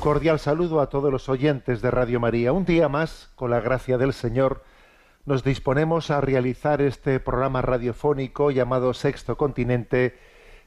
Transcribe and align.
Cordial 0.00 0.38
saludo 0.38 0.80
a 0.80 0.88
todos 0.88 1.12
los 1.12 1.28
oyentes 1.28 1.82
de 1.82 1.90
Radio 1.90 2.20
María. 2.20 2.52
Un 2.52 2.64
día 2.64 2.88
más, 2.88 3.30
con 3.34 3.50
la 3.50 3.60
gracia 3.60 3.98
del 3.98 4.14
Señor, 4.14 4.64
nos 5.26 5.44
disponemos 5.44 6.10
a 6.10 6.22
realizar 6.22 6.80
este 6.80 7.20
programa 7.20 7.60
radiofónico 7.60 8.50
llamado 8.50 8.94
Sexto 8.94 9.36
Continente, 9.36 10.18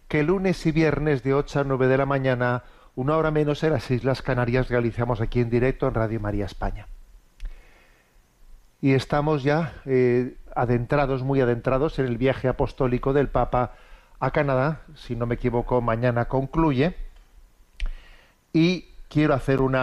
que 0.08 0.22
lunes 0.22 0.64
y 0.68 0.72
viernes 0.72 1.23
de 1.23 1.34
8 1.34 1.62
a 1.62 1.64
9 1.64 1.88
de 1.88 1.98
la 1.98 2.06
mañana, 2.06 2.64
una 2.95 3.17
hora 3.17 3.31
menos 3.31 3.64
en 3.64 3.72
las 3.72 3.90
Islas 3.90 4.22
Canarias, 4.22 4.70
realizamos 4.70 5.20
aquí 5.20 5.40
en 5.40 5.50
directo 5.50 5.88
en 5.88 5.95
Radio 5.95 6.20
María 6.20 6.45
España. 6.45 6.88
Y 8.81 8.94
estamos 8.94 9.42
ya 9.42 9.81
eh, 9.86 10.38
adentrados, 10.56 11.23
muy 11.23 11.42
adentrados 11.42 11.97
en 11.97 12.06
el 12.06 12.18
viaje 12.18 12.47
apostólico 12.47 13.14
del 13.14 13.30
Papa 13.30 13.73
a 14.20 14.30
Canadá. 14.30 14.81
Si 14.95 15.16
no 15.16 15.25
me 15.25 15.36
equivoco, 15.36 15.81
mañana 15.81 16.25
concluye. 16.25 16.95
Y 18.53 18.92
quiero 19.14 19.36
hacer 19.36 19.61
un 19.61 19.78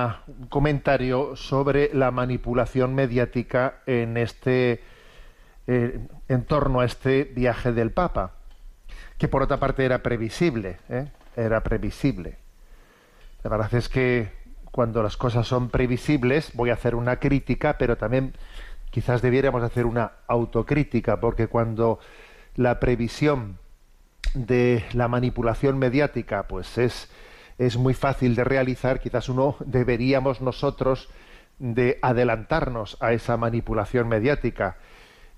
comentario 0.49 1.37
sobre 1.37 1.95
la 1.95 2.11
manipulación 2.11 2.97
mediática 2.97 3.77
en 3.87 4.17
este 4.17 4.83
eh, 5.69 6.01
en 6.29 6.45
torno 6.47 6.81
a 6.81 6.85
este 6.85 7.23
viaje 7.23 7.71
del 7.71 7.93
Papa, 7.93 8.33
que 9.19 9.29
por 9.29 9.43
otra 9.43 9.59
parte 9.59 9.85
era 9.85 10.03
previsible, 10.03 10.79
¿eh? 10.89 11.07
era 11.37 11.63
previsible. 11.63 12.39
La 13.45 13.51
verdad 13.51 13.73
es 13.75 13.89
que 13.89 14.33
cuando 14.73 15.01
las 15.01 15.17
cosas 15.17 15.47
son 15.47 15.71
previsibles 15.71 16.51
voy 16.55 16.71
a 16.71 16.75
hacer 16.75 16.97
una 16.97 17.21
crítica, 17.21 17.79
pero 17.79 17.97
también 17.97 18.35
quizás 18.91 19.23
debiéramos 19.23 19.63
hacer 19.63 19.87
una 19.87 20.11
autocrítica, 20.27 21.21
porque 21.21 21.47
cuando 21.47 22.01
la 22.57 22.81
previsión 22.81 23.59
de 24.35 24.85
la 24.93 25.07
manipulación 25.07 25.79
mediática 25.79 26.49
pues 26.49 26.79
es 26.79 27.09
es 27.59 27.77
muy 27.77 27.95
fácil 27.95 28.35
de 28.35 28.45
realizar, 28.45 29.01
quizás 29.01 29.29
uno 29.29 29.57
deberíamos 29.61 30.41
nosotros 30.41 31.09
de 31.59 31.99
adelantarnos 32.03 32.97
a 33.01 33.13
esa 33.13 33.37
manipulación 33.37 34.09
mediática 34.09 34.79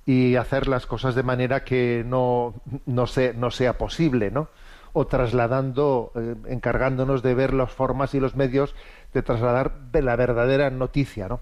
y 0.06 0.36
hacer 0.36 0.68
las 0.68 0.86
cosas 0.86 1.14
de 1.14 1.22
manera 1.22 1.64
que 1.64 2.04
no, 2.06 2.54
no, 2.86 3.04
no 3.36 3.50
sea 3.50 3.78
posible, 3.78 4.30
¿no? 4.30 4.48
O 4.92 5.06
trasladando, 5.06 6.12
eh, 6.14 6.34
encargándonos 6.48 7.22
de 7.22 7.34
ver 7.34 7.54
las 7.54 7.72
formas 7.72 8.14
y 8.14 8.20
los 8.20 8.36
medios 8.36 8.74
de 9.14 9.22
trasladar 9.22 9.72
la 9.92 10.16
verdadera 10.16 10.70
noticia, 10.70 11.28
¿no? 11.28 11.40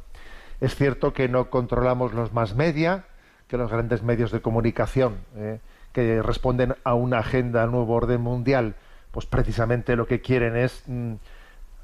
Es 0.60 0.74
cierto 0.74 1.12
que 1.12 1.28
no 1.28 1.48
controlamos 1.50 2.12
los 2.12 2.32
más 2.32 2.54
media, 2.54 3.06
que 3.48 3.56
los 3.56 3.70
grandes 3.70 4.02
medios 4.02 4.30
de 4.30 4.40
comunicación 4.40 5.16
eh, 5.36 5.58
que 5.92 6.22
responden 6.22 6.76
a 6.84 6.94
una 6.94 7.18
agenda 7.18 7.62
al 7.62 7.72
nuevo 7.72 7.94
orden 7.94 8.20
mundial, 8.20 8.76
pues 9.10 9.26
precisamente 9.26 9.96
lo 9.96 10.06
que 10.06 10.20
quieren 10.20 10.56
es 10.56 10.82
mm, 10.86 11.14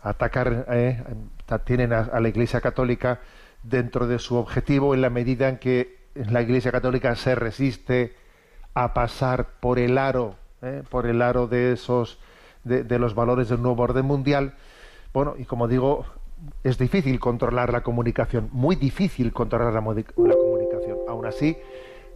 atacar, 0.03 0.67
eh, 0.71 1.03
tienen 1.65 1.93
a, 1.93 2.21
la 2.21 2.29
Iglesia 2.29 2.61
Católica 2.61 3.21
dentro 3.63 4.07
de 4.07 4.19
su 4.19 4.37
objetivo 4.37 4.95
en 4.95 5.01
la 5.01 5.11
medida 5.11 5.49
en 5.49 5.59
que 5.59 5.97
la 6.15 6.43
Iglesia 6.43 6.73
Católica 6.73 7.15
se 7.17 7.35
resiste 7.35 8.15
a 8.75 8.95
pasar 8.95 9.49
por 9.61 9.79
el 9.79 9.99
aro, 9.99 10.37
eh, 10.63 10.83
por 10.89 11.07
el 11.07 11.23
aro 11.23 11.47
de 11.47 11.73
esos, 11.73 12.19
de, 12.65 12.99
los 12.99 13.15
valores 13.15 13.49
del 13.49 13.63
nuevo 13.63 13.83
orden 13.83 14.05
mundial. 14.05 14.55
Bueno, 15.13 15.35
y 15.39 15.45
como 15.45 15.67
digo, 15.67 16.05
es 16.63 16.79
difícil 16.79 17.19
controlar 17.19 17.73
la 17.73 17.83
comunicación, 17.83 18.49
muy 18.53 18.77
difícil 18.77 19.33
controlar 19.33 19.73
la, 19.73 19.81
la 19.81 20.35
comunicación. 20.35 20.99
Aún 21.09 21.27
así, 21.27 21.57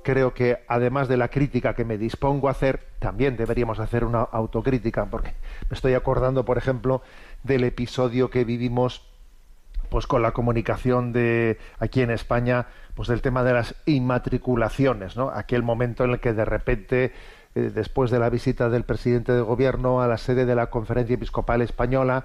creo 0.03 0.35
que 0.35 0.59
además 0.69 1.09
de 1.09 1.17
la 1.17 1.29
crítica 1.29 1.75
que 1.75 1.85
me 1.85 1.99
dispongo 1.99 2.49
a 2.49 2.53
hacer, 2.53 2.81
también 2.99 3.37
deberíamos 3.37 3.79
hacer 3.79 4.05
una 4.05 4.21
autocrítica, 4.23 5.07
porque 5.07 5.35
me 5.69 5.75
estoy 5.75 5.95
acordando, 5.95 6.45
por 6.45 6.59
ejemplo, 6.59 7.03
del 7.43 7.65
episodio 7.65 8.31
que 8.31 8.45
vivimos 8.45 9.07
pues 9.89 10.07
con 10.07 10.23
la 10.23 10.31
comunicación 10.31 11.13
de 11.13 11.59
aquí 11.81 12.01
en 12.01 12.11
España, 12.11 12.67
pues 12.95 13.09
del 13.09 13.23
tema 13.23 13.43
de 13.43 13.53
las 13.53 13.75
inmatriculaciones, 13.87 15.17
¿no? 15.17 15.31
Aquel 15.31 15.65
momento 15.65 16.05
en 16.05 16.11
el 16.11 16.21
que 16.21 16.33
de 16.33 16.45
repente 16.45 17.13
eh, 17.55 17.73
después 17.75 18.13
de 18.13 18.21
la 18.21 18.31
visita 18.31 18.69
del 18.69 18.85
presidente 18.85 19.33
de 19.33 19.41
gobierno 19.41 20.01
a 20.01 20.07
la 20.07 20.17
sede 20.17 20.47
de 20.47 20.55
la 20.55 20.71
Conferencia 20.71 21.15
Episcopal 21.15 21.61
Española, 21.63 22.25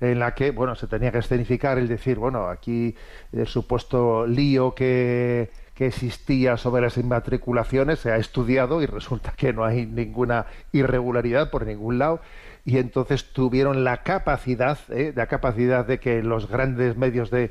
en 0.00 0.18
la 0.18 0.34
que, 0.34 0.50
bueno, 0.50 0.74
se 0.74 0.88
tenía 0.88 1.12
que 1.12 1.18
escenificar 1.18 1.78
el 1.78 1.86
decir, 1.86 2.18
bueno, 2.18 2.48
aquí 2.48 2.96
el 3.32 3.46
supuesto 3.46 4.26
lío 4.26 4.74
que 4.74 5.50
que 5.74 5.86
existía 5.86 6.56
sobre 6.56 6.82
las 6.82 6.96
inmatriculaciones 6.96 7.98
se 7.98 8.12
ha 8.12 8.16
estudiado 8.16 8.80
y 8.80 8.86
resulta 8.86 9.32
que 9.36 9.52
no 9.52 9.64
hay 9.64 9.86
ninguna 9.86 10.46
irregularidad 10.72 11.50
por 11.50 11.66
ningún 11.66 11.98
lado 11.98 12.20
y 12.64 12.78
entonces 12.78 13.32
tuvieron 13.32 13.84
la 13.84 14.02
capacidad, 14.02 14.78
¿eh? 14.90 15.12
la 15.14 15.26
capacidad 15.26 15.84
de 15.84 15.98
que 15.98 16.22
los 16.22 16.48
grandes 16.48 16.96
medios 16.96 17.30
de, 17.30 17.50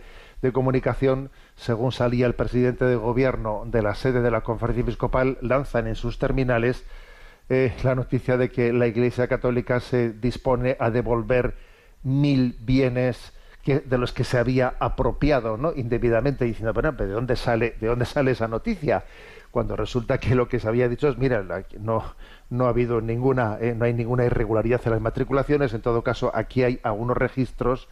comunicación, 0.52 1.30
según 1.56 1.94
salía 1.94 2.26
el 2.26 2.34
presidente 2.34 2.84
de 2.84 2.98
gobierno 2.98 3.64
de 3.66 3.82
la 3.82 3.96
sede 3.96 4.22
de 4.22 4.30
la 4.30 4.42
conferencia 4.42 4.82
episcopal, 4.82 5.38
lanzan 5.40 5.88
en 5.88 5.96
sus 5.96 6.20
terminales 6.20 6.84
eh, 7.48 7.74
la 7.84 7.96
noticia 7.96 8.36
de 8.36 8.50
que 8.50 8.74
la 8.74 8.88
Iglesia 8.88 9.28
Católica 9.28 9.80
se 9.80 10.12
dispone 10.12 10.76
a 10.82 10.90
devolver 10.90 11.56
mil 12.04 12.58
bienes 12.60 13.32
de 13.66 13.98
los 13.98 14.12
que 14.12 14.24
se 14.24 14.38
había 14.38 14.76
apropiado 14.80 15.56
¿no? 15.58 15.72
indebidamente 15.74 16.44
diciendo 16.46 16.74
bueno 16.74 16.92
¿de 16.92 17.08
dónde 17.08 17.36
sale 17.36 17.76
de 17.80 17.88
dónde 17.88 18.06
sale 18.06 18.32
esa 18.32 18.48
noticia 18.48 19.06
cuando 19.52 19.76
resulta 19.76 20.18
que 20.18 20.36
lo 20.36 20.50
que 20.50 20.60
se 20.60 20.68
había 20.68 20.90
dicho 20.90 21.08
es 21.08 21.18
mira 21.18 21.46
no 21.80 22.04
no 22.50 22.66
ha 22.66 22.70
habido 22.70 23.00
ninguna 23.00 23.58
eh, 23.62 23.74
no 23.74 23.86
hay 23.86 23.94
ninguna 23.94 24.26
irregularidad 24.26 24.82
en 24.84 24.92
las 24.92 25.02
matriculaciones 25.02 25.74
en 25.74 25.82
todo 25.82 26.04
caso 26.04 26.32
aquí 26.36 26.64
hay 26.64 26.80
algunos 26.84 27.16
registros 27.16 27.88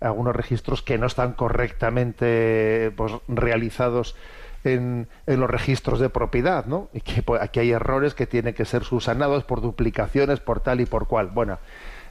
algunos 0.00 0.34
registros 0.34 0.82
que 0.82 0.96
no 0.96 1.06
están 1.06 1.34
correctamente 1.34 2.90
pues, 2.96 3.12
realizados 3.28 4.16
en, 4.64 5.08
en, 5.26 5.40
los 5.40 5.48
registros 5.48 6.00
de 6.00 6.08
propiedad, 6.10 6.66
¿no? 6.66 6.88
Y 6.92 7.00
que 7.00 7.22
pues, 7.22 7.40
aquí 7.42 7.60
hay 7.60 7.72
errores 7.72 8.14
que 8.14 8.26
tienen 8.26 8.54
que 8.54 8.64
ser 8.64 8.84
subsanados 8.84 9.44
por 9.44 9.60
duplicaciones, 9.60 10.40
por 10.40 10.60
tal 10.60 10.80
y 10.80 10.86
por 10.86 11.06
cual. 11.06 11.28
Bueno, 11.28 11.58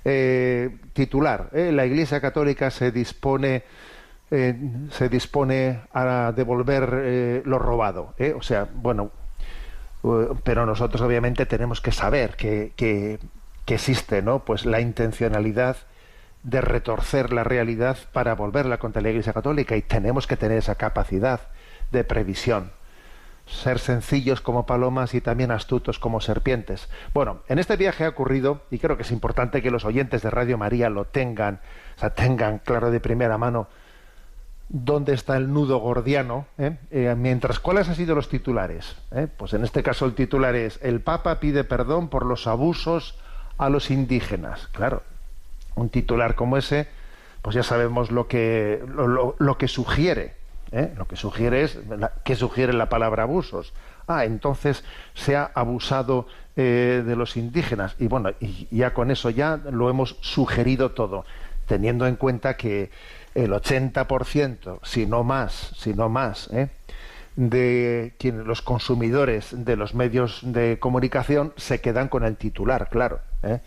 eh, 0.05 0.77
titular. 0.93 1.49
¿eh? 1.53 1.71
La 1.71 1.85
Iglesia 1.85 2.21
Católica 2.21 2.71
se 2.71 2.91
dispone 2.91 3.63
eh, 4.31 4.55
se 4.91 5.09
dispone 5.09 5.81
a 5.91 6.31
devolver 6.35 7.43
lo 7.45 7.57
robado. 7.57 8.13
O 8.35 8.41
sea, 8.43 8.67
bueno, 8.71 9.11
pero 10.43 10.67
nosotros 10.67 11.01
obviamente 11.01 11.47
tenemos 11.47 11.81
que 11.81 11.91
saber 11.91 12.35
que, 12.35 12.73
que, 12.75 13.19
existe, 13.67 14.23
¿no? 14.23 14.39
Pues 14.45 14.65
la 14.65 14.81
intencionalidad 14.81 15.77
de 16.41 16.61
retorcer 16.61 17.31
la 17.31 17.43
realidad 17.43 17.97
para 18.13 18.33
volverla 18.33 18.79
contra 18.79 19.01
la 19.01 19.09
Iglesia 19.09 19.33
Católica 19.33 19.75
y 19.75 19.83
tenemos 19.83 20.25
que 20.25 20.37
tener 20.37 20.57
esa 20.57 20.75
capacidad 20.75 21.41
de 21.91 22.03
previsión 22.03 22.71
ser 23.49 23.79
sencillos 23.79 24.41
como 24.41 24.65
palomas 24.65 25.13
y 25.13 25.21
también 25.21 25.51
astutos 25.51 25.99
como 25.99 26.21
serpientes. 26.21 26.87
Bueno, 27.13 27.41
en 27.47 27.59
este 27.59 27.77
viaje 27.77 28.05
ha 28.05 28.09
ocurrido, 28.09 28.61
y 28.71 28.79
creo 28.79 28.95
que 28.95 29.03
es 29.03 29.11
importante 29.11 29.61
que 29.61 29.71
los 29.71 29.85
oyentes 29.85 30.21
de 30.21 30.29
Radio 30.29 30.57
María 30.57 30.89
lo 30.89 31.05
tengan, 31.05 31.59
o 31.97 31.99
sea, 31.99 32.11
tengan 32.11 32.59
claro 32.59 32.91
de 32.91 32.99
primera 32.99 33.37
mano 33.37 33.67
dónde 34.69 35.13
está 35.13 35.35
el 35.35 35.51
nudo 35.51 35.79
gordiano, 35.79 36.45
¿eh? 36.59 36.77
Eh, 36.91 37.15
mientras 37.17 37.59
cuáles 37.59 37.89
han 37.89 37.95
sido 37.95 38.13
los 38.13 38.29
titulares. 38.29 38.95
¿Eh? 39.11 39.27
Pues 39.35 39.53
en 39.53 39.63
este 39.63 39.81
caso 39.81 40.05
el 40.05 40.13
titular 40.13 40.55
es 40.55 40.79
El 40.83 41.01
Papa 41.01 41.39
pide 41.39 41.63
perdón 41.63 42.07
por 42.07 42.23
los 42.23 42.45
abusos 42.45 43.17
a 43.57 43.69
los 43.69 43.89
indígenas. 43.89 44.67
Claro, 44.71 45.01
un 45.75 45.89
titular 45.89 46.35
como 46.35 46.55
ese, 46.55 46.87
pues 47.41 47.55
ya 47.55 47.63
sabemos 47.63 48.11
lo 48.11 48.27
que, 48.27 48.83
lo 49.39 49.57
que 49.57 49.67
sugiere. 49.67 50.38
¿Eh? 50.71 50.93
Lo 50.97 51.07
que 51.07 51.15
sugiere 51.15 51.63
es, 51.63 51.79
¿qué 52.23 52.35
sugiere 52.35 52.73
la 52.73 52.89
palabra 52.89 53.23
abusos? 53.23 53.73
Ah, 54.07 54.25
entonces 54.25 54.83
se 55.13 55.35
ha 55.35 55.51
abusado 55.53 56.27
eh, 56.55 57.03
de 57.05 57.15
los 57.15 57.37
indígenas. 57.37 57.95
Y 57.99 58.07
bueno, 58.07 58.31
y 58.39 58.67
ya 58.71 58.93
con 58.93 59.11
eso 59.11 59.29
ya 59.29 59.57
lo 59.71 59.89
hemos 59.89 60.17
sugerido 60.21 60.91
todo, 60.91 61.25
teniendo 61.67 62.07
en 62.07 62.15
cuenta 62.15 62.57
que 62.57 62.89
el 63.35 63.51
80%, 63.51 64.79
si 64.83 65.05
no 65.05 65.23
más, 65.23 65.73
si 65.77 65.93
no 65.93 66.09
más, 66.09 66.49
¿eh? 66.51 66.69
de 67.35 68.15
quienes 68.17 68.45
los 68.45 68.61
consumidores 68.61 69.63
de 69.63 69.77
los 69.77 69.93
medios 69.93 70.41
de 70.43 70.77
comunicación 70.79 71.53
se 71.55 71.79
quedan 71.79 72.09
con 72.09 72.23
el 72.25 72.35
titular, 72.35 72.89
claro. 72.89 73.21
¿eh? 73.43 73.59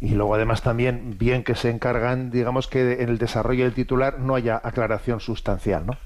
Y 0.00 0.14
luego 0.14 0.34
además 0.34 0.62
también 0.62 1.16
bien 1.18 1.44
que 1.44 1.54
se 1.54 1.70
encargan, 1.70 2.30
digamos 2.30 2.68
que 2.68 3.02
en 3.02 3.08
el 3.08 3.18
desarrollo 3.18 3.64
del 3.64 3.74
titular 3.74 4.18
no 4.18 4.34
haya 4.34 4.60
aclaración 4.62 5.20
sustancial, 5.20 5.86
¿no? 5.86 5.96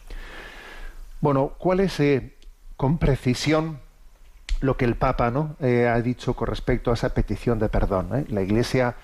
Bueno, 1.20 1.52
¿cuál 1.58 1.80
es 1.80 1.98
eh, 2.00 2.36
con 2.76 2.98
precisión 2.98 3.80
lo 4.60 4.76
que 4.76 4.84
el 4.84 4.96
Papa 4.96 5.30
¿no? 5.30 5.56
Eh, 5.60 5.86
ha 5.86 6.00
dicho 6.00 6.34
con 6.34 6.48
respecto 6.48 6.90
a 6.90 6.94
esa 6.94 7.14
petición 7.14 7.58
de 7.58 7.68
perdón? 7.68 8.10
¿eh? 8.14 8.24
La 8.28 8.42
Iglesia, 8.42 8.96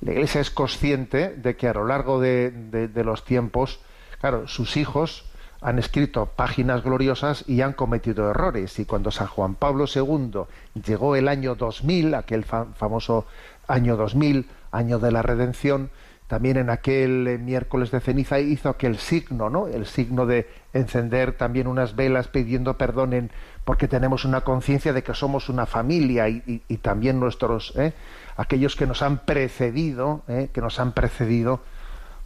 la 0.00 0.12
Iglesia 0.12 0.40
es 0.40 0.50
consciente 0.50 1.28
de 1.28 1.56
que 1.56 1.68
a 1.68 1.74
lo 1.74 1.86
largo 1.86 2.20
de, 2.20 2.50
de 2.50 3.04
los 3.04 3.24
tiempos, 3.24 3.80
claro, 4.20 4.48
sus 4.48 4.76
hijos 4.76 5.30
han 5.60 5.78
escrito 5.78 6.26
páginas 6.26 6.82
gloriosas 6.82 7.44
y 7.46 7.60
han 7.60 7.74
cometido 7.74 8.30
errores. 8.30 8.78
Y 8.78 8.84
cuando 8.84 9.10
San 9.10 9.26
Juan 9.26 9.54
Pablo 9.54 9.84
II 9.94 10.42
llegó 10.84 11.16
el 11.16 11.28
año 11.28 11.54
2000, 11.54 12.14
aquel 12.14 12.44
famoso 12.44 13.26
año 13.68 13.96
2000, 13.96 14.48
año 14.72 14.98
de 14.98 15.12
la 15.12 15.22
redención, 15.22 15.90
también 16.26 16.56
en 16.56 16.70
aquel 16.70 17.40
miércoles 17.40 17.90
de 17.90 18.00
ceniza 18.00 18.38
hizo 18.38 18.68
aquel 18.68 18.98
signo, 18.98 19.50
¿no? 19.50 19.66
El 19.66 19.84
signo 19.86 20.26
de 20.26 20.48
encender 20.72 21.36
también 21.36 21.66
unas 21.66 21.96
velas 21.96 22.28
pidiendo 22.28 22.76
perdón 22.76 23.12
en, 23.12 23.30
porque 23.64 23.88
tenemos 23.88 24.24
una 24.24 24.42
conciencia 24.42 24.92
de 24.92 25.02
que 25.02 25.14
somos 25.14 25.48
una 25.48 25.66
familia 25.66 26.28
y, 26.28 26.60
también 26.82 27.20
nuestros, 27.20 27.74
¿eh? 27.76 27.92
aquellos 28.36 28.76
que 28.76 28.86
nos 28.86 29.02
han 29.02 29.18
precedido, 29.18 30.22
¿eh? 30.28 30.48
que 30.52 30.60
nos 30.60 30.78
han 30.80 30.92
precedido, 30.92 31.60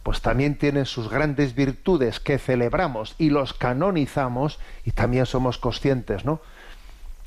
pues 0.03 0.21
también 0.21 0.57
tienen 0.57 0.85
sus 0.85 1.09
grandes 1.09 1.55
virtudes 1.55 2.19
que 2.19 2.37
celebramos 2.37 3.15
y 3.17 3.31
los 3.31 3.53
canonizamos 3.53 4.59
y 4.83 4.91
también 4.91 5.25
somos 5.25 5.57
conscientes, 5.57 6.25
¿no? 6.25 6.39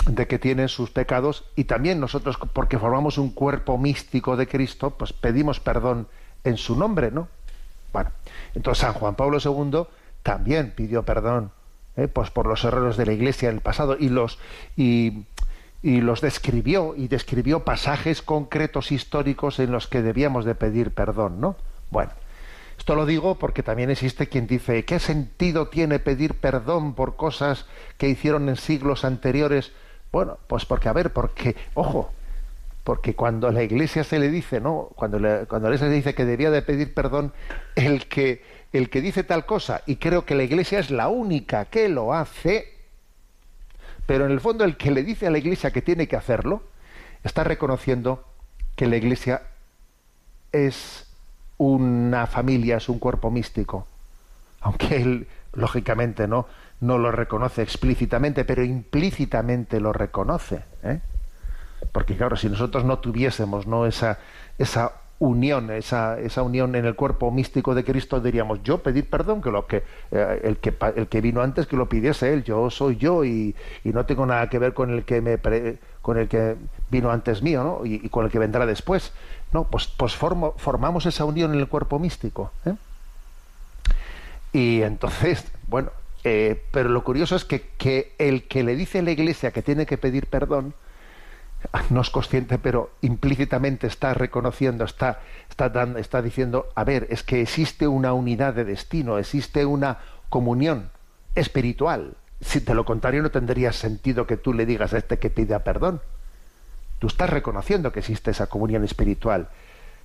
de 0.06 0.26
que 0.26 0.38
tienen 0.38 0.68
sus 0.68 0.90
pecados 0.90 1.44
y 1.56 1.64
también 1.64 2.00
nosotros 2.00 2.38
porque 2.52 2.78
formamos 2.78 3.18
un 3.18 3.30
cuerpo 3.30 3.78
místico 3.78 4.36
de 4.36 4.46
Cristo, 4.46 4.90
pues 4.90 5.12
pedimos 5.12 5.60
perdón 5.60 6.08
en 6.44 6.56
su 6.56 6.76
nombre, 6.76 7.10
¿no? 7.10 7.28
Bueno, 7.92 8.10
entonces 8.54 8.82
San 8.82 8.94
Juan 8.94 9.16
Pablo 9.16 9.38
II 9.44 9.86
también 10.28 10.72
pidió 10.76 11.04
perdón, 11.04 11.52
¿eh? 11.96 12.06
pues 12.06 12.30
por 12.30 12.46
los 12.46 12.62
errores 12.62 12.98
de 12.98 13.06
la 13.06 13.14
Iglesia 13.14 13.48
en 13.48 13.54
el 13.54 13.60
pasado 13.62 13.96
y 13.98 14.10
los 14.10 14.38
y, 14.76 15.24
y 15.82 16.02
los 16.02 16.20
describió 16.20 16.94
y 16.94 17.08
describió 17.08 17.64
pasajes 17.64 18.20
concretos 18.20 18.92
históricos 18.92 19.58
en 19.58 19.72
los 19.72 19.86
que 19.86 20.02
debíamos 20.02 20.44
de 20.44 20.54
pedir 20.54 20.90
perdón, 20.90 21.40
¿no? 21.40 21.56
Bueno, 21.90 22.10
esto 22.76 22.94
lo 22.94 23.06
digo 23.06 23.36
porque 23.38 23.62
también 23.62 23.88
existe 23.88 24.28
quien 24.28 24.46
dice, 24.46 24.84
¿qué 24.84 24.98
sentido 24.98 25.68
tiene 25.68 25.98
pedir 25.98 26.34
perdón 26.34 26.92
por 26.92 27.16
cosas 27.16 27.64
que 27.96 28.10
hicieron 28.10 28.50
en 28.50 28.56
siglos 28.56 29.06
anteriores? 29.06 29.72
Bueno, 30.12 30.36
pues 30.46 30.66
porque, 30.66 30.90
a 30.90 30.92
ver, 30.92 31.10
porque, 31.10 31.56
ojo, 31.72 32.12
porque 32.84 33.14
cuando 33.14 33.48
a 33.48 33.52
la 33.52 33.62
iglesia 33.62 34.04
se 34.04 34.18
le 34.18 34.30
dice, 34.30 34.60
¿no? 34.60 34.90
Cuando, 34.94 35.18
cuando 35.46 35.70
la 35.70 35.74
iglesia 35.74 35.88
se 35.88 35.94
dice 35.94 36.14
que 36.14 36.26
debía 36.26 36.50
de 36.50 36.60
pedir 36.60 36.92
perdón, 36.92 37.32
el 37.76 38.08
que, 38.08 38.42
el 38.72 38.90
que 38.90 39.00
dice 39.00 39.24
tal 39.24 39.46
cosa, 39.46 39.82
y 39.86 39.96
creo 39.96 40.24
que 40.24 40.34
la 40.34 40.42
iglesia 40.42 40.78
es 40.78 40.90
la 40.90 41.08
única 41.08 41.66
que 41.66 41.88
lo 41.88 42.12
hace, 42.12 42.74
pero 44.06 44.26
en 44.26 44.32
el 44.32 44.40
fondo 44.40 44.64
el 44.64 44.76
que 44.76 44.90
le 44.90 45.02
dice 45.02 45.26
a 45.26 45.30
la 45.30 45.38
iglesia 45.38 45.70
que 45.70 45.82
tiene 45.82 46.08
que 46.08 46.16
hacerlo, 46.16 46.62
está 47.24 47.44
reconociendo 47.44 48.24
que 48.76 48.86
la 48.86 48.96
iglesia 48.96 49.42
es 50.52 51.06
una 51.56 52.26
familia, 52.26 52.76
es 52.76 52.88
un 52.88 52.98
cuerpo 52.98 53.30
místico. 53.30 53.86
Aunque 54.60 54.96
él, 54.96 55.28
lógicamente, 55.52 56.28
no, 56.28 56.46
no 56.80 56.98
lo 56.98 57.10
reconoce 57.10 57.62
explícitamente, 57.62 58.44
pero 58.44 58.64
implícitamente 58.64 59.80
lo 59.80 59.92
reconoce. 59.92 60.62
¿eh? 60.82 61.00
Porque 61.92 62.16
claro, 62.16 62.36
si 62.36 62.48
nosotros 62.48 62.84
no 62.84 62.98
tuviésemos 62.98 63.66
¿no? 63.66 63.86
esa, 63.86 64.18
esa 64.58 64.92
unión, 65.20 65.70
esa, 65.70 66.18
esa 66.20 66.42
unión 66.42 66.76
en 66.76 66.84
el 66.84 66.94
cuerpo 66.94 67.30
místico 67.30 67.74
de 67.74 67.84
Cristo, 67.84 68.20
diríamos, 68.20 68.62
yo 68.62 68.78
pedir 68.78 69.10
perdón, 69.10 69.42
que 69.42 69.50
lo 69.50 69.66
que, 69.66 69.82
eh, 70.12 70.40
el 70.44 70.58
que 70.58 70.74
el 70.94 71.08
que 71.08 71.20
vino 71.20 71.42
antes 71.42 71.66
que 71.66 71.76
lo 71.76 71.88
pidiese 71.88 72.32
él, 72.32 72.44
yo 72.44 72.70
soy 72.70 72.96
yo 72.96 73.24
y, 73.24 73.54
y 73.82 73.88
no 73.90 74.06
tengo 74.06 74.26
nada 74.26 74.48
que 74.48 74.58
ver 74.58 74.74
con 74.74 74.90
el 74.90 75.04
que 75.04 75.20
me 75.20 75.38
con 76.08 76.16
el 76.16 76.28
que 76.28 76.56
vino 76.90 77.10
antes 77.10 77.42
mío, 77.42 77.62
¿no? 77.62 77.84
Y, 77.84 78.08
con 78.08 78.24
el 78.24 78.30
que 78.30 78.38
vendrá 78.38 78.64
después. 78.64 79.12
No, 79.52 79.64
pues, 79.64 79.88
pues 79.88 80.14
formo, 80.14 80.54
formamos 80.56 81.04
esa 81.04 81.26
unión 81.26 81.52
en 81.52 81.60
el 81.60 81.68
cuerpo 81.68 81.98
místico. 81.98 82.50
¿eh? 82.64 82.74
Y 84.54 84.82
entonces, 84.82 85.44
bueno, 85.66 85.90
eh, 86.24 86.64
pero 86.70 86.88
lo 86.88 87.04
curioso 87.04 87.36
es 87.36 87.44
que, 87.44 87.60
que, 87.76 88.14
el 88.18 88.44
que 88.44 88.62
le 88.62 88.74
dice 88.74 89.00
a 89.00 89.02
la 89.02 89.10
iglesia 89.10 89.50
que 89.50 89.62
tiene 89.62 89.84
que 89.84 89.98
pedir 89.98 90.28
perdón, 90.28 90.72
no 91.90 92.00
es 92.00 92.10
consciente, 92.10 92.58
pero 92.58 92.90
implícitamente 93.00 93.86
está 93.86 94.14
reconociendo, 94.14 94.84
está, 94.84 95.20
está, 95.48 95.68
dando, 95.68 95.98
está 95.98 96.22
diciendo, 96.22 96.68
a 96.74 96.84
ver, 96.84 97.06
es 97.10 97.22
que 97.22 97.42
existe 97.42 97.88
una 97.88 98.12
unidad 98.12 98.54
de 98.54 98.64
destino, 98.64 99.18
existe 99.18 99.66
una 99.66 99.98
comunión 100.28 100.90
espiritual. 101.34 102.14
Si 102.40 102.60
de 102.60 102.74
lo 102.74 102.84
contrario 102.84 103.22
no 103.22 103.30
tendría 103.30 103.72
sentido 103.72 104.26
que 104.26 104.36
tú 104.36 104.52
le 104.52 104.66
digas 104.66 104.94
a 104.94 104.98
este 104.98 105.18
que 105.18 105.30
pida 105.30 105.60
perdón. 105.60 106.00
Tú 106.98 107.06
estás 107.06 107.30
reconociendo 107.30 107.92
que 107.92 108.00
existe 108.00 108.30
esa 108.30 108.46
comunión 108.46 108.84
espiritual, 108.84 109.48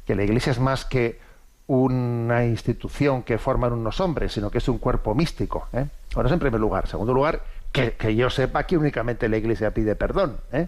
que 0.05 0.15
la 0.15 0.23
Iglesia 0.23 0.51
es 0.51 0.59
más 0.59 0.85
que 0.85 1.19
una 1.65 2.45
institución 2.45 3.23
que 3.23 3.37
forman 3.37 3.73
unos 3.73 3.99
hombres, 3.99 4.33
sino 4.33 4.51
que 4.51 4.57
es 4.57 4.67
un 4.67 4.77
cuerpo 4.77 5.15
místico. 5.15 5.67
¿eh? 5.73 5.87
Ahora 6.15 6.27
es 6.27 6.33
en 6.33 6.39
primer 6.39 6.59
lugar. 6.59 6.85
En 6.85 6.91
segundo 6.91 7.13
lugar, 7.13 7.41
que, 7.71 8.15
yo 8.15 8.29
sepa 8.29 8.63
que 8.63 8.77
únicamente 8.77 9.29
la 9.29 9.37
Iglesia 9.37 9.71
pide 9.71 9.95
perdón. 9.95 10.37
¿eh? 10.51 10.67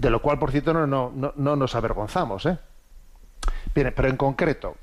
De 0.00 0.08
lo 0.08 0.22
cual, 0.22 0.38
por 0.38 0.50
cierto, 0.50 0.72
no, 0.72 0.86
no, 0.86 1.34
no, 1.36 1.56
nos 1.56 1.74
avergonzamos. 1.74 2.46
¿eh? 2.46 2.56
Bien, 3.74 3.92
pero 3.94 4.08
en 4.08 4.16
concreto, 4.16 4.76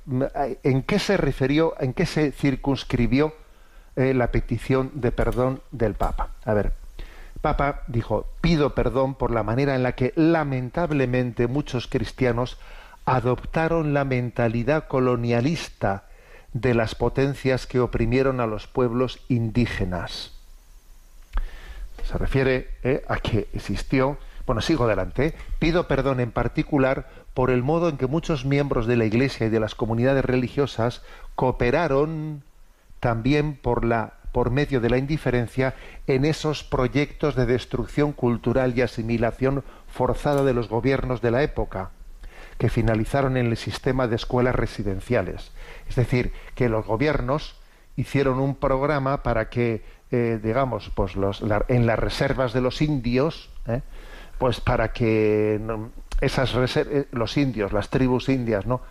¿en 0.61 0.83
qué 0.83 0.99
se 0.99 1.17
refirió, 1.17 1.73
en 1.79 1.93
qué 1.93 2.05
se 2.05 2.31
circunscribió 2.31 3.33
eh, 3.95 4.13
la 4.13 4.31
petición 4.31 4.91
de 4.93 5.11
perdón 5.11 5.63
del 5.71 5.95
Papa? 5.95 6.35
A 6.45 6.53
ver, 6.53 6.73
Papa 7.41 7.81
dijo, 7.87 8.27
pido 8.41 8.75
perdón 8.75 9.15
por 9.15 9.31
la 9.31 9.41
manera 9.41 9.73
en 9.73 9.81
la 9.81 9.93
que 9.93 10.13
lamentablemente 10.15 11.47
muchos 11.47 11.87
cristianos 11.87 12.59
adoptaron 13.05 13.95
la 13.95 14.05
mentalidad 14.05 14.87
colonialista 14.87 16.03
de 16.53 16.75
las 16.75 16.93
potencias 16.93 17.65
que 17.65 17.79
oprimieron 17.79 18.39
a 18.39 18.45
los 18.45 18.67
pueblos 18.67 19.19
indígenas. 19.29 20.33
Se 22.03 22.19
refiere 22.19 22.69
eh, 22.83 23.03
a 23.07 23.17
que 23.17 23.47
existió, 23.53 24.19
bueno, 24.47 24.61
sigo 24.61 24.85
adelante, 24.85 25.35
pido 25.59 25.87
perdón 25.87 26.19
en 26.21 26.31
particular 26.31 27.09
por 27.35 27.51
el 27.51 27.61
modo 27.61 27.89
en 27.89 27.97
que 27.97 28.07
muchos 28.07 28.45
miembros 28.45 28.87
de 28.87 28.95
la 28.95 29.05
Iglesia 29.05 29.45
y 29.45 29.49
de 29.49 29.59
las 29.59 29.75
comunidades 29.75 30.25
religiosas 30.25 31.03
cooperaron 31.35 32.43
también 32.99 33.55
por 33.55 33.85
la 33.85 34.13
por 34.31 34.51
medio 34.51 34.81
de 34.81 34.89
la 34.89 34.97
indiferencia 34.97 35.73
en 36.05 36.23
esos 36.23 36.63
proyectos 36.63 37.35
de 37.35 37.47
destrucción 37.47 38.13
cultural 38.13 38.77
y 38.77 38.81
asimilación 38.81 39.63
forzada 39.87 40.43
de 40.43 40.53
los 40.53 40.69
gobiernos 40.69 41.21
de 41.21 41.31
la 41.31 41.41
época, 41.41 41.89
que 42.59 42.69
finalizaron 42.69 43.35
en 43.35 43.47
el 43.47 43.57
sistema 43.57 44.07
de 44.07 44.15
escuelas 44.15 44.53
residenciales. 44.53 45.51
Es 45.89 45.95
decir, 45.95 46.33
que 46.53 46.69
los 46.69 46.85
gobiernos 46.85 47.55
hicieron 47.95 48.39
un 48.39 48.55
programa 48.55 49.23
para 49.23 49.49
que, 49.49 49.83
eh, 50.11 50.39
digamos, 50.41 50.91
pues 50.93 51.15
los, 51.15 51.43
en 51.67 51.87
las 51.87 51.97
reservas 51.97 52.53
de 52.53 52.61
los 52.61 52.81
indios, 52.83 53.49
eh, 53.65 53.81
pues 54.37 54.59
para 54.61 54.91
que 54.91 55.59
esas 56.21 56.53
eh, 56.77 57.07
los 57.11 57.37
indios, 57.37 57.73
las 57.73 57.89
tribus 57.89 58.29
indias, 58.29 58.65
¿no? 58.65 58.81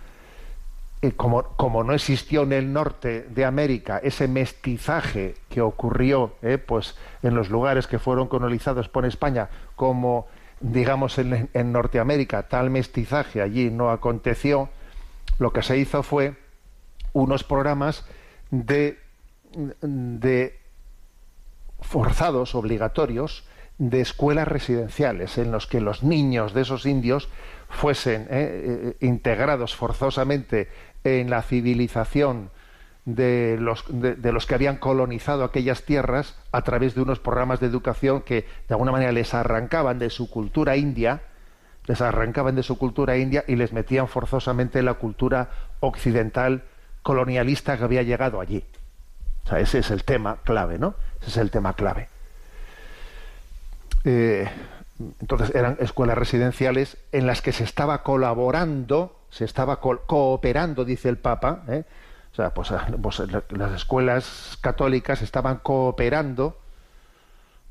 como, 1.16 1.42
como, 1.42 1.84
no 1.84 1.92
existió 1.92 2.42
en 2.42 2.52
el 2.52 2.72
norte 2.72 3.26
de 3.30 3.44
América 3.44 4.00
ese 4.02 4.26
mestizaje 4.28 5.34
que 5.48 5.60
ocurrió 5.60 6.32
eh, 6.42 6.58
pues 6.58 6.96
en 7.22 7.34
los 7.34 7.50
lugares 7.50 7.86
que 7.86 7.98
fueron 7.98 8.28
colonizados 8.28 8.88
por 8.88 9.04
España, 9.04 9.48
como 9.76 10.26
digamos 10.60 11.18
en, 11.18 11.48
en, 11.52 11.72
Norteamérica 11.72 12.44
tal 12.44 12.70
mestizaje 12.70 13.42
allí 13.42 13.70
no 13.70 13.90
aconteció, 13.90 14.68
lo 15.38 15.52
que 15.52 15.62
se 15.62 15.78
hizo 15.78 16.02
fue 16.02 16.34
unos 17.12 17.44
programas 17.44 18.04
de, 18.50 18.98
de 19.82 20.58
forzados, 21.80 22.54
obligatorios, 22.54 23.44
de 23.78 24.00
escuelas 24.00 24.48
residenciales 24.48 25.38
en 25.38 25.52
los 25.52 25.66
que 25.66 25.80
los 25.80 26.02
niños 26.02 26.54
de 26.54 26.62
esos 26.62 26.86
indios 26.86 27.28
fuesen 27.68 28.22
eh, 28.22 28.26
eh, 28.30 28.96
integrados 29.00 29.74
forzosamente 29.74 30.68
en 31.04 31.30
la 31.30 31.42
civilización 31.42 32.50
de 33.04 33.56
los, 33.60 33.84
de, 33.88 34.32
los 34.32 34.46
que 34.46 34.54
habían 34.54 34.78
colonizado 34.78 35.44
aquellas 35.44 35.84
tierras 35.84 36.36
a 36.50 36.62
través 36.62 36.94
de 36.94 37.02
unos 37.02 37.20
programas 37.20 37.60
de 37.60 37.66
educación 37.68 38.22
que 38.22 38.46
de 38.68 38.74
alguna 38.74 38.92
manera 38.92 39.12
les 39.12 39.32
arrancaban 39.32 40.00
de 40.00 40.10
su 40.10 40.28
cultura 40.28 40.76
india, 40.76 41.22
les 41.86 42.00
arrancaban 42.00 42.56
de 42.56 42.64
su 42.64 42.78
cultura 42.78 43.16
india 43.16 43.44
y 43.46 43.54
les 43.54 43.72
metían 43.72 44.08
forzosamente 44.08 44.80
en 44.80 44.86
la 44.86 44.94
cultura 44.94 45.50
occidental 45.78 46.64
colonialista 47.02 47.78
que 47.78 47.84
había 47.84 48.02
llegado 48.02 48.40
allí. 48.40 48.64
O 49.44 49.48
sea, 49.48 49.60
ese 49.60 49.78
es 49.78 49.92
el 49.92 50.02
tema 50.02 50.38
clave, 50.42 50.76
¿no? 50.76 50.96
Ese 51.20 51.30
es 51.30 51.36
el 51.36 51.52
tema 51.52 51.74
clave. 51.74 52.08
Eh, 54.06 54.48
entonces 55.20 55.54
eran 55.54 55.76
escuelas 55.80 56.16
residenciales 56.16 56.96
en 57.10 57.26
las 57.26 57.42
que 57.42 57.52
se 57.52 57.64
estaba 57.64 58.02
colaborando, 58.02 59.20
se 59.30 59.44
estaba 59.44 59.80
cooperando, 59.80 60.84
dice 60.84 61.08
el 61.08 61.18
Papa, 61.18 61.64
¿eh? 61.68 61.84
o 62.32 62.34
sea, 62.36 62.54
pues, 62.54 62.72
pues, 63.02 63.22
las 63.50 63.72
escuelas 63.72 64.58
católicas 64.60 65.22
estaban 65.22 65.56
cooperando 65.56 66.58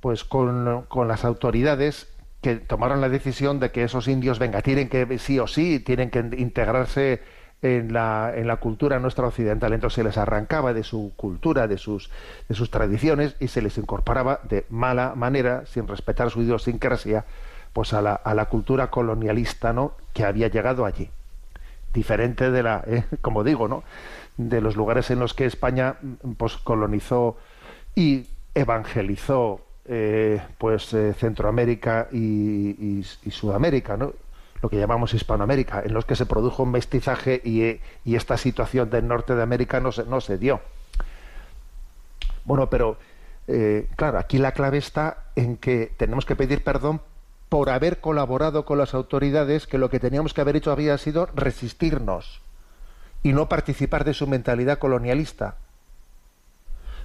pues 0.01 0.23
con, 0.23 0.85
con, 0.87 1.07
las 1.07 1.25
autoridades 1.25 2.13
que 2.41 2.57
tomaron 2.57 3.01
la 3.01 3.09
decisión 3.09 3.59
de 3.59 3.71
que 3.71 3.83
esos 3.83 4.07
indios, 4.07 4.37
venga, 4.37 4.61
tienen 4.61 4.89
que 4.89 5.17
sí 5.17 5.39
o 5.39 5.47
sí, 5.47 5.79
tienen 5.79 6.11
que 6.11 6.19
integrarse 6.19 7.23
en 7.61 7.93
la, 7.93 8.31
en 8.35 8.47
la 8.47 8.57
cultura 8.57 8.99
nuestra 8.99 9.27
occidental. 9.27 9.73
Entonces 9.73 9.95
se 9.95 10.03
les 10.03 10.17
arrancaba 10.17 10.73
de 10.73 10.83
su 10.83 11.13
cultura, 11.15 11.67
de 11.67 11.77
sus, 11.77 12.09
de 12.47 12.55
sus 12.55 12.69
tradiciones 12.69 13.35
y 13.39 13.47
se 13.47 13.61
les 13.61 13.77
incorporaba 13.77 14.39
de 14.43 14.65
mala 14.69 15.15
manera, 15.15 15.65
sin 15.65 15.87
respetar 15.87 16.29
su 16.29 16.41
idiosincrasia, 16.41 17.25
pues 17.73 17.93
a 17.93 18.01
la, 18.01 18.13
a 18.13 18.33
la 18.33 18.45
cultura 18.45 18.89
colonialista 18.89 19.73
¿no? 19.73 19.93
que 20.13 20.25
había 20.25 20.47
llegado 20.47 20.85
allí. 20.85 21.09
Diferente 21.93 22.51
de 22.51 22.63
la, 22.63 22.83
eh, 22.87 23.03
como 23.21 23.43
digo, 23.43 23.67
¿no? 23.67 23.83
de 24.37 24.61
los 24.61 24.75
lugares 24.75 25.11
en 25.11 25.19
los 25.19 25.33
que 25.33 25.45
España 25.45 25.95
pues, 26.37 26.57
colonizó 26.57 27.37
y 27.95 28.27
evangelizó 28.53 29.61
eh, 29.87 30.41
pues 30.57 30.93
eh, 30.93 31.13
Centroamérica 31.13 32.07
y, 32.11 32.99
y, 33.23 33.31
Sudamérica, 33.31 33.97
¿no? 33.97 34.13
Lo 34.65 34.69
que 34.71 34.79
llamamos 34.79 35.13
Hispanoamérica, 35.13 35.83
en 35.85 35.93
los 35.93 36.05
que 36.05 36.15
se 36.15 36.25
produjo 36.25 36.63
un 36.63 36.71
mestizaje 36.71 37.39
y, 37.45 37.79
esta 38.15 38.35
situación 38.35 38.89
del 38.89 39.07
norte 39.07 39.35
de 39.35 39.43
América 39.43 39.79
no 39.79 39.91
se, 39.91 40.05
no 40.05 40.21
se 40.21 40.39
dio. 40.39 40.59
Bueno, 42.45 42.67
pero 42.67 42.97
eh, 43.47 43.87
claro, 43.95 44.17
aquí 44.17 44.39
la 44.39 44.53
clave 44.53 44.79
está 44.79 45.25
en 45.35 45.57
que 45.57 45.93
tenemos 45.97 46.25
que 46.25 46.35
pedir 46.35 46.63
perdón 46.63 47.01
por 47.47 47.69
haber 47.69 47.99
colaborado 47.99 48.65
con 48.65 48.79
las 48.79 48.95
autoridades, 48.95 49.67
que 49.67 49.77
lo 49.77 49.91
que 49.91 49.99
teníamos 49.99 50.33
que 50.33 50.41
haber 50.41 50.55
hecho 50.55 50.71
había 50.71 50.97
sido 50.97 51.27
resistirnos 51.35 52.41
y 53.21 53.33
no 53.33 53.47
participar 53.47 54.03
de 54.03 54.15
su 54.15 54.25
mentalidad 54.25 54.79
colonialista. 54.79 55.57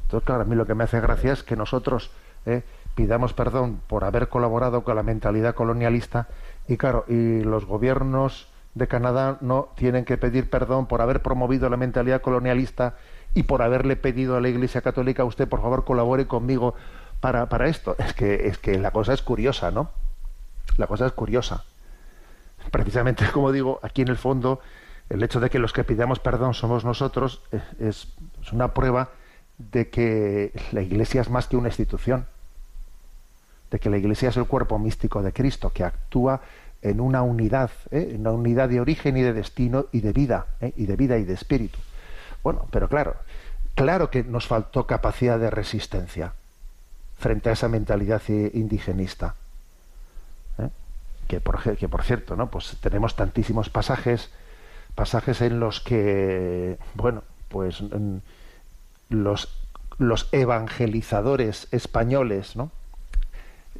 Entonces, 0.04 0.24
claro, 0.24 0.42
a 0.42 0.44
mí 0.46 0.56
lo 0.56 0.64
que 0.64 0.74
me 0.74 0.84
hace 0.84 0.98
gracia 0.98 1.34
es 1.34 1.42
que 1.42 1.56
nosotros 1.56 2.10
eh, 2.46 2.62
pidamos 2.94 3.34
perdón 3.34 3.82
por 3.86 4.04
haber 4.04 4.30
colaborado 4.30 4.82
con 4.82 4.96
la 4.96 5.02
mentalidad 5.02 5.54
colonialista 5.54 6.26
y 6.68 6.76
claro, 6.76 7.04
y 7.08 7.40
los 7.42 7.64
gobiernos 7.64 8.48
de 8.74 8.86
Canadá 8.86 9.38
no 9.40 9.68
tienen 9.76 10.04
que 10.04 10.16
pedir 10.16 10.48
perdón 10.48 10.86
por 10.86 11.02
haber 11.02 11.22
promovido 11.22 11.68
la 11.68 11.76
mentalidad 11.76 12.22
colonialista 12.22 12.94
y 13.34 13.44
por 13.44 13.62
haberle 13.62 13.96
pedido 13.96 14.36
a 14.36 14.40
la 14.40 14.48
Iglesia 14.48 14.80
Católica, 14.80 15.24
usted 15.24 15.48
por 15.48 15.62
favor 15.62 15.84
colabore 15.84 16.26
conmigo 16.26 16.74
para, 17.20 17.48
para 17.48 17.68
esto. 17.68 17.96
Es 17.98 18.14
que, 18.14 18.46
es 18.46 18.58
que 18.58 18.78
la 18.78 18.90
cosa 18.90 19.12
es 19.12 19.22
curiosa, 19.22 19.70
¿no? 19.70 19.90
La 20.76 20.86
cosa 20.86 21.06
es 21.06 21.12
curiosa. 21.12 21.64
Precisamente, 22.70 23.24
como 23.32 23.52
digo, 23.52 23.80
aquí 23.82 24.02
en 24.02 24.08
el 24.08 24.16
fondo, 24.16 24.60
el 25.08 25.22
hecho 25.22 25.40
de 25.40 25.50
que 25.50 25.58
los 25.58 25.72
que 25.72 25.84
pidamos 25.84 26.18
perdón 26.20 26.54
somos 26.54 26.84
nosotros 26.84 27.42
es, 27.78 28.08
es 28.42 28.52
una 28.52 28.74
prueba 28.74 29.10
de 29.58 29.90
que 29.90 30.52
la 30.72 30.82
Iglesia 30.82 31.20
es 31.20 31.30
más 31.30 31.46
que 31.46 31.56
una 31.56 31.68
institución, 31.68 32.26
de 33.70 33.78
que 33.78 33.90
la 33.90 33.98
Iglesia 33.98 34.28
es 34.30 34.36
el 34.36 34.46
cuerpo 34.46 34.78
místico 34.78 35.22
de 35.22 35.32
Cristo, 35.32 35.70
que 35.70 35.84
actúa 35.84 36.40
en 36.82 37.00
una 37.00 37.22
unidad, 37.22 37.70
¿eh? 37.90 38.12
en 38.14 38.22
una 38.22 38.32
unidad 38.32 38.68
de 38.68 38.80
origen 38.80 39.16
y 39.16 39.22
de 39.22 39.32
destino 39.32 39.86
y 39.92 40.00
de 40.00 40.12
vida, 40.12 40.46
¿eh? 40.60 40.72
y 40.76 40.86
de 40.86 40.96
vida 40.96 41.18
y 41.18 41.24
de 41.24 41.34
espíritu. 41.34 41.78
Bueno, 42.42 42.66
pero 42.70 42.88
claro, 42.88 43.16
claro 43.74 44.10
que 44.10 44.24
nos 44.24 44.46
faltó 44.46 44.86
capacidad 44.86 45.38
de 45.38 45.50
resistencia 45.50 46.32
frente 47.18 47.50
a 47.50 47.52
esa 47.52 47.68
mentalidad 47.68 48.22
indigenista. 48.28 49.34
¿eh? 50.58 50.68
Que, 51.28 51.40
por, 51.40 51.60
que 51.76 51.88
por 51.88 52.02
cierto, 52.02 52.34
¿no? 52.34 52.50
Pues 52.50 52.76
tenemos 52.80 53.14
tantísimos 53.14 53.68
pasajes, 53.68 54.30
pasajes 54.94 55.42
en 55.42 55.60
los 55.60 55.80
que, 55.80 56.78
bueno, 56.94 57.22
pues 57.48 57.82
los, 59.10 59.54
los 59.98 60.28
evangelizadores 60.32 61.68
españoles, 61.72 62.56
¿no? 62.56 62.70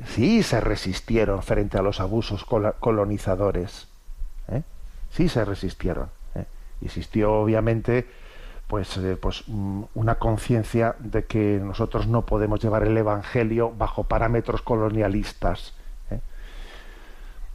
Sí 0.06 0.42
se 0.42 0.60
resistieron 0.60 1.42
frente 1.42 1.78
a 1.78 1.82
los 1.82 2.00
abusos 2.00 2.44
colonizadores. 2.44 3.88
¿eh? 4.48 4.62
Sí 5.10 5.28
se 5.28 5.44
resistieron. 5.44 6.08
¿eh? 6.34 6.44
Existió, 6.82 7.32
obviamente, 7.32 8.06
pues, 8.66 8.96
eh, 8.96 9.16
pues 9.20 9.44
mm, 9.46 9.82
una 9.94 10.16
conciencia 10.16 10.96
de 10.98 11.24
que 11.24 11.60
nosotros 11.62 12.06
no 12.06 12.26
podemos 12.26 12.60
llevar 12.60 12.84
el 12.84 12.96
Evangelio 12.96 13.72
bajo 13.76 14.04
parámetros 14.04 14.62
colonialistas. 14.62 15.74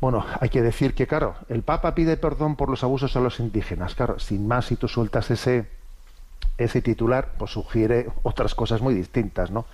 Bueno, 0.02 0.26
hay 0.42 0.50
que 0.50 0.62
decir 0.62 0.94
que, 0.94 1.08
claro, 1.08 1.36
el 1.48 1.64
Papa 1.64 1.96
pide 1.96 2.18
perdón 2.18 2.58
por 2.58 2.70
los 2.70 2.84
abusos 2.84 3.16
a 3.16 3.22
los 3.22 3.40
indígenas. 3.40 3.96
Claro, 3.96 4.20
sin 4.20 4.46
más, 4.46 4.66
si 4.66 4.76
tú 4.76 4.88
sueltas 4.88 5.32
ese, 5.32 5.68
ese 6.58 6.82
titular, 6.82 7.30
pues 7.40 7.52
sugiere 7.52 8.10
otras 8.22 8.54
cosas 8.54 8.82
muy 8.82 8.94
distintas, 8.94 9.52
¿no? 9.52 9.66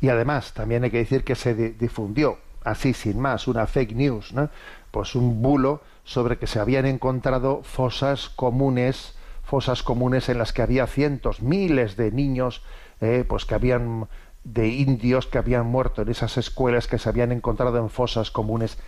Y 0.00 0.08
además, 0.08 0.52
también 0.52 0.84
hay 0.84 0.90
que 0.90 0.98
decir 0.98 1.24
que 1.24 1.34
se 1.34 1.54
difundió, 1.54 2.38
así 2.62 2.94
sin 2.94 3.20
más, 3.20 3.46
una 3.46 3.66
fake 3.66 3.94
news, 3.94 4.32
¿no? 4.32 4.50
pues 4.90 5.14
un 5.14 5.42
bulo 5.42 5.80
sobre 6.04 6.38
que 6.38 6.46
se 6.46 6.60
habían 6.60 6.86
encontrado 6.86 7.62
fosas 7.64 8.28
comunes, 8.28 9.14
fosas 9.42 9.82
comunes 9.82 10.28
en 10.28 10.38
las 10.38 10.52
que 10.52 10.62
había 10.62 10.86
cientos, 10.86 11.42
miles 11.42 11.96
de 11.96 12.12
niños, 12.12 12.62
eh, 13.00 13.24
pues 13.26 13.44
que 13.44 13.54
habían 13.54 14.06
de 14.44 14.68
indios 14.68 15.26
que 15.26 15.38
habían 15.38 15.66
muerto 15.66 16.02
en 16.02 16.10
esas 16.10 16.36
escuelas 16.36 16.86
que 16.86 16.98
se 16.98 17.08
habían 17.08 17.32
encontrado 17.32 17.78
en 17.78 17.90
fosas 17.90 18.30
comunes, 18.30 18.78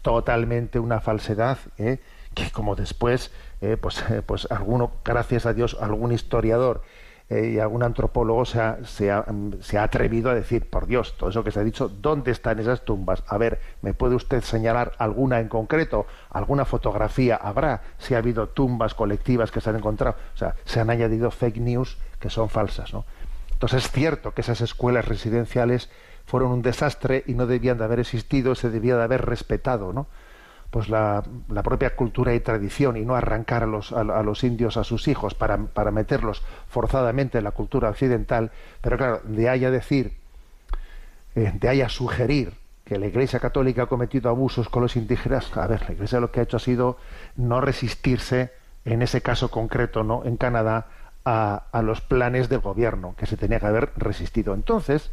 totalmente 0.00 0.78
una 0.80 1.00
falsedad, 1.00 1.58
¿eh? 1.78 2.00
que 2.34 2.50
como 2.50 2.74
después, 2.74 3.30
eh, 3.60 3.76
pues, 3.80 4.02
pues 4.26 4.50
alguno, 4.50 4.90
gracias 5.04 5.46
a 5.46 5.52
Dios, 5.52 5.76
algún 5.80 6.12
historiador 6.12 6.82
eh, 7.32 7.52
y 7.54 7.58
algún 7.58 7.82
antropólogo 7.82 8.44
se 8.44 8.60
ha, 8.60 8.76
ha, 8.76 9.24
se 9.62 9.78
ha, 9.78 9.82
atrevido 9.82 10.30
a 10.30 10.34
decir, 10.34 10.68
por 10.68 10.86
Dios, 10.86 11.14
todo 11.16 11.30
eso 11.30 11.42
que 11.42 11.50
se 11.50 11.60
ha 11.60 11.64
dicho, 11.64 11.88
¿dónde 11.88 12.30
están 12.30 12.58
esas 12.58 12.84
tumbas? 12.84 13.24
A 13.26 13.38
ver, 13.38 13.58
¿me 13.80 13.94
puede 13.94 14.16
usted 14.16 14.42
señalar 14.42 14.92
alguna 14.98 15.40
en 15.40 15.48
concreto? 15.48 16.04
¿Alguna 16.28 16.66
fotografía 16.66 17.36
habrá 17.36 17.80
si 17.96 18.14
ha 18.14 18.18
habido 18.18 18.48
tumbas 18.48 18.92
colectivas 18.92 19.50
que 19.50 19.62
se 19.62 19.70
han 19.70 19.76
encontrado? 19.76 20.14
O 20.34 20.36
sea, 20.36 20.56
se 20.66 20.80
han 20.80 20.90
añadido 20.90 21.30
fake 21.30 21.56
news 21.56 21.96
que 22.20 22.28
son 22.28 22.50
falsas, 22.50 22.92
¿no? 22.92 23.06
Entonces 23.50 23.86
es 23.86 23.90
cierto 23.90 24.32
que 24.32 24.42
esas 24.42 24.60
escuelas 24.60 25.08
residenciales 25.08 25.88
fueron 26.26 26.52
un 26.52 26.60
desastre 26.60 27.24
y 27.26 27.32
no 27.32 27.46
debían 27.46 27.78
de 27.78 27.84
haber 27.84 28.00
existido, 28.00 28.54
se 28.54 28.68
debía 28.68 28.96
de 28.96 29.04
haber 29.04 29.24
respetado, 29.24 29.94
¿no? 29.94 30.06
Pues 30.72 30.88
la, 30.88 31.22
propia 31.62 31.94
cultura 31.94 32.34
y 32.34 32.40
tradición 32.40 32.96
y 32.96 33.04
no 33.04 33.14
arrancar 33.14 33.64
a 33.64 33.66
los, 33.66 33.92
a, 33.92 34.02
los 34.22 34.42
indios 34.42 34.78
a 34.78 34.84
sus 34.84 35.06
hijos 35.06 35.34
para, 35.34 35.58
para, 35.58 35.90
meterlos 35.90 36.42
forzadamente 36.66 37.36
en 37.36 37.44
la 37.44 37.50
cultura 37.50 37.90
occidental, 37.90 38.50
pero 38.80 38.96
claro, 38.96 39.20
de 39.24 39.50
ahí 39.50 39.66
a 39.66 39.70
decir, 39.70 40.16
eh, 41.34 41.52
de 41.60 41.68
ahí 41.68 41.82
a 41.82 41.90
sugerir 41.90 42.54
que 42.86 42.98
la 42.98 43.06
Iglesia 43.06 43.38
Católica 43.38 43.82
ha 43.82 43.86
cometido 43.86 44.30
abusos 44.30 44.70
con 44.70 44.80
los 44.80 44.96
indígenas, 44.96 45.54
a 45.58 45.66
ver, 45.66 45.82
la 45.82 45.92
Iglesia 45.92 46.20
lo 46.20 46.32
que 46.32 46.40
ha 46.40 46.44
hecho 46.44 46.56
ha 46.56 46.60
sido 46.60 46.96
no 47.36 47.60
resistirse, 47.60 48.50
en 48.86 49.02
ese 49.02 49.20
caso 49.20 49.50
concreto, 49.50 50.04
¿no? 50.04 50.24
en 50.24 50.38
Canadá, 50.38 50.86
a, 51.26 51.64
a 51.70 51.82
los 51.82 52.00
planes 52.00 52.48
del 52.48 52.60
gobierno, 52.60 53.14
que 53.18 53.26
se 53.26 53.36
tenía 53.36 53.60
que 53.60 53.66
haber 53.66 53.92
resistido. 53.98 54.54
Entonces, 54.54 55.10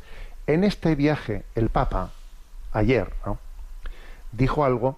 en 0.48 0.64
este 0.64 0.96
viaje, 0.96 1.44
el 1.56 1.68
Papa, 1.68 2.12
ayer, 2.72 3.12
¿no? 3.26 3.40
dijo 4.32 4.64
algo 4.64 4.98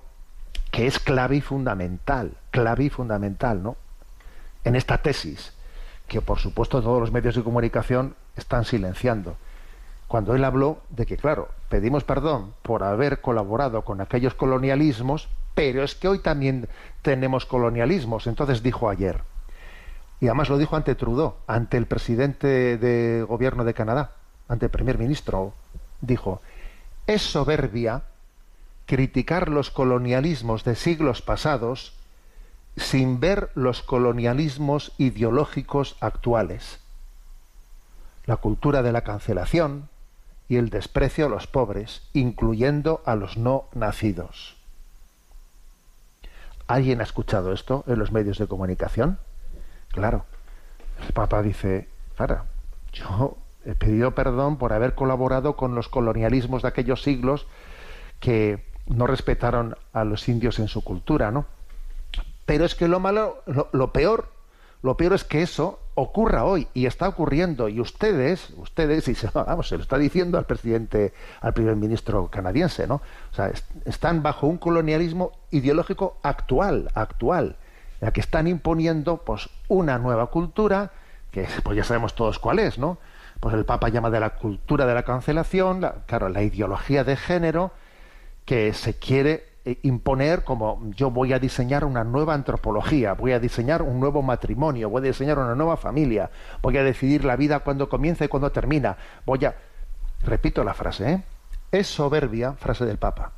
que 0.72 0.88
es 0.88 1.00
clave 1.00 1.36
y 1.38 1.42
fundamental, 1.42 2.32
clave 2.50 2.86
y 2.86 2.90
fundamental, 2.90 3.62
¿no? 3.62 3.76
En 4.64 4.76
esta 4.76 5.00
tesis, 5.00 5.54
que 6.08 6.22
por 6.22 6.40
supuesto 6.40 6.82
todos 6.82 7.00
los 7.00 7.12
medios 7.12 7.36
de 7.36 7.44
comunicación 7.44 8.16
están 8.36 8.66
silenciando. 8.66 9.36
Cuando 10.08 10.36
él 10.36 10.44
habló 10.44 10.80
de 10.90 11.06
que, 11.06 11.18
claro, 11.18 11.50
pedimos 11.70 12.04
perdón 12.04 12.54
por 12.64 12.84
haber 12.84 13.22
colaborado 13.22 13.84
con 13.84 14.02
aquellos 14.02 14.34
colonialismos, 14.34 15.30
pero 15.56 15.84
es 15.84 15.96
que 15.96 16.08
hoy 16.08 16.20
también 16.20 16.68
tenemos 17.02 17.46
colonialismos. 17.46 18.28
Entonces 18.28 18.64
dijo 18.64 18.90
ayer, 18.90 19.22
y 20.20 20.28
además 20.28 20.50
lo 20.50 20.58
dijo 20.58 20.76
ante 20.76 20.96
Trudeau, 20.96 21.36
ante 21.48 21.78
el 21.78 21.86
presidente 21.86 22.78
de 22.78 23.26
gobierno 23.28 23.64
de 23.64 23.74
Canadá, 23.74 24.12
ante 24.48 24.66
el 24.66 24.72
primer 24.72 24.98
ministro, 24.98 25.54
dijo, 26.02 26.42
es 27.08 27.22
soberbia 27.22 28.04
criticar 28.92 29.48
los 29.48 29.72
colonialismos 29.72 30.66
de 30.66 30.76
siglos 30.76 31.22
pasados 31.22 31.94
sin 32.76 33.22
ver 33.22 33.50
los 33.56 33.84
colonialismos 33.84 34.92
ideológicos 34.98 35.96
actuales. 36.02 36.82
la 38.26 38.36
cultura 38.36 38.84
de 38.84 38.92
la 38.92 39.06
cancelación 39.06 39.88
y 40.50 40.58
el 40.58 40.70
desprecio 40.70 41.28
a 41.28 41.30
los 41.30 41.48
pobres, 41.48 42.02
incluyendo 42.12 43.02
a 43.06 43.16
los 43.16 43.38
no 43.38 43.70
nacidos. 43.74 44.58
¿Alguien 46.68 47.00
ha 47.00 47.06
escuchado 47.06 47.54
esto 47.54 47.86
en 47.88 47.98
los 47.98 48.12
medios 48.12 48.40
de 48.40 48.48
comunicación? 48.48 49.20
Claro. 49.94 50.26
El 51.02 51.14
Papa 51.14 51.42
dice, 51.42 51.88
claro, 52.18 52.44
yo 52.92 53.38
he 53.64 53.74
pedido 53.74 54.12
perdón 54.16 54.58
por 54.58 54.74
haber 54.74 54.96
colaborado 54.96 55.56
con 55.56 55.76
los 55.76 55.88
colonialismos 55.88 56.64
de 56.64 56.68
aquellos 56.68 57.02
siglos 57.04 57.48
que 58.20 58.70
no 58.88 59.08
respetaron 59.08 59.76
a 59.94 60.04
los 60.04 60.28
indios 60.28 60.60
en 60.60 60.68
su 60.68 60.84
cultura, 60.84 61.32
¿no? 61.32 61.46
Pero 62.46 62.66
es 62.66 62.76
que 62.76 62.88
lo 62.88 63.00
malo, 63.00 63.44
lo, 63.72 63.94
peor, 63.94 64.30
lo 64.82 64.98
peor 64.98 65.14
es 65.14 65.24
que 65.24 65.42
eso 65.42 65.80
ocurra 65.94 66.44
hoy 66.44 66.68
y 66.74 66.86
está 66.86 67.08
ocurriendo 67.08 67.70
y 67.70 67.80
ustedes, 67.80 68.50
ustedes, 68.58 69.08
y 69.08 69.16
se, 69.16 69.30
vamos, 69.34 69.68
se 69.68 69.78
lo 69.78 69.84
está 69.84 69.98
diciendo 69.98 70.38
al 70.38 70.46
presidente, 70.46 71.14
al 71.40 71.54
primer 71.54 71.76
ministro 71.76 72.28
canadiense, 72.30 72.88
¿no? 72.88 72.96
O 73.32 73.36
sea, 73.36 73.52
están 73.86 74.24
bajo 74.24 74.48
un 74.48 74.58
colonialismo 74.58 75.32
ideológico 75.52 76.18
actual, 76.24 76.90
actual, 76.94 77.58
la 78.00 78.12
que 78.12 78.22
están 78.22 78.48
imponiendo, 78.48 79.18
pues, 79.18 79.50
una 79.68 79.98
nueva 80.00 80.28
cultura 80.28 80.92
que, 81.32 81.48
pues, 81.64 81.78
ya 81.78 81.84
sabemos 81.84 82.16
todos 82.16 82.40
cuál 82.40 82.60
es, 82.60 82.78
¿no? 82.78 82.98
Pues 83.40 83.56
el 83.56 83.66
Papa 83.66 83.90
llama 83.90 84.10
de 84.10 84.20
la 84.20 84.32
cultura 84.32 84.86
de 84.86 84.94
la 84.94 85.04
cancelación, 85.04 85.88
claro, 86.06 86.30
la 86.30 86.44
ideología 86.44 87.04
de 87.04 87.16
género 87.16 87.72
que 88.46 88.74
se 88.74 88.96
quiere 88.96 89.52
eh, 89.64 89.78
imponer 89.84 90.44
como 90.44 90.82
yo 90.96 91.12
voy 91.12 91.34
a 91.34 91.40
diseñar 91.40 91.86
una 91.86 92.04
nueva 92.04 92.34
antropología, 92.34 93.14
voy 93.14 93.34
a 93.34 93.40
diseñar 93.40 93.84
un 93.84 94.00
nuevo 94.00 94.24
matrimonio, 94.24 94.90
voy 94.90 95.04
a 95.04 95.06
diseñar 95.06 95.38
una 95.38 95.54
nueva 95.54 95.78
familia, 95.78 96.32
voy 96.64 96.78
a 96.78 96.84
decidir 96.84 97.24
la 97.24 97.36
vida 97.36 97.60
cuando 97.60 97.88
comienza 97.88 98.26
y 98.26 98.28
cuando 98.28 98.52
termina, 98.52 98.98
voy 99.26 99.46
a... 99.46 99.56
Repito 100.24 100.64
la 100.64 100.74
frase, 100.74 101.12
¿eh? 101.12 101.24
Es 101.72 101.88
soberbia, 101.88 102.54
frase 102.54 102.86
del 102.86 102.98
Papa, 102.98 103.32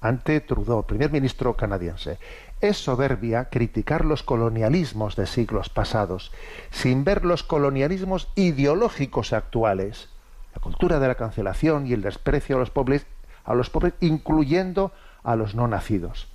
ante 0.00 0.40
Trudeau, 0.40 0.84
primer 0.84 1.10
ministro 1.10 1.54
canadiense, 1.54 2.18
es 2.60 2.76
soberbia 2.78 3.50
criticar 3.50 4.04
los 4.04 4.22
colonialismos 4.22 5.16
de 5.16 5.26
siglos 5.26 5.68
pasados, 5.68 6.32
sin 6.70 7.04
ver 7.04 7.24
los 7.24 7.42
colonialismos 7.42 8.28
ideológicos 8.36 9.32
actuales, 9.32 10.08
la 10.54 10.62
cultura 10.62 10.98
de 10.98 11.08
la 11.08 11.14
cancelación 11.14 11.86
y 11.86 11.92
el 11.92 12.02
desprecio 12.02 12.56
a 12.56 12.58
los 12.58 12.70
pobres, 12.70 13.06
a 13.48 13.54
los 13.54 13.70
pobres 13.70 13.94
incluyendo 14.00 14.92
a 15.24 15.34
los 15.34 15.54
no 15.54 15.66
nacidos. 15.66 16.28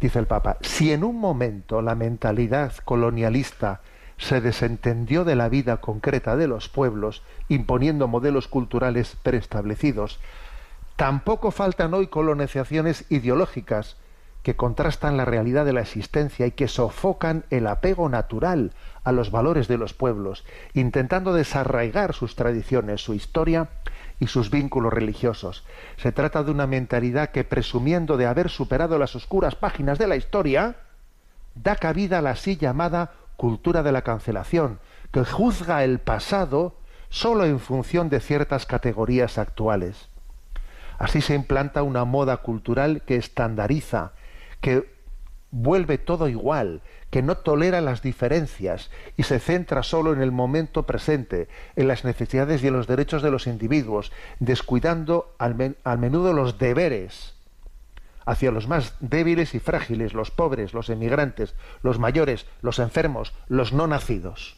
Dice 0.00 0.18
el 0.18 0.26
Papa, 0.26 0.58
si 0.60 0.92
en 0.92 1.02
un 1.02 1.18
momento 1.18 1.82
la 1.82 1.94
mentalidad 1.94 2.72
colonialista 2.84 3.80
se 4.16 4.40
desentendió 4.40 5.24
de 5.24 5.34
la 5.34 5.48
vida 5.48 5.78
concreta 5.78 6.36
de 6.36 6.46
los 6.46 6.68
pueblos, 6.68 7.22
imponiendo 7.48 8.06
modelos 8.06 8.48
culturales 8.48 9.16
preestablecidos, 9.22 10.20
tampoco 10.96 11.50
faltan 11.50 11.94
hoy 11.94 12.06
colonizaciones 12.06 13.06
ideológicas 13.10 13.96
que 14.42 14.56
contrastan 14.56 15.16
la 15.16 15.24
realidad 15.24 15.64
de 15.64 15.72
la 15.72 15.82
existencia 15.82 16.46
y 16.46 16.52
que 16.52 16.68
sofocan 16.68 17.44
el 17.50 17.66
apego 17.66 18.08
natural 18.08 18.72
a 19.04 19.12
los 19.12 19.30
valores 19.30 19.68
de 19.68 19.78
los 19.78 19.92
pueblos, 19.92 20.44
intentando 20.74 21.32
desarraigar 21.32 22.14
sus 22.14 22.36
tradiciones, 22.36 23.02
su 23.02 23.14
historia 23.14 23.68
y 24.20 24.26
sus 24.26 24.50
vínculos 24.50 24.92
religiosos. 24.92 25.64
Se 25.96 26.12
trata 26.12 26.44
de 26.44 26.50
una 26.50 26.66
mentalidad 26.66 27.30
que, 27.30 27.42
presumiendo 27.42 28.18
de 28.18 28.26
haber 28.26 28.50
superado 28.50 28.98
las 28.98 29.16
oscuras 29.16 29.56
páginas 29.56 29.98
de 29.98 30.06
la 30.06 30.16
historia, 30.16 30.76
da 31.54 31.74
cabida 31.76 32.18
a 32.18 32.22
la 32.22 32.30
así 32.30 32.56
llamada 32.56 33.12
cultura 33.36 33.82
de 33.82 33.92
la 33.92 34.02
cancelación, 34.02 34.78
que 35.10 35.24
juzga 35.24 35.82
el 35.82 35.98
pasado 35.98 36.76
solo 37.08 37.46
en 37.46 37.58
función 37.58 38.10
de 38.10 38.20
ciertas 38.20 38.66
categorías 38.66 39.38
actuales. 39.38 40.08
Así 40.98 41.22
se 41.22 41.34
implanta 41.34 41.82
una 41.82 42.04
moda 42.04 42.36
cultural 42.36 43.02
que 43.06 43.16
estandariza, 43.16 44.12
que 44.60 44.94
vuelve 45.50 45.96
todo 45.96 46.28
igual, 46.28 46.82
que 47.10 47.22
no 47.22 47.36
tolera 47.36 47.80
las 47.80 48.02
diferencias 48.02 48.90
y 49.16 49.24
se 49.24 49.40
centra 49.40 49.82
solo 49.82 50.12
en 50.12 50.22
el 50.22 50.30
momento 50.30 50.84
presente, 50.84 51.48
en 51.76 51.88
las 51.88 52.04
necesidades 52.04 52.62
y 52.62 52.68
en 52.68 52.74
los 52.74 52.86
derechos 52.86 53.22
de 53.22 53.30
los 53.30 53.46
individuos, 53.46 54.12
descuidando 54.38 55.34
al, 55.38 55.54
menudo 55.98 56.32
los 56.32 56.58
deberes 56.58 57.34
hacia 58.24 58.52
los 58.52 58.68
más 58.68 58.94
débiles 59.00 59.54
y 59.54 59.60
frágiles, 59.60 60.14
los 60.14 60.30
pobres, 60.30 60.72
los 60.72 60.88
emigrantes, 60.88 61.54
los 61.82 61.98
mayores, 61.98 62.46
los 62.62 62.78
enfermos, 62.78 63.32
los 63.48 63.72
no 63.72 63.88
nacidos. 63.88 64.56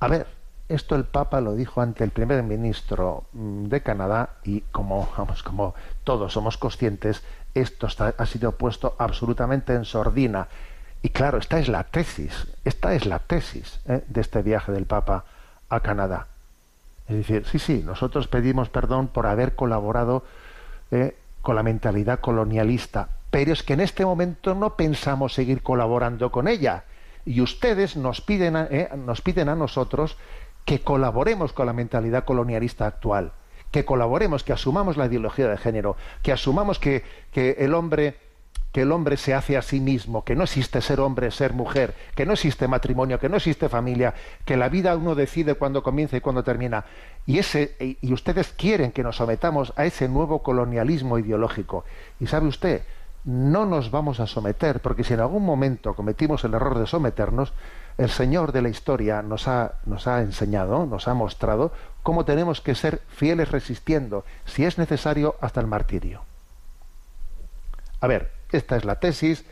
A 0.00 0.08
ver, 0.08 0.26
esto 0.68 0.96
el 0.96 1.04
Papa 1.04 1.40
lo 1.40 1.54
dijo 1.54 1.80
ante 1.80 2.04
el 2.04 2.10
primer 2.10 2.42
ministro 2.42 3.24
mm, 3.32 3.66
de 3.66 3.82
Canadá 3.82 4.36
y 4.44 4.60
como, 4.72 5.08
todos 6.04 6.32
somos 6.32 6.58
conscientes, 6.58 7.22
esto 7.54 7.88
ha 8.16 8.26
sido 8.26 8.52
puesto 8.52 8.94
absolutamente 8.98 9.74
en 9.74 9.84
sordina. 9.84 10.48
Y 11.02 11.10
claro, 11.10 11.38
esta 11.38 11.58
es 11.58 11.68
la 11.68 11.84
tesis, 11.84 12.46
esta 12.64 12.94
es 12.94 13.06
la 13.06 13.20
tesis 13.20 13.80
¿eh? 13.86 14.02
de 14.06 14.20
este 14.20 14.42
viaje 14.42 14.72
del 14.72 14.86
Papa 14.86 15.24
a 15.68 15.80
Canadá. 15.80 16.26
Es 17.08 17.16
decir, 17.16 17.46
sí, 17.46 17.58
sí, 17.58 17.82
nosotros 17.84 18.28
pedimos 18.28 18.68
perdón 18.68 19.08
por 19.08 19.26
haber 19.26 19.54
colaborado 19.54 20.24
¿eh? 20.90 21.16
con 21.40 21.56
la 21.56 21.62
mentalidad 21.62 22.20
colonialista, 22.20 23.08
pero 23.30 23.52
es 23.52 23.62
que 23.62 23.72
en 23.72 23.80
este 23.80 24.04
momento 24.04 24.54
no 24.54 24.76
pensamos 24.76 25.32
seguir 25.32 25.62
colaborando 25.62 26.30
con 26.30 26.48
ella. 26.48 26.84
Y 27.24 27.40
ustedes 27.40 27.96
nos 27.96 28.20
piden 28.20 28.56
¿eh? 28.56 28.90
nos 28.96 29.20
piden 29.22 29.48
a 29.48 29.54
nosotros 29.54 30.16
que 30.64 30.80
colaboremos 30.80 31.52
con 31.52 31.66
la 31.66 31.72
mentalidad 31.72 32.24
colonialista 32.24 32.86
actual, 32.86 33.32
que 33.70 33.84
colaboremos, 33.84 34.44
que 34.44 34.52
asumamos 34.52 34.96
la 34.96 35.06
ideología 35.06 35.48
de 35.48 35.56
género, 35.56 35.96
que 36.22 36.32
asumamos 36.32 36.78
que, 36.78 37.04
el 37.34 37.74
hombre 37.74 38.16
que 38.72 38.82
el 38.82 38.92
hombre 38.92 39.16
se 39.16 39.32
hace 39.32 39.56
a 39.56 39.62
sí 39.62 39.80
mismo, 39.80 40.24
que 40.24 40.36
no 40.36 40.44
existe 40.44 40.82
ser 40.82 41.00
hombre, 41.00 41.30
ser 41.30 41.54
mujer, 41.54 41.94
que 42.14 42.26
no 42.26 42.34
existe 42.34 42.68
matrimonio, 42.68 43.18
que 43.18 43.30
no 43.30 43.38
existe 43.38 43.70
familia, 43.70 44.12
que 44.44 44.58
la 44.58 44.68
vida 44.68 44.94
uno 44.94 45.14
decide 45.14 45.54
cuándo 45.54 45.82
comienza 45.82 46.18
y 46.18 46.20
cuándo 46.20 46.44
termina. 46.44 46.84
Y, 47.24 47.38
ese, 47.38 47.96
y 48.02 48.12
ustedes 48.12 48.48
quieren 48.48 48.92
que 48.92 49.02
nos 49.02 49.16
sometamos 49.16 49.72
a 49.76 49.86
ese 49.86 50.06
nuevo 50.06 50.42
colonialismo 50.42 51.18
ideológico. 51.18 51.86
Y 52.20 52.26
sabe 52.26 52.46
usted, 52.46 52.82
no 53.24 53.66
nos 53.66 53.90
vamos 53.90 54.20
a 54.20 54.26
someter, 54.26 54.80
porque 54.80 55.04
si 55.04 55.14
en 55.14 55.20
algún 55.20 55.44
momento 55.44 55.94
cometimos 55.94 56.44
el 56.44 56.54
error 56.54 56.78
de 56.78 56.86
someternos, 56.86 57.52
el 57.98 58.10
Señor 58.10 58.52
de 58.52 58.62
la 58.62 58.68
historia 58.68 59.22
nos 59.22 59.48
ha, 59.48 59.74
nos 59.84 60.06
ha 60.06 60.22
enseñado, 60.22 60.86
nos 60.86 61.08
ha 61.08 61.14
mostrado 61.14 61.72
cómo 62.04 62.24
tenemos 62.24 62.60
que 62.60 62.76
ser 62.76 63.02
fieles 63.08 63.50
resistiendo, 63.50 64.24
si 64.46 64.64
es 64.64 64.78
necesario, 64.78 65.34
hasta 65.40 65.60
el 65.60 65.66
martirio. 65.66 66.22
A 68.00 68.06
ver, 68.06 68.30
esta 68.52 68.76
es 68.76 68.84
la 68.84 69.00
tesis 69.00 69.44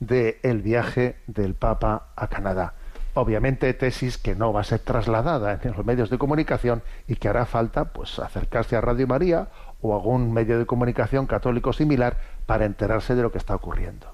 del 0.00 0.62
viaje 0.62 1.16
del 1.28 1.54
Papa 1.54 2.08
a 2.16 2.26
Canadá. 2.26 2.74
Obviamente 3.14 3.72
tesis 3.72 4.18
que 4.18 4.34
no 4.34 4.52
va 4.52 4.62
a 4.62 4.64
ser 4.64 4.80
trasladada 4.80 5.60
en 5.62 5.72
los 5.72 5.86
medios 5.86 6.10
de 6.10 6.18
comunicación 6.18 6.82
y 7.06 7.16
que 7.16 7.28
hará 7.28 7.46
falta 7.46 7.84
pues 7.84 8.18
acercarse 8.18 8.74
a 8.74 8.80
Radio 8.80 9.06
María 9.06 9.48
o 9.80 9.94
algún 9.94 10.32
medio 10.32 10.58
de 10.58 10.66
comunicación 10.66 11.26
católico 11.26 11.72
similar 11.72 12.16
para 12.46 12.64
enterarse 12.64 13.14
de 13.14 13.22
lo 13.22 13.30
que 13.30 13.38
está 13.38 13.54
ocurriendo. 13.54 14.12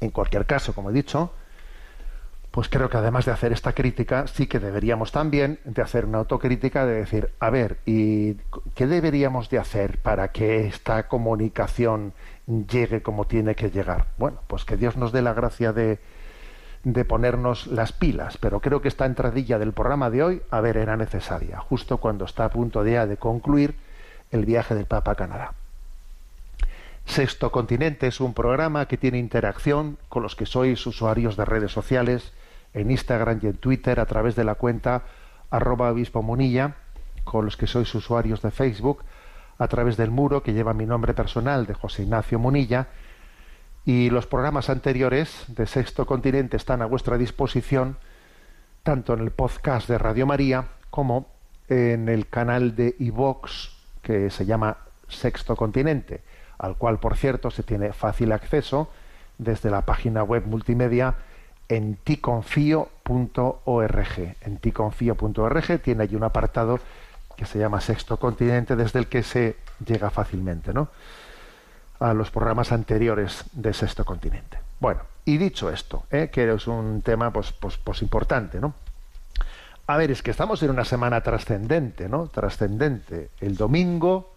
En 0.00 0.10
cualquier 0.10 0.46
caso, 0.46 0.74
como 0.74 0.90
he 0.90 0.92
dicho, 0.92 1.30
pues 2.54 2.68
creo 2.68 2.88
que 2.88 2.96
además 2.96 3.24
de 3.24 3.32
hacer 3.32 3.52
esta 3.52 3.72
crítica, 3.72 4.28
sí 4.28 4.46
que 4.46 4.60
deberíamos 4.60 5.10
también 5.10 5.58
de 5.64 5.82
hacer 5.82 6.04
una 6.04 6.18
autocrítica 6.18 6.86
de 6.86 6.94
decir, 6.94 7.30
a 7.40 7.50
ver, 7.50 7.78
¿y 7.84 8.34
qué 8.76 8.86
deberíamos 8.86 9.50
de 9.50 9.58
hacer 9.58 9.98
para 9.98 10.28
que 10.28 10.68
esta 10.68 11.08
comunicación 11.08 12.12
llegue 12.46 13.02
como 13.02 13.26
tiene 13.26 13.56
que 13.56 13.70
llegar? 13.70 14.06
Bueno, 14.18 14.38
pues 14.46 14.64
que 14.64 14.76
Dios 14.76 14.96
nos 14.96 15.10
dé 15.10 15.20
la 15.20 15.32
gracia 15.32 15.72
de, 15.72 15.98
de 16.84 17.04
ponernos 17.04 17.66
las 17.66 17.92
pilas, 17.92 18.38
pero 18.38 18.60
creo 18.60 18.80
que 18.80 18.86
esta 18.86 19.04
entradilla 19.04 19.58
del 19.58 19.72
programa 19.72 20.08
de 20.08 20.22
hoy, 20.22 20.42
a 20.48 20.60
ver, 20.60 20.76
era 20.76 20.96
necesaria, 20.96 21.58
justo 21.58 21.98
cuando 21.98 22.24
está 22.24 22.44
a 22.44 22.50
punto 22.50 22.84
de, 22.84 23.04
de 23.04 23.16
concluir 23.16 23.74
el 24.30 24.44
viaje 24.44 24.76
del 24.76 24.86
Papa 24.86 25.10
a 25.10 25.16
Canadá. 25.16 25.54
Sexto 27.04 27.50
Continente 27.50 28.06
es 28.06 28.20
un 28.20 28.32
programa 28.32 28.86
que 28.86 28.96
tiene 28.96 29.18
interacción 29.18 29.98
con 30.08 30.22
los 30.22 30.36
que 30.36 30.46
sois 30.46 30.86
usuarios 30.86 31.36
de 31.36 31.44
redes 31.44 31.72
sociales, 31.72 32.32
en 32.74 32.90
Instagram 32.90 33.40
y 33.42 33.46
en 33.46 33.56
Twitter 33.56 34.00
a 34.00 34.06
través 34.06 34.36
de 34.36 34.44
la 34.44 34.56
cuenta 34.56 35.04
arroba 35.50 35.90
obispo 35.90 36.22
munilla, 36.22 36.74
con 37.22 37.44
los 37.44 37.56
que 37.56 37.66
sois 37.66 37.94
usuarios 37.94 38.42
de 38.42 38.50
Facebook, 38.50 39.04
a 39.58 39.68
través 39.68 39.96
del 39.96 40.10
muro 40.10 40.42
que 40.42 40.52
lleva 40.52 40.74
mi 40.74 40.84
nombre 40.84 41.14
personal 41.14 41.64
de 41.66 41.74
José 41.74 42.02
Ignacio 42.02 42.38
Munilla, 42.38 42.88
y 43.86 44.10
los 44.10 44.26
programas 44.26 44.70
anteriores 44.70 45.44
de 45.48 45.66
Sexto 45.66 46.06
Continente 46.06 46.56
están 46.56 46.82
a 46.82 46.86
vuestra 46.86 47.18
disposición, 47.18 47.96
tanto 48.82 49.14
en 49.14 49.20
el 49.20 49.30
podcast 49.30 49.88
de 49.88 49.98
Radio 49.98 50.26
María 50.26 50.68
como 50.90 51.28
en 51.68 52.08
el 52.08 52.28
canal 52.28 52.74
de 52.76 52.96
iVox 52.98 53.70
que 54.02 54.30
se 54.30 54.46
llama 54.46 54.78
Sexto 55.08 55.56
Continente, 55.56 56.22
al 56.58 56.76
cual, 56.76 56.98
por 56.98 57.16
cierto, 57.16 57.50
se 57.50 57.62
tiene 57.62 57.92
fácil 57.92 58.32
acceso 58.32 58.90
desde 59.38 59.70
la 59.70 59.82
página 59.82 60.22
web 60.22 60.46
multimedia 60.46 61.14
en 61.68 61.96
ticonfío.org. 61.96 62.88
En 64.40 64.56
ticonfío.org 64.58 65.82
tiene 65.82 66.02
allí 66.02 66.16
un 66.16 66.24
apartado 66.24 66.80
que 67.36 67.46
se 67.46 67.58
llama 67.58 67.80
Sexto 67.80 68.18
Continente, 68.18 68.76
desde 68.76 68.98
el 68.98 69.08
que 69.08 69.22
se 69.22 69.56
llega 69.84 70.10
fácilmente, 70.10 70.72
¿no? 70.72 70.88
A 71.98 72.14
los 72.14 72.30
programas 72.30 72.72
anteriores 72.72 73.44
de 73.52 73.72
Sexto 73.72 74.04
Continente. 74.04 74.58
Bueno, 74.80 75.02
y 75.24 75.38
dicho 75.38 75.70
esto, 75.70 76.04
¿eh? 76.10 76.30
que 76.32 76.52
es 76.52 76.66
un 76.66 77.02
tema 77.02 77.32
pues, 77.32 77.52
pues, 77.52 77.78
pues 77.78 78.02
importante, 78.02 78.60
¿no? 78.60 78.74
A 79.86 79.96
ver, 79.96 80.10
es 80.10 80.22
que 80.22 80.30
estamos 80.30 80.62
en 80.62 80.70
una 80.70 80.84
semana 80.84 81.20
trascendente, 81.22 82.08
¿no? 82.08 82.28
Trascendente. 82.28 83.30
El 83.40 83.56
domingo, 83.56 84.34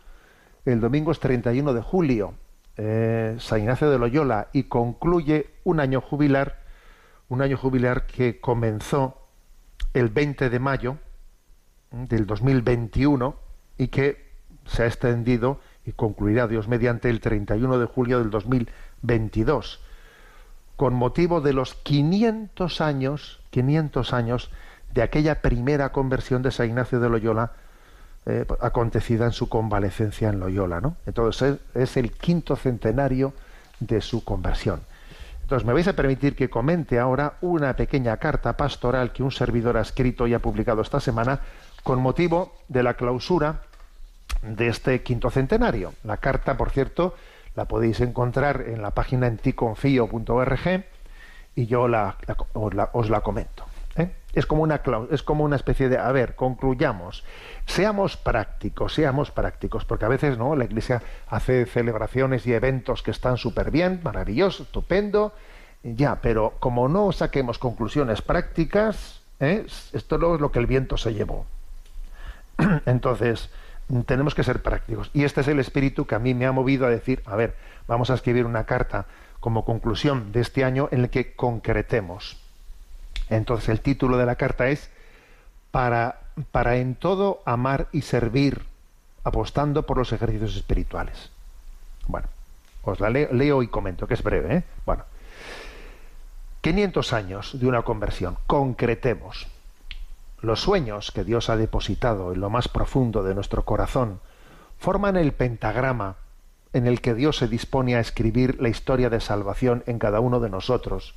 el 0.65 0.81
domingo 0.81 1.11
es 1.11 1.19
31 1.19 1.73
de 1.73 1.81
julio, 1.81 2.33
eh, 2.75 3.37
San 3.39 3.59
Ignacio 3.59 3.89
de 3.89 3.97
Loyola, 3.97 4.49
y 4.51 4.63
concluye 4.63 5.51
un 5.63 5.79
año 5.79 6.01
jubilar, 6.01 6.59
un 7.29 7.41
año 7.41 7.57
jubilar 7.57 8.05
que 8.05 8.39
comenzó 8.39 9.27
el 9.93 10.09
20 10.09 10.49
de 10.49 10.59
mayo 10.59 10.97
del 11.91 12.25
2021 12.25 13.35
y 13.77 13.87
que 13.87 14.27
se 14.65 14.83
ha 14.83 14.85
extendido 14.87 15.59
y 15.85 15.93
concluirá 15.93 16.47
Dios 16.47 16.67
mediante 16.67 17.09
el 17.09 17.21
31 17.21 17.79
de 17.79 17.85
julio 17.85 18.19
del 18.19 18.29
2022 18.29 19.81
con 20.75 20.93
motivo 20.93 21.41
de 21.41 21.53
los 21.53 21.73
500 21.73 22.81
años 22.81 23.39
500 23.49 24.13
años 24.13 24.51
de 24.93 25.01
aquella 25.01 25.41
primera 25.41 25.91
conversión 25.91 26.41
de 26.41 26.51
San 26.51 26.67
Ignacio 26.67 26.99
de 26.99 27.09
Loyola 27.09 27.53
eh, 28.25 28.45
acontecida 28.59 29.25
en 29.25 29.31
su 29.31 29.47
convalecencia 29.47 30.29
en 30.29 30.39
Loyola, 30.39 30.81
¿no? 30.81 30.97
Entonces 31.05 31.59
es, 31.73 31.83
es 31.83 31.97
el 31.97 32.11
quinto 32.11 32.55
centenario 32.57 33.33
de 33.79 34.01
su 34.01 34.23
conversión. 34.23 34.81
Entonces 35.47 35.65
me 35.65 35.71
vais 35.71 35.87
a 35.87 35.93
permitir 35.93 36.35
que 36.35 36.49
comente 36.49 36.99
ahora 36.99 37.35
una 37.39 37.73
pequeña 37.73 38.17
carta 38.17 38.57
pastoral 38.57 39.13
que 39.13 39.23
un 39.23 39.31
servidor 39.31 39.77
ha 39.77 39.81
escrito 39.81 40.27
y 40.27 40.33
ha 40.33 40.39
publicado 40.39 40.81
esta 40.81 40.99
semana 40.99 41.39
con 41.83 42.01
motivo 42.01 42.53
de 42.67 42.83
la 42.83 42.95
clausura 42.95 43.61
de 44.41 44.67
este 44.67 45.01
quinto 45.03 45.29
centenario. 45.29 45.93
La 46.03 46.17
carta, 46.17 46.57
por 46.57 46.71
cierto, 46.71 47.15
la 47.55 47.63
podéis 47.63 48.01
encontrar 48.01 48.65
en 48.67 48.81
la 48.81 48.91
página 48.91 49.27
enticonfío.org 49.27 50.83
y 51.55 51.65
yo 51.65 51.87
os 52.91 53.09
la 53.09 53.21
comento. 53.21 53.63
¿Eh? 53.97 54.11
Es, 54.33 54.45
como 54.45 54.63
una, 54.63 54.81
es 55.11 55.23
como 55.23 55.43
una 55.43 55.55
especie 55.55 55.89
de, 55.89 55.97
a 55.97 56.11
ver, 56.11 56.35
concluyamos, 56.35 57.23
seamos 57.65 58.17
prácticos, 58.17 58.93
seamos 58.93 59.31
prácticos, 59.31 59.85
porque 59.85 60.05
a 60.05 60.09
veces 60.09 60.37
no 60.37 60.55
la 60.55 60.65
Iglesia 60.65 61.01
hace 61.27 61.65
celebraciones 61.65 62.45
y 62.45 62.53
eventos 62.53 63.03
que 63.03 63.11
están 63.11 63.37
súper 63.37 63.71
bien, 63.71 64.01
maravilloso, 64.03 64.63
estupendo, 64.63 65.33
ya, 65.83 66.19
pero 66.21 66.53
como 66.59 66.87
no 66.87 67.11
saquemos 67.11 67.59
conclusiones 67.59 68.21
prácticas, 68.21 69.21
¿eh? 69.39 69.65
esto 69.93 70.15
es 70.15 70.41
lo 70.41 70.51
que 70.51 70.59
el 70.59 70.67
viento 70.67 70.97
se 70.97 71.13
llevó. 71.13 71.45
Entonces, 72.85 73.49
tenemos 74.05 74.35
que 74.35 74.43
ser 74.43 74.61
prácticos. 74.61 75.09
Y 75.13 75.23
este 75.23 75.41
es 75.41 75.47
el 75.47 75.59
espíritu 75.59 76.05
que 76.05 76.15
a 76.15 76.19
mí 76.19 76.33
me 76.33 76.45
ha 76.45 76.51
movido 76.51 76.85
a 76.85 76.89
decir, 76.89 77.21
a 77.25 77.35
ver, 77.35 77.55
vamos 77.87 78.09
a 78.09 78.15
escribir 78.15 78.45
una 78.45 78.65
carta 78.65 79.05
como 79.39 79.65
conclusión 79.65 80.31
de 80.31 80.41
este 80.41 80.63
año 80.63 80.89
en 80.91 81.01
el 81.01 81.09
que 81.09 81.35
concretemos. 81.35 82.46
Entonces 83.29 83.69
el 83.69 83.81
título 83.81 84.17
de 84.17 84.25
la 84.25 84.35
carta 84.35 84.69
es 84.69 84.89
para, 85.71 86.21
para 86.51 86.77
en 86.77 86.95
todo 86.95 87.41
amar 87.45 87.87
y 87.91 88.01
servir, 88.01 88.63
apostando 89.23 89.85
por 89.85 89.97
los 89.97 90.13
ejercicios 90.13 90.55
espirituales. 90.55 91.29
Bueno, 92.07 92.27
os 92.83 92.99
la 92.99 93.09
leo, 93.09 93.63
y 93.63 93.67
comento, 93.67 94.07
que 94.07 94.13
es 94.13 94.23
breve. 94.23 94.55
¿eh? 94.55 94.63
Bueno, 94.85 95.03
500 96.61 97.13
años 97.13 97.59
de 97.59 97.67
una 97.67 97.81
conversión, 97.83 98.37
concretemos. 98.47 99.47
Los 100.41 100.61
sueños 100.61 101.11
que 101.11 101.23
Dios 101.23 101.49
ha 101.49 101.57
depositado 101.57 102.33
en 102.33 102.39
lo 102.39 102.49
más 102.49 102.67
profundo 102.67 103.23
de 103.23 103.35
nuestro 103.35 103.65
corazón 103.65 104.19
forman 104.77 105.17
el 105.17 105.33
pentagrama 105.33 106.15
en 106.73 106.85
el 106.85 107.01
que 107.01 107.13
Dios 107.13 107.37
se 107.37 107.47
dispone 107.47 107.95
a 107.95 107.99
escribir 107.99 108.61
la 108.61 108.69
historia 108.69 109.09
de 109.09 109.19
salvación 109.19 109.83
en 109.87 109.99
cada 109.99 110.19
uno 110.19 110.39
de 110.39 110.49
nosotros. 110.49 111.15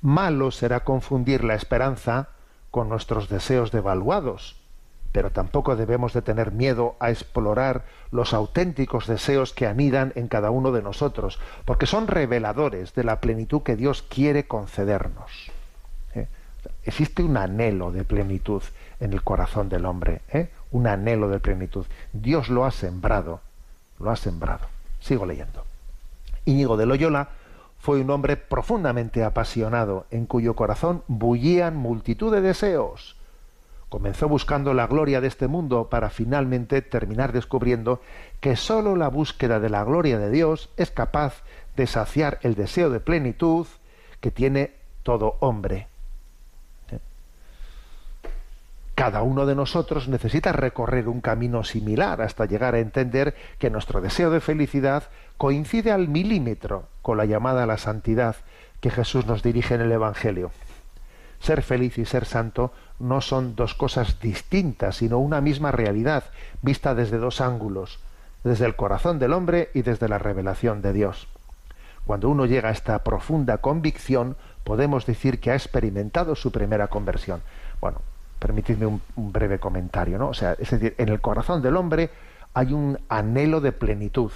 Malo 0.00 0.50
será 0.50 0.80
confundir 0.80 1.44
la 1.44 1.54
esperanza 1.54 2.28
con 2.70 2.88
nuestros 2.88 3.28
deseos 3.28 3.72
devaluados, 3.72 4.56
pero 5.12 5.30
tampoco 5.30 5.74
debemos 5.74 6.12
de 6.12 6.22
tener 6.22 6.52
miedo 6.52 6.96
a 7.00 7.10
explorar 7.10 7.84
los 8.10 8.34
auténticos 8.34 9.06
deseos 9.06 9.52
que 9.52 9.66
anidan 9.66 10.12
en 10.14 10.28
cada 10.28 10.50
uno 10.50 10.72
de 10.72 10.82
nosotros, 10.82 11.40
porque 11.64 11.86
son 11.86 12.06
reveladores 12.06 12.94
de 12.94 13.04
la 13.04 13.20
plenitud 13.20 13.62
que 13.62 13.76
Dios 13.76 14.02
quiere 14.02 14.46
concedernos 14.46 15.50
existe 16.84 17.22
un 17.22 17.36
anhelo 17.36 17.92
de 17.92 18.04
plenitud 18.04 18.62
en 19.00 19.12
el 19.12 19.22
corazón 19.22 19.68
del 19.68 19.84
hombre, 19.84 20.22
¿eh? 20.32 20.48
un 20.70 20.86
anhelo 20.86 21.28
de 21.28 21.38
plenitud. 21.38 21.86
Dios 22.12 22.48
lo 22.48 22.64
ha 22.64 22.70
sembrado, 22.70 23.40
lo 23.98 24.10
ha 24.10 24.16
sembrado. 24.16 24.66
Sigo 25.00 25.26
leyendo. 25.26 25.64
Íñigo 26.44 26.76
de 26.76 26.86
Loyola 26.86 27.28
fue 27.78 28.00
un 28.00 28.10
hombre 28.10 28.36
profundamente 28.36 29.24
apasionado, 29.24 30.06
en 30.10 30.26
cuyo 30.26 30.54
corazón 30.54 31.02
bullían 31.06 31.76
multitud 31.76 32.32
de 32.32 32.40
deseos. 32.40 33.16
Comenzó 33.88 34.28
buscando 34.28 34.74
la 34.74 34.86
gloria 34.86 35.20
de 35.20 35.28
este 35.28 35.48
mundo 35.48 35.88
para 35.88 36.10
finalmente 36.10 36.82
terminar 36.82 37.32
descubriendo 37.32 38.02
que 38.40 38.56
sólo 38.56 38.96
la 38.96 39.08
búsqueda 39.08 39.60
de 39.60 39.70
la 39.70 39.82
gloria 39.84 40.18
de 40.18 40.30
Dios 40.30 40.68
es 40.76 40.90
capaz 40.90 41.42
de 41.76 41.86
saciar 41.86 42.38
el 42.42 42.54
deseo 42.54 42.90
de 42.90 43.00
plenitud 43.00 43.66
que 44.20 44.30
tiene 44.30 44.72
todo 45.04 45.36
hombre. 45.40 45.86
Cada 48.94 49.22
uno 49.22 49.46
de 49.46 49.54
nosotros 49.54 50.08
necesita 50.08 50.50
recorrer 50.50 51.08
un 51.08 51.20
camino 51.20 51.62
similar 51.62 52.20
hasta 52.20 52.46
llegar 52.46 52.74
a 52.74 52.80
entender 52.80 53.36
que 53.58 53.70
nuestro 53.70 54.00
deseo 54.00 54.28
de 54.30 54.40
felicidad 54.40 55.04
coincide 55.38 55.92
al 55.92 56.08
milímetro 56.08 56.88
con 57.00 57.16
la 57.16 57.24
llamada 57.24 57.62
a 57.62 57.66
la 57.66 57.78
santidad 57.78 58.36
que 58.80 58.90
Jesús 58.90 59.26
nos 59.26 59.42
dirige 59.42 59.74
en 59.74 59.80
el 59.80 59.92
Evangelio. 59.92 60.50
Ser 61.40 61.62
feliz 61.62 61.96
y 61.98 62.04
ser 62.04 62.24
santo 62.24 62.72
no 62.98 63.20
son 63.20 63.54
dos 63.54 63.74
cosas 63.74 64.20
distintas, 64.20 64.96
sino 64.96 65.18
una 65.18 65.40
misma 65.40 65.70
realidad, 65.70 66.24
vista 66.62 66.94
desde 66.94 67.18
dos 67.18 67.40
ángulos, 67.40 68.00
desde 68.42 68.66
el 68.66 68.74
corazón 68.76 69.18
del 69.18 69.32
hombre 69.32 69.70
y 69.74 69.82
desde 69.82 70.08
la 70.08 70.18
revelación 70.18 70.82
de 70.82 70.92
Dios. 70.92 71.28
Cuando 72.06 72.28
uno 72.28 72.46
llega 72.46 72.70
a 72.70 72.72
esta 72.72 73.04
profunda 73.04 73.58
convicción, 73.58 74.36
podemos 74.64 75.06
decir 75.06 75.40
que 75.40 75.52
ha 75.52 75.54
experimentado 75.54 76.34
su 76.34 76.50
primera 76.50 76.88
conversión. 76.88 77.42
Bueno, 77.80 78.00
permitidme 78.38 78.86
un, 78.86 79.00
breve 79.16 79.58
comentario, 79.58 80.18
¿no? 80.18 80.28
O 80.28 80.34
sea, 80.34 80.52
es 80.58 80.70
decir, 80.70 80.94
en 80.98 81.10
el 81.10 81.20
corazón 81.20 81.62
del 81.62 81.76
hombre 81.76 82.10
hay 82.54 82.72
un 82.72 82.98
anhelo 83.08 83.60
de 83.60 83.72
plenitud, 83.72 84.32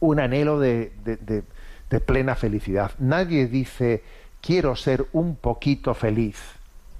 un 0.00 0.20
anhelo 0.20 0.58
de, 0.58 0.92
de, 1.04 2.00
plena 2.00 2.34
felicidad. 2.34 2.92
Nadie 2.98 3.46
dice 3.46 4.02
quiero 4.40 4.76
ser 4.76 5.06
un 5.12 5.36
poquito 5.36 5.94
feliz, 5.94 6.38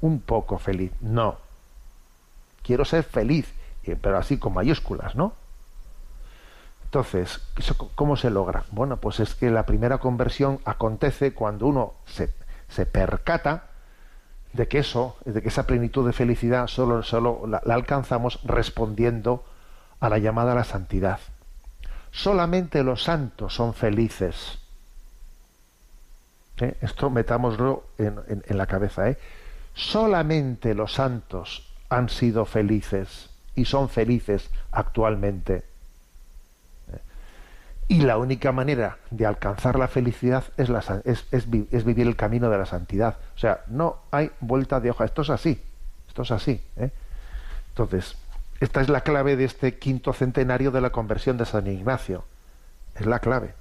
un 0.00 0.20
poco 0.20 0.58
feliz. 0.58 0.92
No. 1.00 1.38
Quiero 2.62 2.84
ser 2.84 3.02
feliz, 3.02 3.52
eh, 3.84 3.96
pero 4.00 4.18
así 4.18 4.38
con 4.38 4.54
mayúsculas, 4.54 5.16
¿no? 5.16 5.32
Entonces, 6.84 7.40
¿cómo 7.94 8.16
se 8.16 8.30
logra? 8.30 8.64
Bueno, 8.72 8.96
pues 8.96 9.20
es 9.20 9.34
que 9.36 9.48
la 9.50 9.64
primera 9.64 9.98
conversión 9.98 10.58
acontece 10.64 11.32
cuando 11.32 11.68
uno 11.68 11.94
se, 12.04 12.30
se 12.68 12.84
percata 12.84 13.70
de 14.52 14.66
que 14.66 14.78
eso, 14.78 15.16
de 15.24 15.40
que 15.42 15.48
esa 15.48 15.66
plenitud 15.66 16.04
de 16.06 16.12
felicidad 16.12 16.66
solo, 16.66 17.02
solo 17.02 17.46
la, 17.46 17.58
alcanzamos 17.72 18.40
respondiendo 18.44 19.44
a 20.00 20.08
la 20.08 20.18
llamada 20.18 20.52
a 20.52 20.56
la 20.56 20.64
santidad. 20.64 21.20
Solamente 22.12 22.82
los 22.82 23.04
santos 23.04 23.54
son 23.54 23.74
felices. 23.74 24.58
¿Eh? 26.60 26.76
Esto 26.80 27.10
metámoslo 27.10 27.84
en, 27.98 28.42
la 28.48 28.66
cabeza. 28.66 29.08
¿eh? 29.08 29.18
Solamente 29.74 30.74
los 30.74 30.92
santos 30.92 31.66
han 31.88 32.08
sido 32.08 32.44
felices 32.44 33.30
y 33.54 33.64
son 33.64 33.88
felices 33.88 34.50
actualmente. 34.72 35.64
Y 37.90 38.02
la 38.02 38.18
única 38.18 38.52
manera 38.52 38.98
de 39.10 39.26
alcanzar 39.26 39.76
la 39.76 39.88
felicidad 39.88 40.44
es, 40.56 41.50
vivir 41.50 42.06
el 42.06 42.14
camino 42.14 42.48
de 42.48 42.56
la 42.56 42.64
santidad. 42.64 43.16
O 43.34 43.38
sea, 43.38 43.64
no 43.66 44.02
hay 44.12 44.30
vuelta 44.38 44.78
de 44.78 44.90
hoja. 44.90 45.06
Esto 45.06 45.22
es 45.22 45.30
así. 45.30 45.60
Esto 46.06 46.22
es 46.22 46.30
así. 46.30 46.60
¿eh? 46.76 46.90
Entonces, 47.70 48.16
esta 48.60 48.82
es 48.82 48.88
la 48.88 49.00
clave 49.00 49.36
de 49.36 49.44
este 49.44 49.78
quinto 49.78 50.12
centenario 50.12 50.70
de 50.70 50.82
la 50.82 50.90
conversión 50.90 51.38
de 51.38 51.46
San 51.46 51.66
Ignacio. 51.66 52.24
Es 52.94 53.06
la 53.06 53.18
clave. 53.18 53.54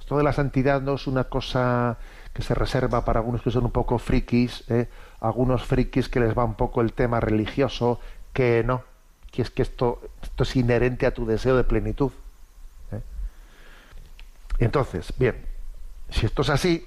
Esto 0.00 0.16
de 0.16 0.24
la 0.24 0.32
santidad 0.32 0.80
no 0.80 0.94
es 0.94 1.06
una 1.06 1.24
cosa 1.24 1.98
que 2.32 2.42
se 2.42 2.54
reserva 2.54 3.04
para 3.04 3.20
algunos 3.20 3.42
que 3.42 3.50
son 3.50 3.64
un 3.64 3.70
poco 3.70 3.98
frikis, 3.98 4.64
¿eh? 4.68 4.88
algunos 5.20 5.64
frikis 5.64 6.08
que 6.08 6.20
les 6.20 6.36
va 6.36 6.44
un 6.44 6.54
poco 6.54 6.80
el 6.80 6.92
tema 6.92 7.20
religioso, 7.20 8.00
que 8.32 8.64
no, 8.64 8.82
que 9.30 9.42
es 9.42 9.50
que 9.50 9.62
esto, 9.62 10.00
esto 10.22 10.42
es 10.42 10.56
inherente 10.56 11.06
a 11.06 11.14
tu 11.14 11.26
deseo 11.26 11.56
de 11.56 11.64
plenitud. 11.64 12.12
Entonces, 14.58 15.12
bien, 15.18 15.44
si 16.10 16.26
esto 16.26 16.42
es 16.42 16.50
así, 16.50 16.86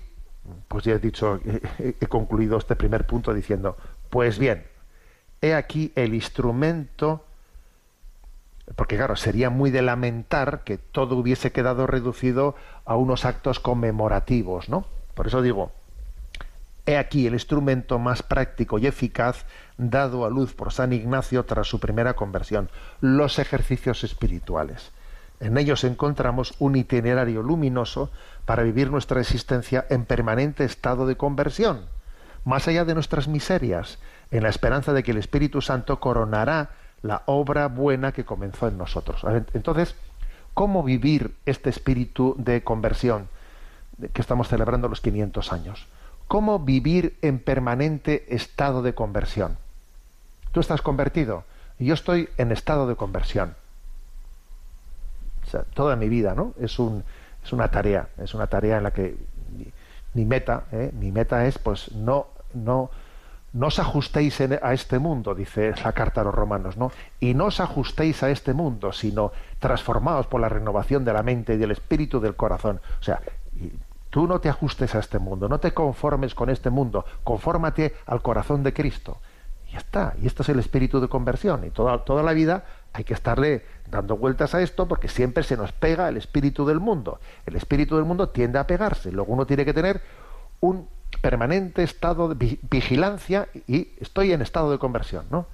pues 0.68 0.86
ya 0.86 0.94
he 0.94 1.00
dicho, 1.00 1.40
he 1.78 2.08
concluido 2.08 2.58
este 2.58 2.76
primer 2.76 3.06
punto 3.06 3.34
diciendo, 3.34 3.78
pues 4.10 4.40
bien, 4.40 4.66
he 5.42 5.54
aquí 5.54 5.92
el 5.96 6.14
instrumento, 6.14 7.26
porque 8.76 8.98
claro, 8.98 9.16
sería 9.16 9.50
muy 9.50 9.72
de 9.72 9.82
lamentar 9.82 10.64
que 10.64 10.78
todo 10.78 11.16
hubiese 11.16 11.52
quedado 11.52 11.88
reducido 11.88 12.56
a 12.86 12.96
unos 12.96 13.26
actos 13.26 13.60
conmemorativos, 13.60 14.70
¿no? 14.70 14.86
Por 15.14 15.28
eso 15.28 15.42
digo, 15.42 15.72
he 16.86 16.98
aquí 16.98 17.28
el 17.28 17.34
instrumento 17.34 18.00
más 18.00 18.24
práctico 18.24 18.78
y 18.78 18.88
eficaz 18.88 19.46
dado 19.78 20.26
a 20.26 20.30
luz 20.30 20.54
por 20.54 20.74
San 20.74 20.94
Ignacio 20.94 21.46
tras 21.46 21.68
su 21.68 21.80
primera 21.80 22.16
conversión, 22.16 22.70
los 23.02 23.40
ejercicios 23.40 24.04
espirituales. 24.04 24.92
En 25.40 25.58
ellos 25.58 25.84
encontramos 25.84 26.56
un 26.60 26.76
itinerario 26.76 27.44
luminoso 27.44 28.10
para 28.46 28.64
vivir 28.64 28.90
nuestra 28.90 29.22
existencia 29.22 29.86
en 29.90 30.06
permanente 30.06 30.64
estado 30.64 31.06
de 31.06 31.16
conversión, 31.16 31.82
más 32.44 32.68
allá 32.68 32.86
de 32.86 32.96
nuestras 32.96 33.28
miserias, 33.28 34.00
en 34.32 34.44
la 34.44 34.50
esperanza 34.50 34.94
de 34.94 35.04
que 35.04 35.12
el 35.12 35.18
Espíritu 35.18 35.62
Santo 35.62 36.00
coronará 36.00 36.72
la 37.02 37.24
obra 37.26 37.68
buena 37.68 38.12
que 38.12 38.26
comenzó 38.26 38.68
en 38.68 38.78
nosotros. 38.78 39.24
Entonces, 39.54 39.96
¿cómo 40.54 40.84
vivir 40.84 41.36
este 41.46 41.70
espíritu 41.70 42.36
de 42.38 42.64
conversión 42.64 43.28
que 44.14 44.22
estamos 44.22 44.48
celebrando 44.48 44.88
los 44.88 45.02
500 45.02 45.54
años? 45.54 45.88
¿Cómo 46.28 46.60
vivir 46.60 47.18
en 47.22 47.40
permanente 47.40 48.26
estado 48.36 48.82
de 48.82 48.94
conversión? 48.94 49.58
Tú 50.52 50.60
estás 50.60 50.82
convertido 50.82 51.44
y 51.80 51.86
yo 51.86 51.94
estoy 51.94 52.30
en 52.38 52.52
estado 52.52 52.88
de 52.88 52.96
conversión. 52.96 53.56
O 55.46 55.50
sea, 55.50 55.64
toda 55.64 55.96
mi 55.96 56.10
vida, 56.10 56.34
¿no? 56.36 56.54
Es, 56.60 56.80
un, 56.80 57.04
es 57.44 57.54
una 57.54 57.70
tarea, 57.70 58.10
es 58.18 58.34
una 58.34 58.48
tarea 58.48 58.78
en 58.78 58.84
la 58.84 58.92
que 58.92 59.16
mi, 60.14 60.26
meta, 60.26 60.66
¿eh? 60.72 60.92
mi 60.94 61.12
meta 61.12 61.46
es, 61.46 61.58
pues, 61.58 61.94
no, 61.94 62.28
no, 62.54 62.90
no 63.58 63.68
os 63.68 63.80
ajustéis 63.80 64.40
a 64.40 64.74
este 64.74 65.00
mundo, 65.00 65.34
dice 65.34 65.74
la 65.84 65.92
carta 65.92 66.22
a 66.22 66.24
los 66.24 66.36
romanos, 66.36 66.78
¿no? 66.78 66.92
Y 67.20 67.34
no 67.34 67.46
os 67.46 67.60
ajustéis 67.60 68.22
a 68.22 68.30
este 68.30 68.54
mundo, 68.54 68.94
sino 68.94 69.32
transformaos 69.58 70.28
por 70.28 70.40
la 70.40 70.48
renovación 70.48 71.04
de 71.04 71.14
la 71.14 71.24
mente 71.24 71.56
y 71.56 71.58
del 71.58 71.72
espíritu 71.72 72.20
del 72.20 72.36
corazón. 72.36 72.80
O 73.00 73.04
sea, 73.04 73.20
tú 74.12 74.28
no 74.28 74.40
te 74.40 74.50
ajustes 74.50 74.94
a 74.94 75.00
este 75.00 75.18
mundo, 75.18 75.50
no 75.50 75.60
te 75.60 75.74
conformes 75.74 76.36
con 76.36 76.52
este 76.52 76.70
mundo, 76.70 77.04
confórmate 77.24 77.96
al 78.06 78.22
corazón 78.22 78.62
de 78.62 78.74
Cristo. 78.74 79.18
Y 79.68 79.72
ya 79.72 79.80
está, 79.80 80.14
y 80.22 80.28
esto 80.28 80.44
es 80.44 80.50
el 80.50 80.60
espíritu 80.60 81.00
de 81.00 81.08
conversión. 81.08 81.66
Y 81.66 81.72
toda, 81.72 82.06
toda 82.06 82.22
la 82.22 82.34
vida 82.34 82.64
hay 82.94 83.06
que 83.06 83.16
estarle 83.16 83.66
dando 83.90 84.18
vueltas 84.18 84.54
a 84.54 84.62
esto 84.62 84.88
porque 84.88 85.08
siempre 85.08 85.42
se 85.42 85.58
nos 85.58 85.72
pega 85.72 86.10
el 86.10 86.18
espíritu 86.18 86.64
del 86.64 86.80
mundo. 86.80 87.20
El 87.48 87.56
espíritu 87.56 87.96
del 87.96 88.06
mundo 88.06 88.30
tiende 88.30 88.60
a 88.60 88.68
pegarse. 88.68 89.12
Luego 89.12 89.34
uno 89.34 89.48
tiene 89.48 89.66
que 89.66 89.74
tener 89.74 90.02
un 90.60 90.88
permanente 91.22 91.84
estado 91.84 92.34
de 92.34 92.60
vigilancia 92.70 93.48
y 93.68 93.90
estoy 94.00 94.34
en 94.34 94.42
estado 94.42 94.72
de 94.72 94.78
conversión, 94.78 95.26
¿no? 95.32 95.46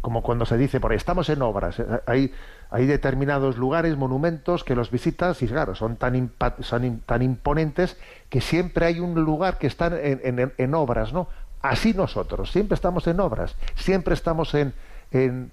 Como 0.00 0.22
cuando 0.22 0.46
se 0.46 0.56
dice, 0.56 0.80
por 0.80 0.90
ahí 0.90 0.96
estamos 0.96 1.28
en 1.28 1.42
obras, 1.42 1.78
eh, 1.78 1.86
hay, 2.06 2.34
hay 2.70 2.86
determinados 2.86 3.56
lugares, 3.56 3.96
monumentos 3.96 4.64
que 4.64 4.74
los 4.74 4.90
visitas 4.90 5.40
y 5.42 5.46
claro, 5.46 5.74
son 5.74 5.96
tan, 5.96 6.32
son 6.60 7.00
tan 7.06 7.22
imponentes 7.22 7.96
que 8.28 8.40
siempre 8.40 8.86
hay 8.86 8.98
un 8.98 9.14
lugar 9.22 9.58
que 9.58 9.68
está 9.68 9.86
en, 9.86 10.52
en, 10.56 10.74
obras, 10.74 11.12
¿no? 11.12 11.28
Así 11.60 11.94
nosotros, 11.94 12.50
siempre 12.50 12.74
estamos 12.74 13.06
en 13.06 13.20
obras, 13.20 13.54
siempre 13.76 14.14
estamos 14.14 14.54
en, 14.54 14.74
en, 15.12 15.52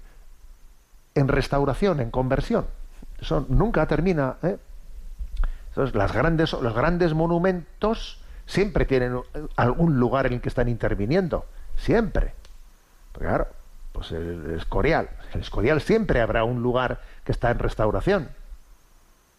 en 1.14 1.28
restauración, 1.28 2.00
en 2.00 2.10
conversión. 2.10 2.66
Eso 3.20 3.46
nunca 3.48 3.86
termina. 3.86 4.36
¿eh? 4.42 4.56
las 5.76 6.12
grandes, 6.12 6.52
los 6.52 6.74
grandes 6.74 7.14
monumentos 7.14 8.19
siempre 8.50 8.84
tienen 8.84 9.20
algún 9.54 10.00
lugar 10.00 10.26
en 10.26 10.34
el 10.34 10.40
que 10.40 10.48
están 10.48 10.68
interviniendo, 10.68 11.46
siempre. 11.76 12.34
claro, 13.12 13.46
pues 13.92 14.10
el 14.10 14.54
Escorial, 14.56 15.08
el 15.32 15.40
Escorial 15.40 15.80
siempre 15.80 16.20
habrá 16.20 16.42
un 16.42 16.60
lugar 16.60 17.00
que 17.24 17.30
está 17.30 17.50
en 17.52 17.60
restauración. 17.60 18.28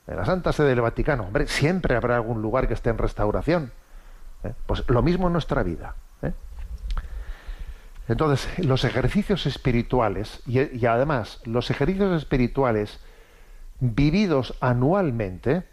En 0.08 0.16
la 0.16 0.26
Santa 0.26 0.54
Sede 0.54 0.70
del 0.70 0.82
Vaticano, 0.82 1.24
hombre, 1.24 1.48
siempre 1.48 1.96
habrá 1.96 2.16
algún 2.16 2.42
lugar 2.42 2.70
que 2.70 2.74
esté 2.74 2.90
en 2.90 2.98
restauración. 2.98 3.72
¿eh? 4.46 4.54
Pues 4.66 4.88
lo 4.88 5.02
mismo 5.02 5.28
en 5.28 5.34
nuestra 5.34 5.62
vida. 5.62 5.96
¿eh? 6.22 6.32
Entonces, 8.08 8.66
los 8.66 8.86
ejercicios 8.86 9.46
espirituales, 9.46 10.42
y 10.46 10.86
además 10.86 11.42
los 11.44 11.70
ejercicios 11.70 12.18
espirituales 12.18 13.00
vividos 13.80 14.56
anualmente, 14.62 15.64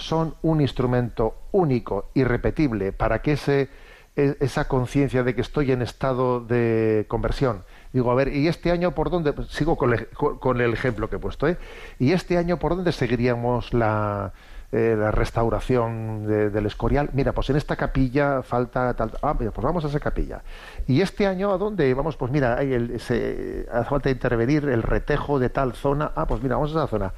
son 0.00 0.34
un 0.42 0.60
instrumento 0.60 1.34
único, 1.52 2.10
irrepetible, 2.14 2.92
para 2.92 3.22
que 3.22 3.32
ese, 3.32 3.68
e, 4.16 4.36
esa 4.40 4.66
conciencia 4.66 5.22
de 5.22 5.34
que 5.34 5.40
estoy 5.40 5.72
en 5.72 5.82
estado 5.82 6.40
de 6.40 7.04
conversión. 7.08 7.62
Digo, 7.92 8.10
a 8.10 8.14
ver, 8.14 8.34
¿y 8.34 8.48
este 8.48 8.70
año 8.70 8.92
por 8.94 9.10
dónde? 9.10 9.32
Pues 9.32 9.48
sigo 9.48 9.76
con, 9.76 10.60
el 10.60 10.72
ejemplo 10.72 11.08
que 11.08 11.16
he 11.16 11.18
puesto, 11.18 11.48
¿eh? 11.48 11.58
¿Y 11.98 12.12
este 12.12 12.38
año 12.38 12.58
por 12.58 12.76
dónde 12.76 12.92
seguiríamos 12.92 13.74
la, 13.74 14.32
eh, 14.72 14.94
la 14.98 15.10
restauración 15.10 16.26
del 16.26 16.66
Escorial? 16.66 17.10
Mira, 17.12 17.32
pues 17.32 17.50
en 17.50 17.56
esta 17.56 17.76
capilla 17.76 18.42
falta 18.42 18.94
tal. 18.94 19.12
Ah, 19.22 19.34
pues 19.34 19.52
vamos 19.54 19.84
a 19.84 19.88
esa 19.88 20.00
capilla. 20.00 20.42
¿Y 20.86 21.00
este 21.00 21.26
año 21.26 21.52
a 21.52 21.58
dónde? 21.58 21.92
Vamos, 21.94 22.16
pues 22.16 22.30
mira, 22.30 22.56
hay 22.58 22.72
el, 22.72 22.94
hace 22.94 23.66
falta 23.88 24.10
intervenir 24.10 24.64
el 24.68 24.82
retejo 24.82 25.38
de 25.38 25.50
tal 25.50 25.72
zona. 25.74 26.12
Ah, 26.14 26.26
pues 26.26 26.42
mira, 26.42 26.56
vamos 26.56 26.70
a 26.74 26.78
esa 26.78 26.86
zona. 26.86 27.12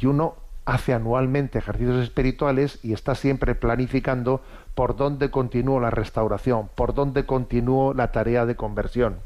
y 0.00 0.06
uno 0.06 0.41
hace 0.64 0.94
anualmente 0.94 1.58
ejercicios 1.58 2.02
espirituales 2.02 2.78
y 2.82 2.92
está 2.92 3.14
siempre 3.14 3.54
planificando 3.54 4.42
por 4.74 4.96
dónde 4.96 5.30
continúo 5.30 5.80
la 5.80 5.90
restauración, 5.90 6.68
por 6.74 6.94
dónde 6.94 7.26
continúo 7.26 7.94
la 7.94 8.12
tarea 8.12 8.46
de 8.46 8.56
conversión. 8.56 9.18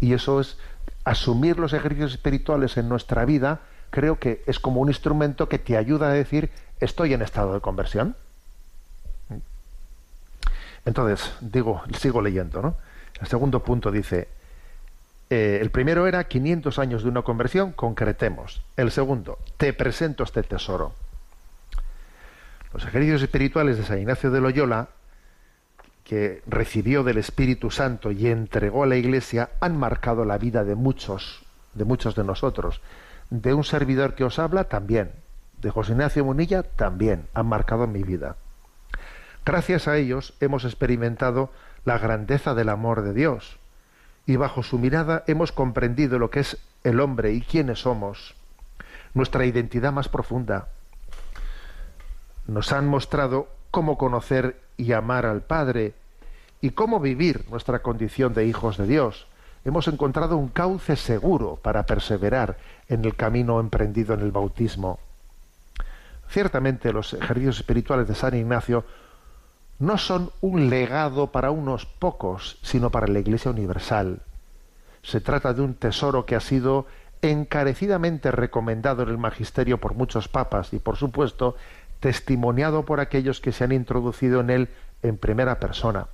Y 0.00 0.12
eso 0.12 0.40
es 0.40 0.58
asumir 1.04 1.58
los 1.58 1.72
ejercicios 1.72 2.12
espirituales 2.12 2.76
en 2.76 2.88
nuestra 2.88 3.24
vida, 3.24 3.60
creo 3.90 4.18
que 4.18 4.42
es 4.46 4.58
como 4.58 4.80
un 4.80 4.88
instrumento 4.88 5.48
que 5.48 5.58
te 5.58 5.76
ayuda 5.76 6.08
a 6.08 6.12
decir, 6.12 6.50
estoy 6.80 7.14
en 7.14 7.22
estado 7.22 7.54
de 7.54 7.60
conversión. 7.60 8.16
Entonces, 10.84 11.32
digo, 11.40 11.82
sigo 11.98 12.20
leyendo, 12.20 12.60
¿no? 12.60 12.76
El 13.20 13.28
segundo 13.28 13.62
punto 13.62 13.90
dice, 13.92 14.28
eh, 15.34 15.62
el 15.62 15.70
primero 15.70 16.06
era 16.06 16.24
500 16.24 16.78
años 16.78 17.02
de 17.04 17.08
una 17.08 17.22
conversión, 17.22 17.72
concretemos. 17.72 18.62
El 18.76 18.90
segundo, 18.90 19.38
te 19.56 19.72
presento 19.72 20.24
este 20.24 20.42
tesoro. 20.42 20.92
Los 22.74 22.84
ejercicios 22.84 23.22
espirituales 23.22 23.78
de 23.78 23.84
San 23.84 23.98
Ignacio 23.98 24.30
de 24.30 24.42
Loyola, 24.42 24.88
que 26.04 26.42
recibió 26.46 27.02
del 27.02 27.16
Espíritu 27.16 27.70
Santo 27.70 28.10
y 28.10 28.26
entregó 28.26 28.82
a 28.82 28.86
la 28.86 28.96
Iglesia, 28.96 29.48
han 29.60 29.78
marcado 29.78 30.26
la 30.26 30.36
vida 30.36 30.64
de 30.64 30.74
muchos, 30.74 31.42
de 31.72 31.86
muchos 31.86 32.14
de 32.14 32.24
nosotros. 32.24 32.82
De 33.30 33.54
un 33.54 33.64
servidor 33.64 34.14
que 34.14 34.24
os 34.24 34.38
habla, 34.38 34.64
también. 34.64 35.12
De 35.62 35.70
José 35.70 35.92
Ignacio 35.92 36.26
Munilla, 36.26 36.62
también. 36.62 37.24
Han 37.32 37.46
marcado 37.46 37.86
mi 37.86 38.02
vida. 38.02 38.36
Gracias 39.46 39.88
a 39.88 39.96
ellos 39.96 40.34
hemos 40.40 40.66
experimentado 40.66 41.50
la 41.86 41.96
grandeza 41.96 42.54
del 42.54 42.68
amor 42.68 43.00
de 43.00 43.14
Dios 43.14 43.61
y 44.32 44.36
bajo 44.36 44.62
su 44.62 44.78
mirada 44.78 45.24
hemos 45.26 45.52
comprendido 45.52 46.18
lo 46.18 46.30
que 46.30 46.40
es 46.40 46.56
el 46.84 47.00
hombre 47.00 47.34
y 47.34 47.42
quiénes 47.42 47.80
somos, 47.80 48.34
nuestra 49.12 49.44
identidad 49.44 49.92
más 49.92 50.08
profunda. 50.08 50.68
Nos 52.46 52.72
han 52.72 52.88
mostrado 52.88 53.48
cómo 53.70 53.98
conocer 53.98 54.58
y 54.78 54.92
amar 54.92 55.26
al 55.26 55.42
Padre 55.42 55.92
y 56.62 56.70
cómo 56.70 56.98
vivir 56.98 57.44
nuestra 57.50 57.82
condición 57.82 58.32
de 58.32 58.46
hijos 58.46 58.78
de 58.78 58.86
Dios. 58.86 59.26
Hemos 59.66 59.86
encontrado 59.86 60.38
un 60.38 60.48
cauce 60.48 60.96
seguro 60.96 61.56
para 61.62 61.84
perseverar 61.84 62.56
en 62.88 63.04
el 63.04 63.14
camino 63.14 63.60
emprendido 63.60 64.14
en 64.14 64.20
el 64.20 64.32
bautismo. 64.32 64.98
Ciertamente 66.30 66.90
los 66.94 67.12
ejercicios 67.12 67.58
espirituales 67.58 68.08
de 68.08 68.14
San 68.14 68.34
Ignacio 68.34 68.86
no 69.82 69.98
son 69.98 70.30
un 70.40 70.70
legado 70.70 71.32
para 71.32 71.50
unos 71.50 71.86
pocos, 71.86 72.56
sino 72.62 72.90
para 72.90 73.08
la 73.08 73.18
Iglesia 73.18 73.50
universal. 73.50 74.20
Se 75.02 75.20
trata 75.20 75.54
de 75.54 75.62
un 75.62 75.74
tesoro 75.74 76.24
que 76.24 76.36
ha 76.36 76.40
sido 76.40 76.86
encarecidamente 77.20 78.30
recomendado 78.30 79.02
en 79.02 79.08
el 79.08 79.18
magisterio 79.18 79.78
por 79.78 79.94
muchos 79.94 80.28
papas 80.28 80.72
y, 80.72 80.78
por 80.78 80.96
supuesto, 80.96 81.56
testimoniado 81.98 82.84
por 82.84 83.00
aquellos 83.00 83.40
que 83.40 83.50
se 83.50 83.64
han 83.64 83.72
introducido 83.72 84.38
en 84.38 84.50
él 84.50 84.68
en 85.02 85.18
primera 85.18 85.58
persona. 85.58 86.06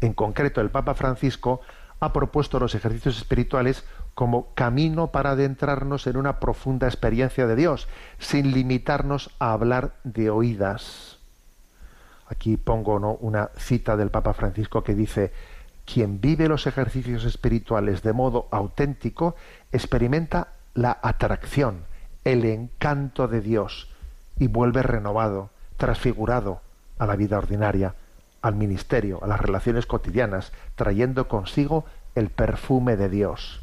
En 0.00 0.12
concreto, 0.12 0.60
el 0.60 0.70
Papa 0.70 0.94
Francisco 0.94 1.60
ha 2.00 2.12
propuesto 2.12 2.58
los 2.58 2.74
ejercicios 2.74 3.16
espirituales 3.16 3.84
como 4.16 4.52
camino 4.54 5.12
para 5.12 5.30
adentrarnos 5.30 6.08
en 6.08 6.16
una 6.16 6.40
profunda 6.40 6.88
experiencia 6.88 7.46
de 7.46 7.54
Dios, 7.54 7.86
sin 8.18 8.50
limitarnos 8.50 9.30
a 9.38 9.52
hablar 9.52 9.92
de 10.02 10.30
oídas. 10.30 11.15
Aquí 12.28 12.56
pongo 12.56 12.98
¿no? 12.98 13.14
una 13.14 13.50
cita 13.56 13.96
del 13.96 14.10
Papa 14.10 14.34
Francisco 14.34 14.82
que 14.82 14.94
dice, 14.94 15.32
quien 15.84 16.20
vive 16.20 16.48
los 16.48 16.66
ejercicios 16.66 17.24
espirituales 17.24 18.02
de 18.02 18.12
modo 18.12 18.48
auténtico 18.50 19.36
experimenta 19.70 20.48
la 20.74 20.98
atracción, 21.02 21.84
el 22.24 22.44
encanto 22.44 23.28
de 23.28 23.40
Dios 23.40 23.88
y 24.38 24.48
vuelve 24.48 24.82
renovado, 24.82 25.50
transfigurado 25.76 26.60
a 26.98 27.06
la 27.06 27.16
vida 27.16 27.38
ordinaria, 27.38 27.94
al 28.42 28.56
ministerio, 28.56 29.22
a 29.22 29.26
las 29.26 29.40
relaciones 29.40 29.86
cotidianas, 29.86 30.52
trayendo 30.74 31.28
consigo 31.28 31.84
el 32.14 32.30
perfume 32.30 32.96
de 32.96 33.08
Dios. 33.08 33.62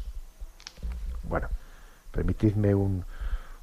Bueno, 1.22 1.48
permitidme 2.10 2.74
un, 2.74 3.04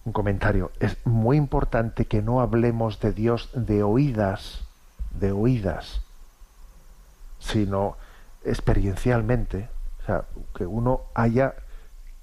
un 0.06 0.14
comentario. 0.14 0.72
Es 0.80 0.98
muy 1.06 1.38
importante 1.38 2.06
que 2.06 2.22
no 2.22 2.42
hablemos 2.42 3.00
de 3.00 3.14
Dios 3.14 3.50
de 3.54 3.84
oídas, 3.84 4.64
de 5.20 5.32
oídas, 5.32 6.02
sino 7.40 7.98
experiencialmente, 8.44 9.70
o 10.02 10.06
sea, 10.06 10.26
que 10.56 10.66
uno 10.66 11.02
haya 11.14 11.56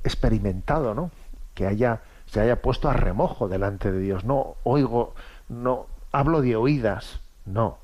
experimentado, 0.05 0.95
¿no? 0.95 1.11
Que 1.55 1.67
haya 1.67 2.01
se 2.31 2.41
haya 2.41 2.61
puesto 2.61 2.89
a 2.89 2.93
remojo 2.93 3.49
delante 3.49 3.91
de 3.91 4.01
Dios. 4.01 4.25
No 4.25 4.57
oigo, 4.63 5.15
no 5.49 5.87
hablo 6.13 6.43
de 6.43 6.57
oídas, 6.57 7.21
no. 7.47 7.79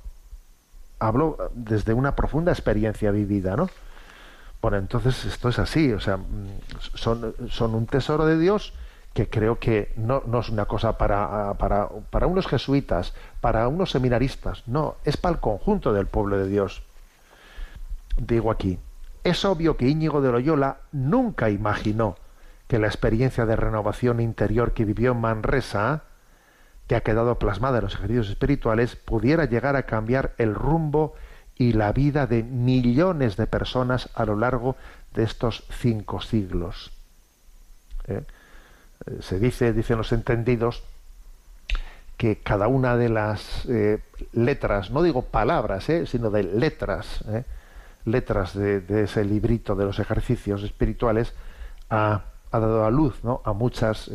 Hablo 0.99 1.51
desde 1.55 1.95
una 1.95 2.15
profunda 2.15 2.53
experiencia 2.53 3.11
vivida, 3.11 3.57
¿no? 3.57 3.69
Bueno, 4.61 4.79
entonces 4.79 5.25
esto 5.25 5.49
es 5.49 5.59
así, 5.59 5.93
o 5.93 6.01
sea, 6.01 6.19
son, 6.95 7.35
son 7.51 7.75
un 7.75 7.87
tesoro 7.87 8.25
de 8.25 8.39
Dios 8.39 8.73
que 9.13 9.29
creo 9.29 9.59
que 9.59 9.93
no, 9.97 10.23
no 10.27 10.41
es 10.41 10.49
una 10.49 10.65
cosa 10.65 10.97
para, 10.99 11.55
para, 11.55 11.89
para 12.11 12.27
unos 12.27 12.47
jesuitas, 12.47 13.15
para 13.45 13.69
unos 13.69 13.91
seminaristas, 13.91 14.63
no, 14.67 14.97
es 15.05 15.19
para 15.19 15.35
el 15.35 15.41
conjunto 15.43 15.93
del 15.93 16.07
pueblo 16.07 16.39
de 16.39 16.49
Dios. 16.49 16.83
Digo 18.17 18.51
aquí, 18.51 18.79
es 19.23 19.45
obvio 19.45 19.77
que 19.77 19.87
Íñigo 19.87 20.23
de 20.23 20.33
Loyola 20.33 20.79
nunca 20.93 21.51
imaginó 21.51 22.17
que 22.69 22.79
la 22.79 22.87
experiencia 22.87 23.45
de 23.45 23.55
renovación 23.55 24.21
interior 24.21 24.73
que 24.73 24.87
vivió 24.87 25.13
en 25.13 25.21
Manresa, 25.21 26.05
que 26.87 26.97
ha 26.97 27.03
quedado 27.03 27.39
plasmada 27.39 27.77
en 27.77 27.85
los 27.85 27.97
ejercicios 27.97 28.31
espirituales, 28.31 28.97
pudiera 28.97 29.45
llegar 29.45 29.77
a 29.77 29.83
cambiar 29.83 30.33
el 30.39 30.55
rumbo 30.55 31.13
y 31.55 31.75
la 31.75 31.93
vida 31.93 32.27
de 32.27 32.43
millones 32.45 33.37
de 33.37 33.47
personas 33.47 34.09
a 34.15 34.25
lo 34.25 34.37
largo 34.37 34.75
de 35.13 35.23
estos 35.23 35.65
cinco 35.69 36.23
siglos. 36.23 36.93
¿Eh? 38.09 38.23
Eh, 39.05 39.19
se 39.21 39.39
dice, 39.39 39.75
dicen 39.75 39.99
los 39.99 40.13
entendidos, 40.13 40.83
que 42.17 42.39
cada 42.39 42.69
una 42.69 42.97
de 42.97 43.09
las 43.09 43.67
eh, 43.67 43.99
letras, 44.33 44.91
no 44.91 45.03
digo 45.03 45.23
palabras, 45.23 45.87
sino 46.07 46.31
de 46.31 46.45
letras, 46.45 47.25
letras 48.05 48.55
de, 48.55 49.03
ese 49.03 49.25
librito 49.25 49.75
de 49.75 49.85
los 49.85 49.99
ejercicios 49.99 50.63
espirituales, 50.63 51.35
ha, 51.91 52.25
dado 52.53 52.85
a 52.85 52.91
luz 52.91 53.23
¿no? 53.25 53.43
a 53.45 53.53
muchas, 53.53 54.11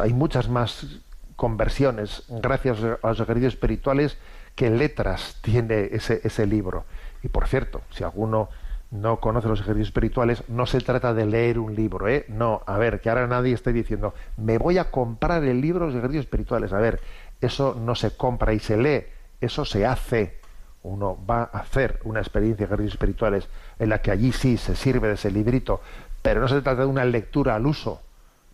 hay 0.00 0.12
muchas 0.12 0.48
más 0.48 1.00
conversiones 1.34 2.22
gracias 2.28 2.78
a 3.02 3.08
los 3.08 3.20
ejercicios 3.20 3.54
espirituales 3.54 4.16
que 4.54 4.70
letras 4.70 5.38
tiene 5.42 5.88
ese, 5.92 6.20
ese 6.22 6.46
libro. 6.46 6.84
Y 7.22 7.28
por 7.28 7.48
cierto, 7.48 7.82
si 7.90 8.04
alguno 8.04 8.48
no 8.94 9.18
conoce 9.18 9.48
los 9.48 9.60
ejercicios 9.60 9.88
espirituales, 9.88 10.44
no 10.48 10.66
se 10.66 10.80
trata 10.80 11.12
de 11.12 11.26
leer 11.26 11.58
un 11.58 11.74
libro, 11.74 12.06
¿eh? 12.06 12.26
No, 12.28 12.62
a 12.64 12.78
ver, 12.78 13.00
que 13.00 13.10
ahora 13.10 13.26
nadie 13.26 13.52
esté 13.52 13.72
diciendo, 13.72 14.14
me 14.36 14.56
voy 14.56 14.78
a 14.78 14.92
comprar 14.92 15.42
el 15.42 15.60
libro 15.60 15.80
de 15.80 15.92
los 15.92 15.98
ejercicios 15.98 16.26
espirituales. 16.26 16.72
A 16.72 16.78
ver, 16.78 17.00
eso 17.40 17.76
no 17.78 17.96
se 17.96 18.16
compra 18.16 18.52
y 18.52 18.60
se 18.60 18.76
lee, 18.76 19.04
eso 19.40 19.64
se 19.64 19.84
hace. 19.84 20.38
Uno 20.84 21.18
va 21.28 21.50
a 21.52 21.58
hacer 21.58 21.98
una 22.04 22.20
experiencia 22.20 22.66
de 22.66 22.66
ejercicios 22.66 22.94
espirituales 22.94 23.48
en 23.80 23.88
la 23.88 24.00
que 24.00 24.12
allí 24.12 24.30
sí 24.30 24.56
se 24.56 24.76
sirve 24.76 25.08
de 25.08 25.14
ese 25.14 25.32
librito, 25.32 25.80
pero 26.22 26.40
no 26.40 26.46
se 26.46 26.62
trata 26.62 26.82
de 26.82 26.86
una 26.86 27.04
lectura 27.04 27.56
al 27.56 27.66
uso, 27.66 28.00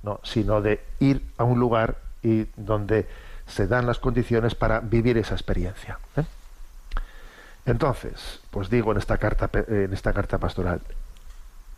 no, 0.02 0.20
sino 0.22 0.62
de 0.62 0.80
ir 1.00 1.22
a 1.36 1.44
un 1.44 1.60
lugar 1.60 1.98
y 2.22 2.46
donde 2.56 3.06
se 3.46 3.66
dan 3.66 3.86
las 3.86 3.98
condiciones 3.98 4.54
para 4.54 4.80
vivir 4.80 5.18
esa 5.18 5.34
experiencia. 5.34 5.98
¿eh? 6.16 6.22
Entonces, 7.66 8.40
pues 8.50 8.70
digo 8.70 8.92
en 8.92 8.98
esta 8.98 9.18
carta 9.18 9.50
en 9.52 9.92
esta 9.92 10.12
carta 10.12 10.38
pastoral, 10.38 10.80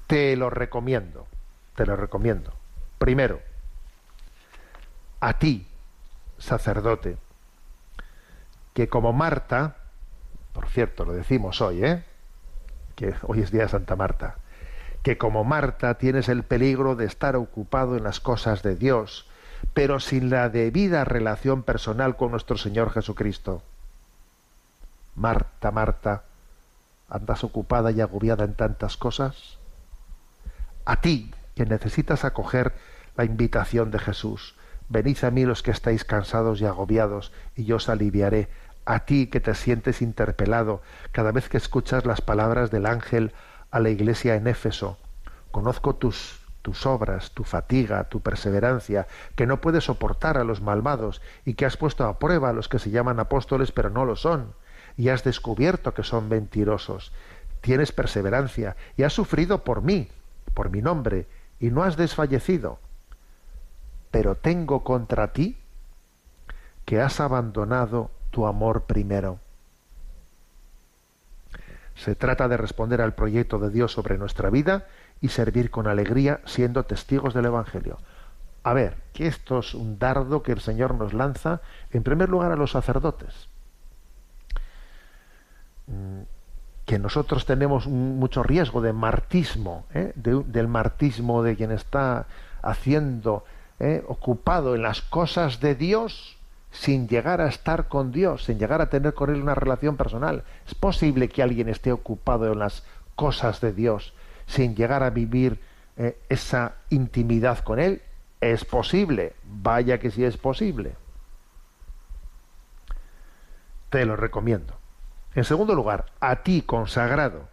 te 0.06 0.36
lo 0.36 0.50
recomiendo, 0.50 1.26
te 1.74 1.86
lo 1.86 1.96
recomiendo. 1.96 2.52
Primero, 2.98 3.40
a 5.20 5.38
ti, 5.38 5.66
sacerdote, 6.38 7.16
que 8.74 8.88
como 8.88 9.12
Marta, 9.12 9.76
por 10.52 10.68
cierto, 10.68 11.04
lo 11.04 11.12
decimos 11.12 11.60
hoy, 11.60 11.84
¿eh? 11.84 12.04
que 12.96 13.14
hoy 13.22 13.40
es 13.40 13.50
día 13.50 13.62
de 13.62 13.68
Santa 13.68 13.96
Marta, 13.96 14.36
que 15.02 15.18
como 15.18 15.44
Marta 15.44 15.94
tienes 15.94 16.28
el 16.28 16.42
peligro 16.42 16.94
de 16.94 17.06
estar 17.06 17.36
ocupado 17.36 17.96
en 17.96 18.04
las 18.04 18.20
cosas 18.20 18.62
de 18.62 18.76
Dios, 18.76 19.28
pero 19.74 20.00
sin 20.00 20.30
la 20.30 20.48
debida 20.48 21.04
relación 21.04 21.62
personal 21.62 22.16
con 22.16 22.30
nuestro 22.30 22.56
Señor 22.56 22.90
Jesucristo. 22.90 23.62
Marta, 25.14 25.70
Marta, 25.70 26.24
¿andas 27.08 27.44
ocupada 27.44 27.90
y 27.90 28.00
agobiada 28.00 28.44
en 28.44 28.54
tantas 28.54 28.96
cosas? 28.96 29.58
A 30.84 31.00
ti, 31.00 31.34
que 31.54 31.66
necesitas 31.66 32.24
acoger 32.24 32.74
la 33.16 33.24
invitación 33.24 33.90
de 33.90 33.98
Jesús, 33.98 34.56
venid 34.88 35.22
a 35.24 35.30
mí 35.30 35.44
los 35.44 35.62
que 35.62 35.70
estáis 35.70 36.04
cansados 36.04 36.60
y 36.60 36.66
agobiados, 36.66 37.32
y 37.54 37.64
yo 37.64 37.76
os 37.76 37.88
aliviaré. 37.88 38.48
A 38.84 39.00
ti 39.00 39.28
que 39.28 39.40
te 39.40 39.54
sientes 39.54 40.02
interpelado 40.02 40.82
cada 41.12 41.30
vez 41.30 41.48
que 41.48 41.56
escuchas 41.56 42.04
las 42.04 42.20
palabras 42.20 42.70
del 42.70 42.86
ángel 42.86 43.32
a 43.70 43.78
la 43.78 43.90
iglesia 43.90 44.34
en 44.34 44.48
Éfeso. 44.48 44.98
Conozco 45.52 45.94
tus 45.94 46.40
tus 46.62 46.86
obras, 46.86 47.32
tu 47.32 47.42
fatiga, 47.44 48.04
tu 48.04 48.20
perseverancia, 48.20 49.08
que 49.34 49.46
no 49.46 49.60
puedes 49.60 49.84
soportar 49.84 50.38
a 50.38 50.44
los 50.44 50.62
malvados 50.62 51.20
y 51.44 51.54
que 51.54 51.66
has 51.66 51.76
puesto 51.76 52.04
a 52.04 52.18
prueba 52.18 52.50
a 52.50 52.52
los 52.52 52.68
que 52.68 52.78
se 52.78 52.90
llaman 52.90 53.18
apóstoles 53.18 53.72
pero 53.72 53.90
no 53.90 54.04
lo 54.04 54.16
son, 54.16 54.54
y 54.96 55.08
has 55.08 55.24
descubierto 55.24 55.94
que 55.94 56.02
son 56.02 56.28
mentirosos. 56.28 57.12
Tienes 57.60 57.92
perseverancia 57.92 58.76
y 58.96 59.04
has 59.04 59.12
sufrido 59.12 59.64
por 59.64 59.82
mí, 59.82 60.08
por 60.54 60.70
mi 60.70 60.82
nombre, 60.82 61.26
y 61.60 61.70
no 61.70 61.82
has 61.82 61.96
desfallecido. 61.96 62.78
Pero 64.10 64.34
tengo 64.34 64.84
contra 64.84 65.32
ti 65.32 65.56
que 66.84 67.00
has 67.00 67.20
abandonado 67.20 68.10
tu 68.30 68.46
amor 68.46 68.82
primero. 68.82 69.38
Se 71.94 72.14
trata 72.14 72.48
de 72.48 72.56
responder 72.56 73.00
al 73.00 73.14
proyecto 73.14 73.58
de 73.58 73.70
Dios 73.70 73.92
sobre 73.92 74.18
nuestra 74.18 74.50
vida 74.50 74.86
y 75.20 75.28
servir 75.28 75.70
con 75.70 75.86
alegría 75.86 76.40
siendo 76.46 76.84
testigos 76.84 77.34
del 77.34 77.44
Evangelio. 77.46 77.98
A 78.64 78.72
ver, 78.72 78.96
que 79.12 79.26
esto 79.26 79.58
es 79.58 79.74
un 79.74 79.98
dardo 79.98 80.42
que 80.42 80.52
el 80.52 80.60
Señor 80.60 80.94
nos 80.94 81.12
lanza, 81.12 81.60
en 81.90 82.02
primer 82.02 82.28
lugar, 82.28 82.52
a 82.52 82.56
los 82.56 82.72
sacerdotes. 82.72 83.48
Que 86.86 86.98
nosotros 86.98 87.46
tenemos 87.46 87.86
mucho 87.86 88.42
riesgo 88.42 88.80
de 88.80 88.92
martismo, 88.92 89.86
¿eh? 89.94 90.12
del 90.14 90.68
martismo 90.68 91.42
de 91.42 91.56
quien 91.56 91.70
está 91.70 92.26
haciendo, 92.60 93.44
¿eh? 93.78 94.02
ocupado 94.06 94.74
en 94.74 94.82
las 94.82 95.02
cosas 95.02 95.60
de 95.60 95.74
Dios, 95.74 96.36
sin 96.70 97.06
llegar 97.06 97.40
a 97.40 97.48
estar 97.48 97.88
con 97.88 98.12
Dios, 98.12 98.44
sin 98.44 98.58
llegar 98.58 98.80
a 98.80 98.88
tener 98.90 99.14
con 99.14 99.30
Él 99.30 99.42
una 99.42 99.54
relación 99.54 99.96
personal. 99.96 100.44
Es 100.66 100.74
posible 100.74 101.28
que 101.28 101.42
alguien 101.42 101.68
esté 101.68 101.92
ocupado 101.92 102.50
en 102.52 102.58
las 102.58 102.84
cosas 103.14 103.60
de 103.60 103.72
Dios, 103.72 104.14
sin 104.46 104.74
llegar 104.74 105.02
a 105.02 105.10
vivir 105.10 105.60
eh, 105.96 106.18
esa 106.28 106.76
intimidad 106.90 107.58
con 107.58 107.78
Él? 107.78 108.02
Es 108.40 108.64
posible, 108.64 109.34
vaya 109.44 109.98
que 109.98 110.10
sí 110.10 110.24
es 110.24 110.36
posible. 110.36 110.96
Te 113.90 114.04
lo 114.06 114.16
recomiendo. 114.16 114.81
En 115.34 115.44
segundo 115.44 115.74
lugar, 115.74 116.06
a 116.20 116.42
ti 116.42 116.60
consagrado. 116.60 117.48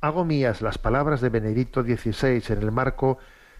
Hago 0.00 0.24
mías 0.24 0.62
las 0.62 0.76
palabras 0.76 1.20
de 1.20 1.28
Benedicto 1.28 1.84
XVI 1.84 2.42
en 2.48 2.62
el 2.62 2.72
marco 2.72 3.18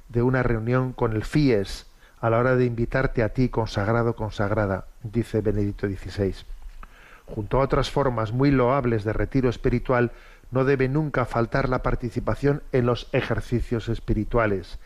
de 0.09 0.23
una 0.23 0.43
reunión 0.43 0.93
con 0.93 1.13
el 1.13 1.25
FIES 1.25 1.87
a 2.21 2.31
la 2.31 2.39
hora 2.39 2.57
de 2.57 2.65
invitarte 2.65 3.23
a 3.23 3.29
ti 3.29 3.49
consagrado, 3.49 4.17
consagrada, 4.17 4.87
dice 5.05 5.41
Benedicto 5.41 5.87
XVI. 5.87 6.35
Junto 7.27 7.61
a 7.61 7.65
otras 7.65 7.93
formas 7.93 8.33
muy 8.33 8.51
loables 8.51 9.05
de 9.05 9.13
retiro 9.13 9.49
espiritual, 9.51 10.11
no 10.51 10.65
debe 10.65 10.89
nunca 10.89 11.27
faltar 11.27 11.69
la 11.69 11.83
participación 11.85 12.65
en 12.73 12.87
los 12.87 13.09
ejercicios 13.13 13.89
espirituales, 13.89 14.81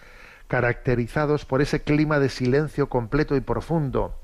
caracterizados 0.47 1.47
por 1.47 1.63
ese 1.63 1.81
clima 1.81 2.19
de 2.19 2.29
silencio 2.29 2.91
completo 2.91 3.35
y 3.35 3.41
profundo, 3.41 4.15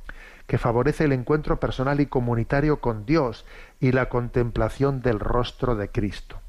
que 0.49 0.59
favorece 0.59 1.05
el 1.05 1.13
encuentro 1.13 1.61
personal 1.61 2.01
y 2.01 2.07
comunitario 2.07 2.81
con 2.81 3.05
Dios 3.05 3.45
y 3.79 3.93
la 3.93 4.09
contemplación 4.09 5.03
del 5.03 5.21
rostro 5.21 5.77
de 5.77 5.91
Cristo. 5.91 6.41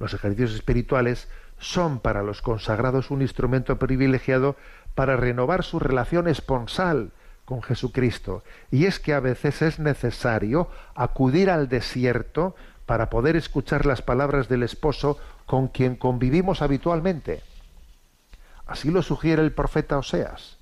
Los 0.00 0.12
ejercicios 0.12 0.52
espirituales 0.52 1.28
son 1.58 2.00
para 2.00 2.22
los 2.24 2.42
consagrados 2.42 3.12
un 3.12 3.22
instrumento 3.22 3.78
privilegiado 3.78 4.56
para 4.96 5.16
renovar 5.16 5.62
su 5.62 5.78
relación 5.78 6.26
esponsal 6.26 7.12
con 7.44 7.62
Jesucristo. 7.62 8.42
Y 8.72 8.86
es 8.86 8.98
que 8.98 9.14
a 9.14 9.20
veces 9.20 9.62
es 9.62 9.78
necesario 9.78 10.68
acudir 10.96 11.50
al 11.50 11.68
desierto 11.68 12.56
para 12.84 13.10
poder 13.10 13.36
escuchar 13.36 13.86
las 13.86 14.02
palabras 14.02 14.48
del 14.48 14.64
esposo 14.64 15.18
con 15.46 15.68
quien 15.68 15.94
convivimos 15.94 16.62
habitualmente. 16.62 17.44
Así 18.66 18.90
lo 18.90 19.02
sugiere 19.02 19.42
el 19.42 19.52
profeta 19.52 19.98
Oseas. 19.98 20.59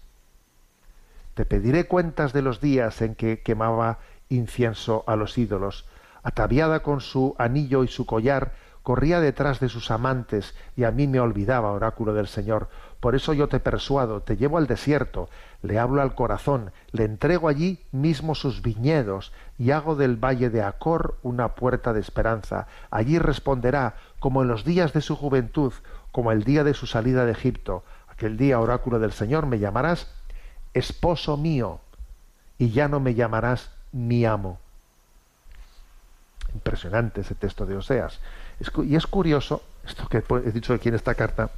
Te 1.39 1.47
pediré 1.47 1.87
cuentas 1.87 2.33
de 2.33 2.43
los 2.43 2.61
días 2.61 3.01
en 3.01 3.15
que 3.15 3.43
quemaba 3.43 4.01
incienso 4.29 5.05
a 5.07 5.15
los 5.15 5.39
ídolos. 5.39 5.87
Ataviada 6.25 6.81
con 6.81 7.01
su 7.01 7.37
anillo 7.39 7.85
y 7.85 7.87
su 7.87 8.07
collar, 8.07 8.55
corría 8.83 9.21
detrás 9.21 9.61
de 9.61 9.69
sus 9.69 9.93
amantes 9.93 10.57
y 10.75 10.83
a 10.83 10.91
mí 10.91 11.07
me 11.07 11.21
olvidaba, 11.21 11.71
oráculo 11.71 12.13
del 12.13 12.27
Señor. 12.27 12.69
Por 12.99 13.15
eso 13.15 13.35
yo 13.35 13.47
te 13.47 13.61
persuado, 13.61 14.21
te 14.21 14.37
llevo 14.37 14.59
al 14.59 14.67
desierto, 14.67 15.29
le 15.63 15.79
hablo 15.79 16.03
al 16.03 16.17
corazón, 16.17 16.73
le 16.91 17.05
entrego 17.05 17.47
allí 17.47 17.85
mismo 17.93 18.35
sus 18.35 18.61
viñedos 18.61 19.33
y 19.59 19.71
hago 19.71 19.95
del 19.95 20.17
valle 20.17 20.51
de 20.51 20.63
Acor 20.63 21.19
una 21.23 21.55
puerta 21.55 21.93
de 21.93 22.01
esperanza. 22.01 22.67
Allí 22.91 23.21
responderá, 23.21 23.95
como 24.19 24.43
en 24.43 24.49
los 24.49 24.65
días 24.65 24.93
de 24.93 25.03
su 25.03 25.15
juventud, 25.15 25.73
como 26.11 26.33
el 26.33 26.43
día 26.43 26.65
de 26.65 26.75
su 26.75 26.89
salida 26.89 27.25
de 27.27 27.31
Egipto. 27.31 27.85
Aquel 28.09 28.37
día, 28.37 28.59
oráculo 28.59 28.99
del 28.99 29.13
Señor, 29.13 29.47
me 29.47 29.61
llamarás 29.61 30.18
esposo 30.75 31.37
mío 31.37 31.81
y 32.59 32.71
ya 32.71 32.89
no 32.89 33.01
me 33.01 33.15
llamarás 33.15 33.71
mi 33.93 34.25
amo. 34.25 34.59
Impresionante 36.55 37.21
ese 37.21 37.35
texto 37.35 37.67
de 37.67 37.77
Oseas. 37.77 38.21
y 38.85 38.97
es 38.97 39.07
curioso, 39.07 39.63
esto 39.85 40.09
que 40.09 40.25
he 40.45 40.53
dicho 40.53 40.75
aquí 40.75 40.89
en 40.89 40.95
esta 40.95 41.15
carta, 41.15 41.51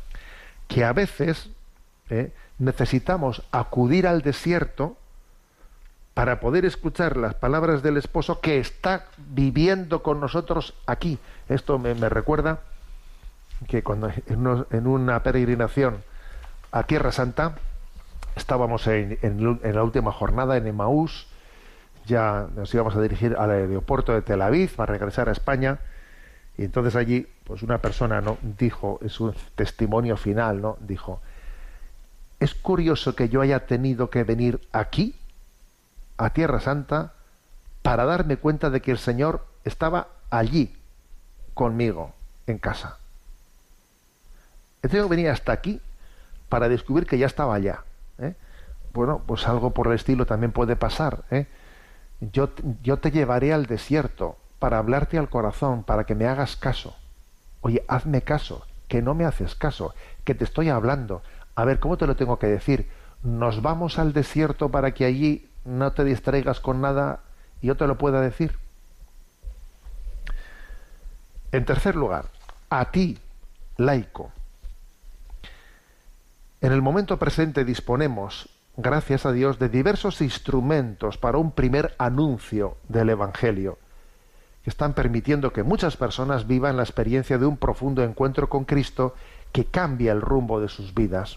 que 0.68 0.84
a 0.84 0.92
veces 0.92 1.50
¿eh? 2.10 2.32
necesitamos 2.58 3.42
acudir 3.50 4.06
al 4.06 4.22
desierto 4.22 4.96
para 6.14 6.40
poder 6.40 6.64
escuchar 6.64 7.16
las 7.16 7.34
palabras 7.34 7.82
del 7.82 7.96
esposo 7.96 8.40
que 8.40 8.58
está 8.58 9.06
viviendo 9.16 10.02
con 10.02 10.20
nosotros 10.20 10.74
aquí. 10.86 11.18
Esto 11.48 11.78
me, 11.78 11.94
recuerda 12.08 12.60
que 13.68 13.82
cuando 13.82 14.10
en, 14.26 14.86
una 14.86 15.22
peregrinación 15.22 16.02
a 16.72 16.82
Tierra 16.82 17.12
Santa 17.12 17.56
estábamos 18.40 18.86
en, 18.86 19.18
la 19.62 19.82
última 19.82 20.12
jornada 20.12 20.56
en 20.56 20.66
Emaús, 20.66 21.28
ya 22.06 22.48
nos 22.56 22.72
íbamos 22.74 22.96
a 22.96 23.00
dirigir 23.00 23.36
al 23.38 23.50
aeropuerto 23.50 24.12
de 24.12 24.22
Tel 24.22 24.42
Aviv 24.42 24.74
para 24.74 24.92
regresar 24.92 25.28
a 25.28 25.32
España 25.32 25.78
y 26.58 26.64
entonces 26.64 26.96
allí, 26.96 27.26
pues 27.44 27.62
una 27.62 27.78
persona 27.78 28.20
no 28.20 28.36
dijo, 28.58 28.98
en 29.02 29.08
su 29.08 29.32
testimonio 29.54 30.16
final, 30.16 30.60
¿no? 30.60 30.76
Dijo, 30.80 31.22
es 32.38 32.54
curioso 32.54 33.14
que 33.14 33.28
yo 33.28 33.40
haya 33.40 33.66
tenido 33.66 34.10
que 34.10 34.24
venir 34.24 34.60
aquí, 34.72 35.14
a 36.18 36.30
Tierra 36.30 36.60
Santa, 36.60 37.14
para 37.82 38.04
darme 38.04 38.36
cuenta 38.36 38.68
de 38.68 38.82
que 38.82 38.90
el 38.90 38.98
Señor 38.98 39.46
estaba 39.64 40.08
allí 40.28 40.76
conmigo, 41.54 42.12
en 42.46 42.58
casa. 42.58 42.98
He 44.82 44.88
tenido 44.88 45.06
que 45.06 45.16
venir 45.16 45.30
hasta 45.30 45.52
aquí 45.52 45.80
para 46.48 46.68
descubrir 46.68 47.06
que 47.06 47.18
ya 47.18 47.26
estaba 47.26 47.54
allá. 47.54 47.84
Bueno, 48.92 49.22
pues 49.26 49.46
algo 49.46 49.70
por 49.70 49.86
el 49.86 49.94
estilo 49.94 50.26
también 50.26 50.52
puede 50.52 50.76
pasar. 50.76 51.24
¿eh? 51.30 51.46
Yo, 52.20 52.50
yo 52.82 52.98
te 52.98 53.10
llevaré 53.10 53.52
al 53.52 53.66
desierto 53.66 54.36
para 54.58 54.78
hablarte 54.78 55.18
al 55.18 55.28
corazón, 55.28 55.84
para 55.84 56.04
que 56.04 56.14
me 56.14 56.26
hagas 56.26 56.56
caso. 56.56 56.94
Oye, 57.60 57.84
hazme 57.88 58.22
caso, 58.22 58.66
que 58.88 59.02
no 59.02 59.14
me 59.14 59.24
haces 59.24 59.54
caso, 59.54 59.94
que 60.24 60.34
te 60.34 60.44
estoy 60.44 60.68
hablando. 60.68 61.22
A 61.54 61.64
ver, 61.64 61.78
¿cómo 61.78 61.96
te 61.96 62.06
lo 62.06 62.16
tengo 62.16 62.38
que 62.38 62.46
decir? 62.46 62.88
Nos 63.22 63.62
vamos 63.62 63.98
al 63.98 64.12
desierto 64.12 64.70
para 64.70 64.92
que 64.92 65.04
allí 65.04 65.48
no 65.64 65.92
te 65.92 66.04
distraigas 66.04 66.60
con 66.60 66.80
nada 66.80 67.20
y 67.60 67.68
yo 67.68 67.76
te 67.76 67.86
lo 67.86 67.98
pueda 67.98 68.20
decir. 68.20 68.58
En 71.52 71.64
tercer 71.64 71.96
lugar, 71.96 72.26
a 72.68 72.90
ti, 72.90 73.18
laico. 73.76 74.30
En 76.60 76.72
el 76.72 76.82
momento 76.82 77.18
presente 77.18 77.64
disponemos, 77.64 78.48
gracias 78.76 79.26
a 79.26 79.32
Dios, 79.32 79.58
de 79.58 79.68
diversos 79.68 80.20
instrumentos 80.20 81.18
para 81.18 81.38
un 81.38 81.52
primer 81.52 81.94
anuncio 81.98 82.76
del 82.88 83.10
Evangelio 83.10 83.78
que 84.62 84.70
están 84.70 84.92
permitiendo 84.92 85.52
que 85.52 85.62
muchas 85.62 85.96
personas 85.96 86.46
vivan 86.46 86.76
la 86.76 86.82
experiencia 86.82 87.38
de 87.38 87.46
un 87.46 87.56
profundo 87.56 88.02
encuentro 88.04 88.48
con 88.48 88.64
Cristo 88.64 89.14
que 89.52 89.64
cambia 89.64 90.12
el 90.12 90.20
rumbo 90.20 90.60
de 90.60 90.68
sus 90.68 90.94
vidas. 90.94 91.36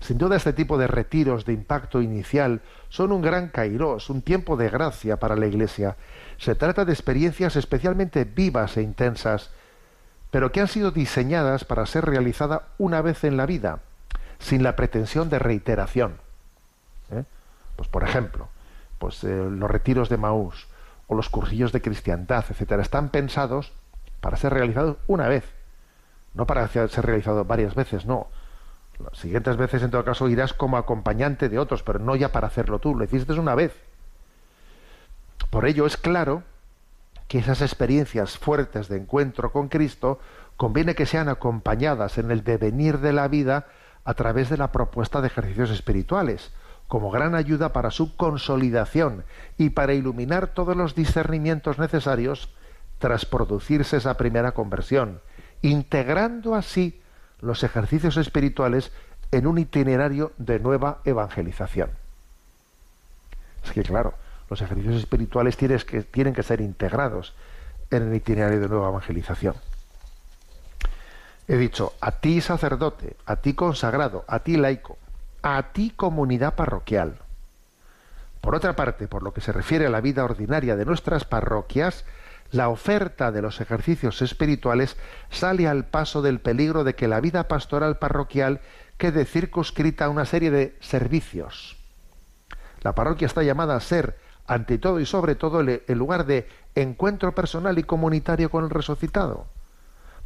Sin 0.00 0.18
duda 0.18 0.36
este 0.36 0.52
tipo 0.52 0.78
de 0.78 0.86
retiros 0.86 1.44
de 1.44 1.52
impacto 1.52 2.00
inicial 2.00 2.60
son 2.88 3.12
un 3.12 3.22
gran 3.22 3.48
kairos, 3.48 4.10
un 4.10 4.22
tiempo 4.22 4.56
de 4.56 4.68
gracia 4.68 5.18
para 5.18 5.36
la 5.36 5.46
Iglesia. 5.46 5.96
Se 6.38 6.54
trata 6.54 6.84
de 6.84 6.92
experiencias 6.92 7.54
especialmente 7.54 8.24
vivas 8.24 8.76
e 8.76 8.82
intensas, 8.82 9.50
pero 10.30 10.50
que 10.50 10.60
han 10.60 10.68
sido 10.68 10.90
diseñadas 10.90 11.64
para 11.64 11.86
ser 11.86 12.06
realizadas 12.06 12.62
una 12.78 13.02
vez 13.02 13.22
en 13.24 13.36
la 13.36 13.46
vida, 13.46 13.80
sin 14.38 14.62
la 14.62 14.74
pretensión 14.74 15.28
de 15.28 15.38
reiteración. 15.38 16.14
Pues 17.76 17.88
por 17.88 18.02
ejemplo, 18.02 18.48
pues 18.98 19.22
eh, 19.24 19.48
los 19.50 19.70
retiros 19.70 20.08
de 20.08 20.16
Maús, 20.16 20.68
o 21.06 21.14
los 21.14 21.28
cursillos 21.28 21.72
de 21.72 21.82
cristiandad, 21.82 22.44
etcétera, 22.48 22.82
están 22.82 23.10
pensados 23.10 23.72
para 24.20 24.36
ser 24.36 24.54
realizados 24.54 24.96
una 25.06 25.28
vez, 25.28 25.44
no 26.34 26.46
para 26.46 26.66
ser 26.68 26.88
realizados 27.04 27.46
varias 27.46 27.74
veces, 27.74 28.06
no. 28.06 28.28
Las 28.98 29.18
siguientes 29.18 29.56
veces, 29.56 29.82
en 29.82 29.90
todo 29.90 30.04
caso, 30.04 30.28
irás 30.28 30.52
como 30.52 30.76
acompañante 30.76 31.48
de 31.48 31.58
otros, 31.58 31.82
pero 31.82 31.98
no 31.98 32.14
ya 32.14 32.30
para 32.30 32.46
hacerlo 32.46 32.78
tú, 32.78 32.94
lo 32.94 33.04
hiciste 33.04 33.32
una 33.32 33.54
vez. 33.54 33.74
Por 35.50 35.66
ello 35.66 35.86
es 35.86 35.96
claro 35.96 36.44
que 37.28 37.38
esas 37.38 37.62
experiencias 37.62 38.38
fuertes 38.38 38.88
de 38.88 38.98
encuentro 38.98 39.52
con 39.52 39.68
Cristo 39.68 40.20
conviene 40.56 40.94
que 40.94 41.06
sean 41.06 41.28
acompañadas 41.28 42.18
en 42.18 42.30
el 42.30 42.44
devenir 42.44 42.98
de 42.98 43.12
la 43.12 43.28
vida 43.28 43.66
a 44.04 44.14
través 44.14 44.50
de 44.50 44.56
la 44.56 44.72
propuesta 44.72 45.20
de 45.20 45.28
ejercicios 45.28 45.70
espirituales, 45.70 46.52
como 46.92 47.10
gran 47.10 47.34
ayuda 47.34 47.72
para 47.72 47.90
su 47.90 48.16
consolidación 48.16 49.24
y 49.56 49.70
para 49.70 49.94
iluminar 49.94 50.48
todos 50.48 50.76
los 50.76 50.94
discernimientos 50.94 51.78
necesarios 51.78 52.50
tras 52.98 53.24
producirse 53.24 53.96
esa 53.96 54.18
primera 54.18 54.52
conversión, 54.52 55.22
integrando 55.62 56.54
así 56.54 57.00
los 57.40 57.64
ejercicios 57.64 58.18
espirituales 58.18 58.92
en 59.30 59.46
un 59.46 59.56
itinerario 59.56 60.32
de 60.36 60.58
nueva 60.58 60.98
evangelización. 61.06 61.88
Es 63.64 63.72
que 63.72 63.84
claro, 63.84 64.12
los 64.50 64.60
ejercicios 64.60 64.96
espirituales 64.96 65.56
que, 65.56 66.02
tienen 66.02 66.34
que 66.34 66.42
ser 66.42 66.60
integrados 66.60 67.34
en 67.90 68.02
el 68.02 68.14
itinerario 68.14 68.60
de 68.60 68.68
nueva 68.68 68.90
evangelización. 68.90 69.54
He 71.48 71.56
dicho, 71.56 71.94
a 72.02 72.10
ti 72.10 72.42
sacerdote, 72.42 73.16
a 73.24 73.36
ti 73.36 73.54
consagrado, 73.54 74.26
a 74.28 74.40
ti 74.40 74.58
laico, 74.58 74.98
a 75.42 75.72
ti 75.72 75.92
comunidad 75.94 76.54
parroquial. 76.54 77.18
Por 78.40 78.54
otra 78.54 78.74
parte, 78.74 79.08
por 79.08 79.22
lo 79.22 79.32
que 79.32 79.40
se 79.40 79.52
refiere 79.52 79.86
a 79.86 79.90
la 79.90 80.00
vida 80.00 80.24
ordinaria 80.24 80.76
de 80.76 80.84
nuestras 80.84 81.24
parroquias, 81.24 82.04
la 82.50 82.68
oferta 82.68 83.32
de 83.32 83.40
los 83.40 83.60
ejercicios 83.60 84.20
espirituales 84.20 84.96
sale 85.30 85.68
al 85.68 85.86
paso 85.86 86.22
del 86.22 86.40
peligro 86.40 86.84
de 86.84 86.94
que 86.94 87.08
la 87.08 87.20
vida 87.20 87.48
pastoral 87.48 87.98
parroquial 87.98 88.60
quede 88.98 89.24
circunscrita 89.24 90.04
a 90.04 90.08
una 90.10 90.26
serie 90.26 90.50
de 90.50 90.76
servicios. 90.80 91.76
La 92.82 92.94
parroquia 92.94 93.26
está 93.26 93.42
llamada 93.42 93.76
a 93.76 93.80
ser, 93.80 94.18
ante 94.46 94.78
todo 94.78 95.00
y 95.00 95.06
sobre 95.06 95.34
todo, 95.34 95.60
el 95.60 95.82
lugar 95.98 96.26
de 96.26 96.48
encuentro 96.74 97.34
personal 97.34 97.78
y 97.78 97.84
comunitario 97.84 98.50
con 98.50 98.64
el 98.64 98.70
resucitado. 98.70 99.46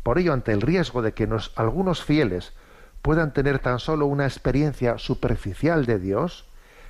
Por 0.02 0.18
ello, 0.18 0.32
ante 0.32 0.52
el 0.52 0.62
riesgo 0.62 1.02
de 1.02 1.12
que 1.12 1.26
nos, 1.26 1.52
algunos 1.54 2.02
fieles 2.02 2.54
puedan 3.02 3.32
tener 3.32 3.58
tan 3.58 3.78
solo 3.78 4.06
una 4.06 4.24
experiencia 4.24 4.98
superficial 4.98 5.86
de 5.86 5.98
Dios, 5.98 6.46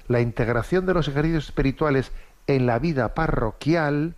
la 0.08 0.20
integración 0.20 0.86
de 0.86 0.94
los 0.94 1.08
ejercicios 1.08 1.46
espirituales 1.46 2.12
en 2.46 2.66
la 2.66 2.78
vida 2.78 3.14
parroquial 3.14 4.14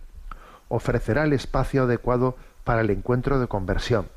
ofrecerá 0.67 1.23
el 1.23 1.33
espacio 1.33 1.83
adecuado 1.83 2.35
para 2.63 2.81
el 2.81 2.89
encuentro 2.91 3.39
de 3.39 3.47
conversión. 3.47 4.07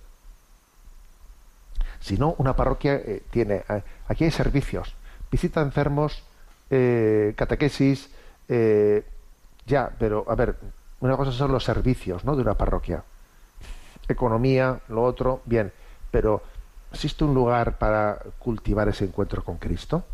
Si 2.01 2.19
no, 2.19 2.35
una 2.39 2.57
parroquia 2.57 2.95
eh, 2.95 3.23
tiene, 3.31 3.65
eh, 3.69 3.83
aquí 4.09 4.25
hay 4.25 4.31
servicios, 4.31 4.95
visita 5.31 5.63
enfermos, 5.63 6.23
eh, 6.71 7.33
catequesis, 7.37 8.11
ya, 9.65 9.91
pero 9.99 10.27
a 10.29 10.35
ver, 10.35 10.57
una 11.01 11.17
cosa 11.17 11.33
son 11.33 11.53
los 11.53 11.65
servicios 11.65 12.25
¿no? 12.25 12.37
de 12.37 12.43
una 12.43 12.55
parroquia. 12.55 13.03
Economía, 14.09 14.81
lo 14.89 15.05
otro, 15.05 15.41
bien, 15.47 15.73
pero 16.11 16.43
¿Existe 16.93 17.25
un 17.25 17.35
lugar 17.35 17.79
para 17.79 18.19
cultivar 18.39 18.89
ese 18.89 19.05
encuentro 19.05 19.43
con 19.43 19.57
Cristo? 19.57 20.05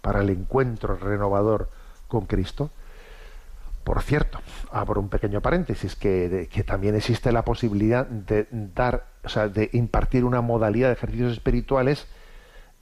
Para 0.00 0.22
el 0.22 0.30
encuentro 0.30 0.96
renovador 0.96 1.68
con 2.08 2.26
Cristo. 2.26 2.70
Por 3.84 4.02
cierto, 4.02 4.40
abro 4.72 5.00
un 5.00 5.08
pequeño 5.08 5.40
paréntesis, 5.40 5.94
que, 5.94 6.48
también 6.66 6.96
existe 6.96 7.30
la 7.30 7.44
posibilidad 7.44 8.06
de 8.06 8.48
dar, 8.50 9.06
o 9.22 9.28
sea, 9.28 9.48
de 9.48 9.70
impartir 9.74 10.24
una 10.24 10.40
modalidad 10.40 10.88
de 10.88 10.94
ejercicios 10.94 11.32
espirituales 11.32 12.06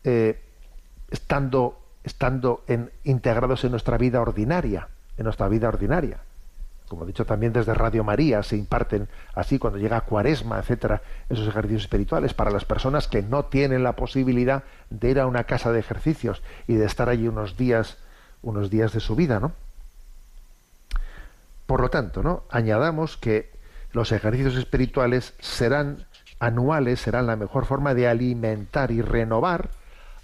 eh, 0.05 0.40
estando, 1.11 1.78
estando 2.05 2.64
integrados 3.03 3.64
en 3.64 3.72
nuestra 3.72 3.99
vida 3.99 4.20
ordinaria, 4.20 4.88
en 5.18 5.24
nuestra 5.24 5.49
vida 5.49 5.68
ordinaria. 5.68 6.20
Como 6.89 7.05
he 7.05 7.07
dicho 7.07 7.24
también 7.24 7.53
desde 7.53 7.74
Radio 7.74 8.05
María, 8.05 8.43
se 8.43 8.57
imparten 8.57 9.09
así 9.35 9.59
cuando 9.59 9.78
llega 9.78 10.03
Cuaresma, 10.03 10.59
etcétera, 10.59 11.03
esos 11.28 11.49
ejercicios 11.49 11.82
espirituales 11.82 12.35
para 12.35 12.51
las 12.51 12.64
personas 12.64 13.09
que 13.09 13.22
no 13.22 13.47
tienen 13.47 13.82
la 13.82 13.97
posibilidad 13.97 14.64
de 14.91 15.11
ir 15.11 15.20
a 15.20 15.26
una 15.26 15.45
casa 15.45 15.72
de 15.72 15.80
ejercicios 15.80 16.43
y 16.66 16.74
de 16.74 16.85
estar 16.85 17.09
allí 17.09 17.26
unos 17.26 17.57
días, 17.57 17.99
unos 18.43 18.70
días 18.70 18.93
de 18.93 19.01
su 19.01 19.16
vida, 19.16 19.41
¿no? 19.41 19.53
Por 21.66 21.80
lo 21.80 21.89
tanto, 21.89 22.22
¿no? 22.22 22.45
Añadamos 22.51 23.16
que 23.16 23.51
los 23.93 24.12
ejercicios 24.12 24.57
espirituales 24.57 25.35
serán 25.41 26.07
anuales, 26.39 27.01
serán 27.01 27.26
la 27.26 27.37
mejor 27.37 27.64
forma 27.64 27.95
de 27.95 28.09
alimentar 28.09 28.91
y 28.91 29.01
renovar 29.01 29.70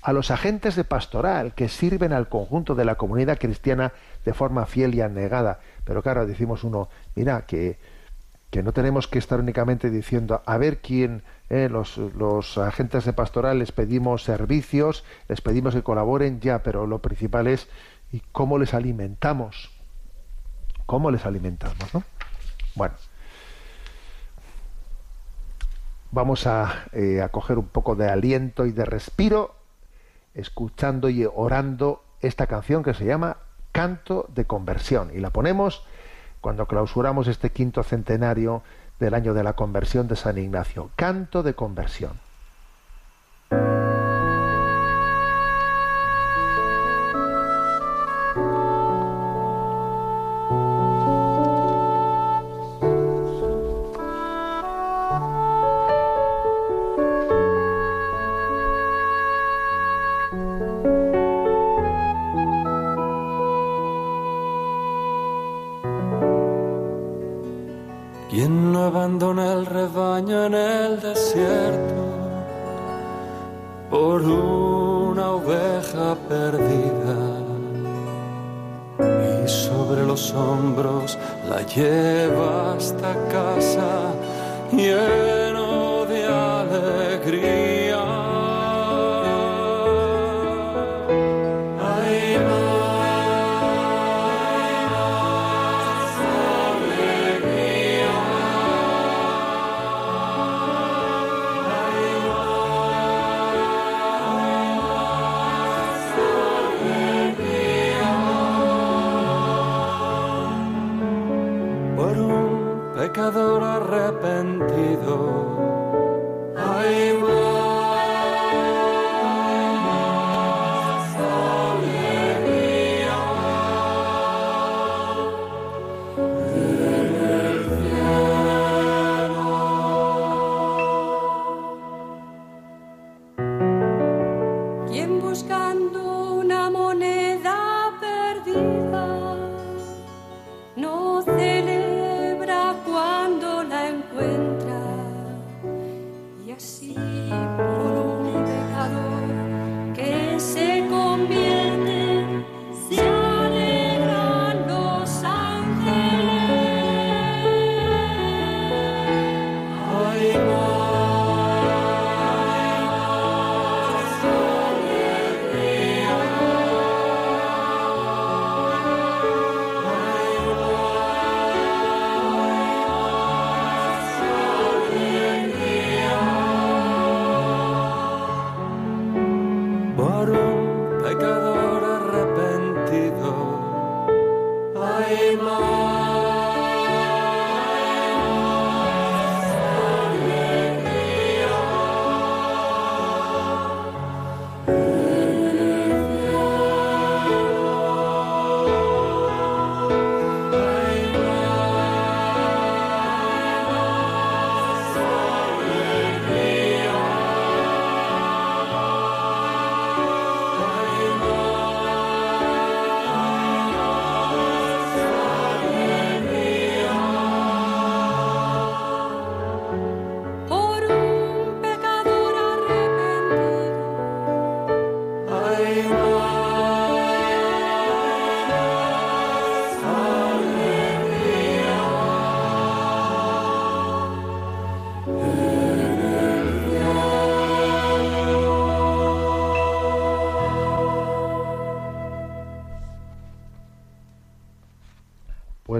a 0.03 0.13
los 0.13 0.31
agentes 0.31 0.77
de 0.77 0.85
pastoral 0.85 1.55
que 1.55 1.69
sirven 1.69 2.13
al 2.13 2.29
conjunto 2.29 2.75
de 2.75 2.85
la 2.85 2.97
comunidad 2.97 3.39
cristiana 3.39 3.93
de 4.25 4.35
forma 4.35 4.67
fiel 4.67 4.95
y 4.95 5.03
anegada. 5.03 5.61
Pero 5.91 6.05
claro, 6.05 6.25
decimos 6.25 6.63
uno, 6.63 6.89
mira, 7.17 7.47
que, 7.47 7.77
que 8.53 8.63
no 8.63 8.71
tenemos 8.71 9.09
que 9.09 9.19
estar 9.19 9.41
únicamente 9.41 9.91
diciendo, 9.91 10.41
a 10.47 10.57
ver 10.57 10.79
quién, 10.79 11.25
eh, 11.49 11.69
los, 11.69 11.97
los 11.97 12.59
agentes 12.59 13.07
de 13.07 13.13
pastoral 13.13 13.59
les 13.59 13.73
pedimos 13.73 14.23
servicios, 14.23 15.03
les 15.27 15.41
pedimos 15.41 15.75
que 15.75 15.83
colaboren, 15.83 16.39
ya, 16.39 16.63
pero 16.63 16.87
lo 16.87 17.01
principal 17.01 17.49
es, 17.49 17.69
¿y 18.13 18.23
cómo 18.31 18.57
les 18.57 18.73
alimentamos? 18.73 19.73
¿Cómo 20.87 21.11
les 21.11 21.27
alimentamos? 21.27 21.93
¿no? 21.93 22.05
Bueno, 22.77 22.95
vamos 26.13 26.47
eh, 26.93 27.21
a 27.21 27.29
coger 27.31 27.59
un 27.59 27.67
poco 27.67 27.97
de 27.97 28.09
aliento 28.09 28.65
y 28.65 28.71
de 28.71 28.85
respiro 28.85 29.57
escuchando 30.35 31.09
y 31.09 31.25
orando 31.25 32.05
esta 32.21 32.47
canción 32.47 32.85
que 32.85 32.95
se 32.95 33.07
llama 33.07 33.39
Canto 33.81 34.27
de 34.35 34.45
Conversión. 34.45 35.11
Y 35.15 35.21
la 35.21 35.31
ponemos 35.31 35.87
cuando 36.43 36.67
clausuramos 36.67 37.29
este 37.29 37.49
quinto 37.49 37.83
centenario 37.83 38.63
del 38.99 39.15
año 39.15 39.33
de 39.33 39.43
la 39.43 39.55
conversión 39.55 40.07
de 40.07 40.17
San 40.17 40.37
Ignacio. 40.37 40.91
Canto 40.97 41.43
de 41.43 41.55
Conversión. 41.55 42.13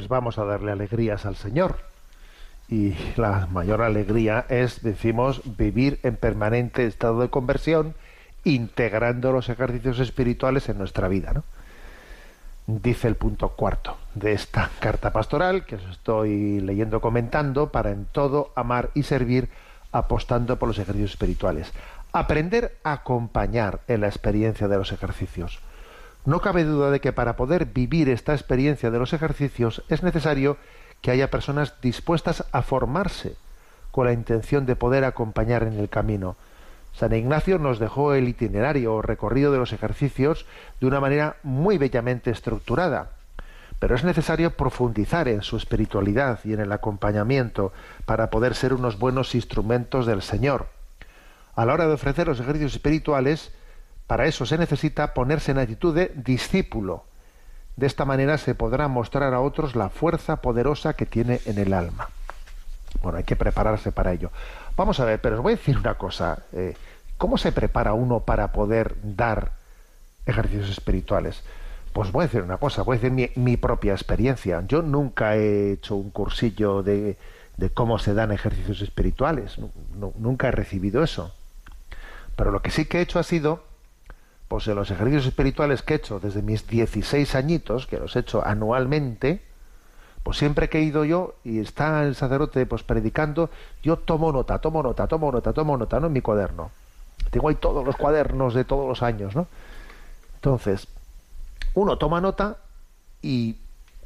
Pues 0.01 0.09
vamos 0.09 0.39
a 0.39 0.47
darle 0.47 0.73
alegrías 0.73 1.27
al 1.27 1.37
Señor. 1.37 1.77
Y 2.71 2.95
la 3.17 3.47
mayor 3.53 3.83
alegría 3.83 4.47
es, 4.49 4.83
decimos, 4.83 5.43
vivir 5.59 6.01
en 6.05 6.17
permanente 6.17 6.87
estado 6.87 7.21
de 7.21 7.29
conversión, 7.29 7.95
integrando 8.43 9.31
los 9.31 9.51
ejercicios 9.51 9.99
espirituales 9.99 10.71
en 10.71 10.79
nuestra 10.79 11.07
vida. 11.09 11.35
¿no? 11.35 11.45
Dice 12.67 13.09
el 13.09 13.17
punto 13.17 13.51
cuarto 13.51 13.99
de 14.15 14.33
esta 14.33 14.71
carta 14.81 15.13
pastoral 15.13 15.67
que 15.67 15.75
os 15.75 15.85
estoy 15.91 16.61
leyendo 16.61 17.03
comentando 17.03 17.71
para 17.71 17.91
en 17.91 18.07
todo 18.07 18.53
amar 18.57 18.89
y 18.95 19.03
servir 19.03 19.51
apostando 19.93 20.59
por 20.59 20.69
los 20.69 20.79
ejercicios 20.79 21.11
espirituales. 21.11 21.71
Aprender 22.15 22.79
a 22.85 22.93
acompañar 22.93 23.81
en 23.87 24.01
la 24.01 24.07
experiencia 24.07 24.67
de 24.67 24.79
los 24.79 24.93
ejercicios. 24.93 25.61
No 26.25 26.41
cabe 26.41 26.65
duda 26.65 26.91
de 26.91 27.01
que 27.01 27.13
para 27.13 27.37
poder 27.37 27.67
vivir 27.67 28.09
esta 28.09 28.35
experiencia 28.35 28.91
de 28.91 28.99
los 28.99 29.13
ejercicios 29.13 29.83
es 29.89 30.03
necesario 30.03 30.59
que 31.01 31.11
haya 31.11 31.31
personas 31.31 31.81
dispuestas 31.81 32.45
a 32.53 32.63
formarse 32.63 33.37
con 33.91 34.07
la 34.07 34.13
intención 34.13 34.67
de 34.67 34.77
poder 34.77 35.05
acompañar 35.05 35.63
en 35.63 35.79
el 35.79 35.89
camino. 35.89 36.37
San 36.93 37.15
Ignacio 37.15 37.59
nos 37.59 37.79
dejó 37.79 38.15
el 38.15 38.29
itinerario 38.29 38.95
o 38.95 39.03
recorrido 39.03 39.53
de 39.53 39.59
los 39.59 39.73
ejercicios 39.73 40.47
de 40.81 40.87
una 40.87 41.01
manera 41.01 41.37
muy 41.43 41.79
bellamente 41.79 42.31
estructurada, 42.31 43.11
pero 43.79 43.95
es 43.95 44.05
necesario 44.05 44.51
profundizar 44.51 45.27
en 45.29 45.43
su 45.43 45.57
espiritualidad 45.57 46.41
y 46.45 46.53
en 46.53 46.61
el 46.61 46.73
acompañamiento 46.73 47.73
para 48.05 48.29
poder 48.29 48.55
ser 48.55 48.75
unos 48.75 48.99
buenos 48.99 49.35
instrumentos 49.35 50.05
del 50.05 50.21
Señor. 50.21 50.67
A 51.57 51.65
la 51.65 51.73
hora 51.73 51.87
de 51.87 51.95
ofrecer 51.95 52.27
los 52.27 52.41
ejercicios 52.41 52.75
espirituales, 52.75 53.53
para 54.11 54.27
eso 54.27 54.45
se 54.45 54.59
necesita 54.59 55.15
ponerse 55.15 55.53
en 55.53 55.59
actitud 55.59 55.95
de 55.95 56.11
discípulo. 56.17 57.05
De 57.77 57.87
esta 57.87 58.05
manera 58.05 58.39
se 58.39 58.57
podrá 58.57 58.89
mostrar 58.89 59.33
a 59.35 59.41
otros 59.41 59.77
la 59.77 59.89
fuerza 59.89 60.43
poderosa 60.43 60.95
que 60.95 61.07
tiene 61.07 61.41
en 61.45 61.59
el 61.59 61.73
alma. 61.73 62.09
Bueno, 63.05 63.19
hay 63.19 63.23
que 63.23 63.37
prepararse 63.37 63.93
para 63.93 64.13
ello. 64.13 64.33
Vamos 64.77 64.99
a 64.99 65.05
ver, 65.05 65.21
pero 65.21 65.37
os 65.37 65.43
voy 65.45 65.53
a 65.53 65.57
decir 65.57 65.79
una 65.79 65.95
cosa. 65.95 66.43
Eh, 66.53 66.75
¿Cómo 67.19 67.39
se 67.39 67.53
prepara 67.53 67.93
uno 67.93 68.19
para 68.19 68.51
poder 68.51 68.97
dar 69.01 69.53
ejercicios 70.27 70.71
espirituales? 70.71 71.45
Pues 71.93 72.11
voy 72.11 72.25
a 72.25 72.27
decir 72.27 72.43
una 72.43 72.57
cosa, 72.57 72.83
voy 72.83 72.97
a 72.97 73.01
decir 73.01 73.33
mi, 73.37 73.57
propia 73.59 73.93
experiencia. 73.93 74.65
Yo 74.67 74.83
nunca 74.83 75.37
he 75.37 75.75
hecho 75.75 75.95
un 75.95 76.11
cursillo 76.11 76.83
de, 76.83 77.17
cómo 77.75 78.01
se 78.01 78.13
dan 78.15 78.33
ejercicios 78.33 78.83
espirituales. 78.83 79.57
nunca 80.19 80.49
he 80.49 80.51
recibido 80.51 81.05
eso. 81.05 81.33
Pero 82.35 82.51
lo 82.51 82.61
que 82.61 82.73
sí 82.73 82.87
que 82.87 82.99
he 82.99 83.03
hecho 83.03 83.21
ha 83.21 83.23
sido, 83.23 83.70
pues 84.51 84.67
en 84.67 84.75
los 84.75 84.91
ejercicios 84.91 85.27
espirituales 85.27 85.83
que 85.83 85.95
he 85.95 85.97
hecho 85.99 86.19
desde 86.19 86.43
mis 86.43 86.67
16 86.67 87.37
añitos, 87.37 87.87
que 87.87 88.01
los 88.01 88.17
he 88.17 88.19
hecho 88.19 88.45
anualmente, 88.45 89.41
pues 90.25 90.39
siempre 90.39 90.69
que 90.69 90.79
he 90.79 90.83
ido 90.83 91.05
yo 91.05 91.37
y 91.45 91.61
está 91.61 92.03
el 92.03 92.17
sacerdote 92.17 92.67
pues 92.67 92.83
predicando, 92.83 93.51
yo 93.81 93.97
tomo 93.97 94.33
nota, 94.33 94.59
tomo 94.59 94.83
nota, 94.83 95.07
tomo 95.07 95.31
nota, 95.31 95.53
tomo 95.53 95.77
nota, 95.77 96.01
¿no? 96.01 96.09
En 96.09 96.13
mi 96.13 96.21
cuaderno. 96.21 96.73
Tengo 97.31 97.49
ahí 97.49 97.55
todos 97.55 97.87
los 97.87 97.95
cuadernos 97.95 98.53
de 98.53 98.65
todos 98.65 98.89
los 98.89 99.05
años, 99.05 99.37
¿no? 99.37 99.47
Entonces, 100.35 100.89
uno 101.75 101.97
toma 101.97 102.21
nota 102.21 102.57
y, 103.23 103.55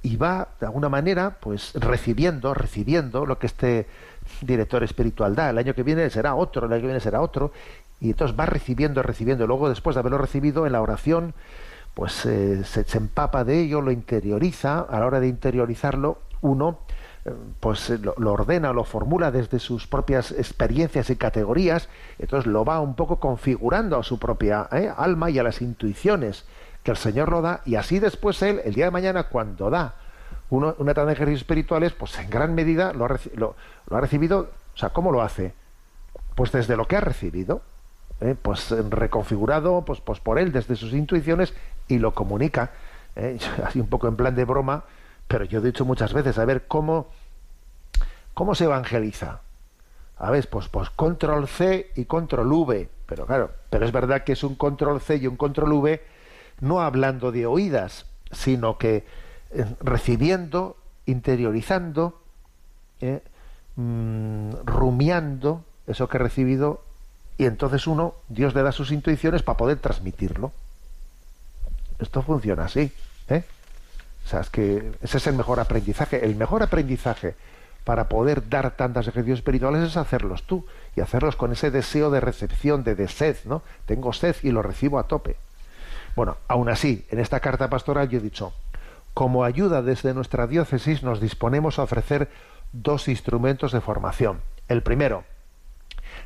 y 0.03 0.17
va, 0.17 0.49
de 0.61 0.67
alguna 0.67 0.91
manera, 0.91 1.39
pues 1.41 1.73
recibiendo, 1.73 2.53
recibiendo 2.53 3.25
lo 3.25 3.39
que 3.39 3.47
este 3.47 3.87
director 4.43 4.83
espiritual 4.83 5.35
da. 5.35 5.49
El 5.49 5.57
año 5.57 5.75
que 5.75 5.83
viene 5.83 6.11
será 6.11 6.35
otro, 6.35 6.67
el 6.67 6.73
año 6.75 6.83
que 6.83 6.89
viene 6.89 7.01
será 7.01 7.23
otro. 7.23 7.51
Y 8.05 8.11
entonces 8.11 8.39
va 8.39 8.45
recibiendo, 8.45 9.03
recibiendo. 9.03 9.47
Luego, 9.47 9.71
después 9.71 9.95
de 9.95 10.01
haberlo 10.01 10.19
recibido 10.19 10.67
en 10.67 10.73
la 10.73 10.83
oración, 10.83 11.33
pues 11.95 12.27
eh, 12.27 12.63
se, 12.63 12.85
empapa 12.99 13.45
de 13.45 13.61
ello, 13.61 13.81
lo 13.81 13.93
interioriza, 13.93 14.81
a 14.81 15.01
la 15.01 15.07
hora 15.07 15.21
de 15.21 15.29
interiorizarlo, 15.29 16.19
uno 16.43 16.81
eh, 17.25 17.33
pues 17.61 17.89
eh, 17.89 17.99
lo, 17.99 18.31
ordena, 18.31 18.75
lo 18.75 18.85
formula 18.85 19.31
desde 19.31 19.59
sus 19.59 19.87
propias 19.87 20.33
experiencias 20.33 21.09
y 21.09 21.17
categorías, 21.17 21.89
entonces 22.19 22.47
lo 22.47 22.63
va 22.67 22.79
un 22.79 22.95
poco 22.95 23.21
configurando 23.21 23.99
a 23.99 24.03
su 24.03 24.19
propia 24.19 24.61
alma 24.61 25.31
y 25.31 25.39
a 25.39 25.43
las 25.43 25.63
intuiciones 25.63 26.45
que 26.83 26.91
el 26.91 26.99
Señor 26.99 27.31
lo 27.31 27.41
da, 27.41 27.63
y 27.65 27.77
así 27.77 28.01
después 28.01 28.43
él, 28.43 28.61
el 28.67 28.75
día 28.75 28.85
de 28.85 28.91
mañana, 28.91 29.29
cuando 29.31 29.71
da 29.71 29.95
uno, 30.51 30.75
una 30.77 30.93
tan 30.93 31.07
de 31.07 31.15
ejercicios 31.15 31.41
espirituales, 31.41 31.95
pues 31.95 32.19
en 32.19 32.29
gran 32.29 32.55
medida 32.55 32.93
lo 32.93 33.07
ha, 33.07 33.19
lo 33.35 33.57
ha 33.91 34.01
recibido, 34.03 34.51
o 34.75 34.77
sea, 34.77 34.91
¿cómo 34.91 35.11
lo 35.11 35.23
hace? 35.23 35.55
Pues 36.35 36.53
desde 36.53 36.77
lo 36.77 36.87
que 36.87 36.97
ha 36.97 37.01
recibido, 37.01 37.63
¿eh? 38.25 38.35
pues 38.41 38.71
reconfigurado 38.91 39.85
pues, 39.85 40.01
pues 40.01 40.19
por 40.19 40.39
él 40.39 40.51
desde 40.51 40.77
sus 40.77 40.93
intuiciones 40.93 41.53
y 41.89 41.99
lo 41.99 42.15
comunica. 42.15 42.73
¿eh? 43.17 43.39
Así 43.65 43.81
un 43.81 43.89
poco 43.89 44.09
en 44.09 44.17
plan 44.17 44.35
de 44.35 44.45
broma, 44.45 44.85
pero 45.29 45.45
yo 45.45 45.61
he 45.61 45.63
dicho 45.63 45.85
muchas 45.85 46.13
veces, 46.13 46.39
a 46.39 46.45
ver 46.45 46.67
cómo, 46.67 47.09
cómo 48.33 48.55
se 48.55 48.65
evangeliza. 48.65 49.41
A 50.17 50.31
ver, 50.31 50.49
pues, 50.49 50.69
pues 50.69 50.91
control 50.91 51.49
C 51.49 51.91
y 51.97 52.05
control 52.05 52.51
V, 52.53 52.89
pero 53.07 53.27
claro, 53.27 53.51
pero 53.69 53.85
es 53.85 53.93
verdad 53.93 54.25
que 54.25 54.33
es 54.33 54.45
un 54.45 54.55
control 54.55 55.01
C 55.01 55.17
y 55.17 55.27
un 55.27 55.37
control 55.37 55.73
V 55.73 56.03
no 56.61 56.81
hablando 56.81 57.33
de 57.33 57.47
oídas, 57.47 58.07
sino 58.31 58.79
que 58.79 59.05
eh, 59.51 59.67
recibiendo, 59.81 60.77
interiorizando, 61.05 62.21
mm, 63.77 64.51
rumiando 64.65 65.65
eso 65.87 66.09
que 66.09 66.17
he 66.17 66.21
recibido 66.21 66.84
y 67.37 67.47
entonces 67.47 67.87
uno, 67.87 68.15
Dios 68.29 68.55
le 68.55 68.63
da 68.63 68.73
sus 68.73 68.93
intuiciones 68.93 69.43
para 69.43 69.57
poder 69.57 69.79
transmitirlo. 69.79 70.53
Esto 71.99 72.23
funciona 72.23 72.65
así. 72.65 72.93
¿eh? 73.29 73.45
O 74.25 74.29
sea, 74.29 74.41
es 74.41 74.51
que 74.51 74.93
ese 75.03 75.19
es 75.19 75.27
el 75.27 75.35
mejor 75.35 75.61
aprendizaje. 75.61 76.25
El 76.25 76.37
mejor 76.37 76.63
aprendizaje 76.63 77.35
para 77.85 78.09
poder 78.09 78.49
dar 78.49 78.77
tantas 78.77 79.07
ejercicios 79.09 79.41
espirituales 79.41 79.83
es 79.83 79.97
hacerlos 79.97 80.45
tú 80.45 80.67
y 80.97 81.01
hacerlos 81.01 81.37
con 81.37 81.53
ese 81.53 81.71
deseo 81.71 82.11
de 82.11 82.21
recepción, 82.21 82.83
de, 82.83 82.95
de 82.95 83.09
sed, 83.09 83.37
¿no? 83.45 83.63
Tengo 83.85 84.13
sed 84.13 84.37
y 84.43 84.51
lo 84.51 84.63
recibo 84.63 84.99
a 84.99 85.09
tope. 85.09 85.37
Bueno, 86.17 86.37
aún 86.49 86.69
así, 86.69 87.05
en 87.11 87.19
esta 87.19 87.41
carta 87.41 87.69
pastoral 87.69 88.09
yo 88.09 88.19
he 88.19 88.23
dicho, 88.23 88.55
como 89.13 89.45
ayuda 89.45 89.83
desde 89.83 90.15
nuestra 90.15 90.47
diócesis 90.47 91.03
nos 91.03 91.21
disponemos 91.21 91.79
a 91.79 91.83
ofrecer 91.83 92.31
dos 92.73 93.09
instrumentos 93.09 93.73
de 93.73 93.81
formación. 93.81 94.41
El 94.69 94.83
primero, 94.83 95.25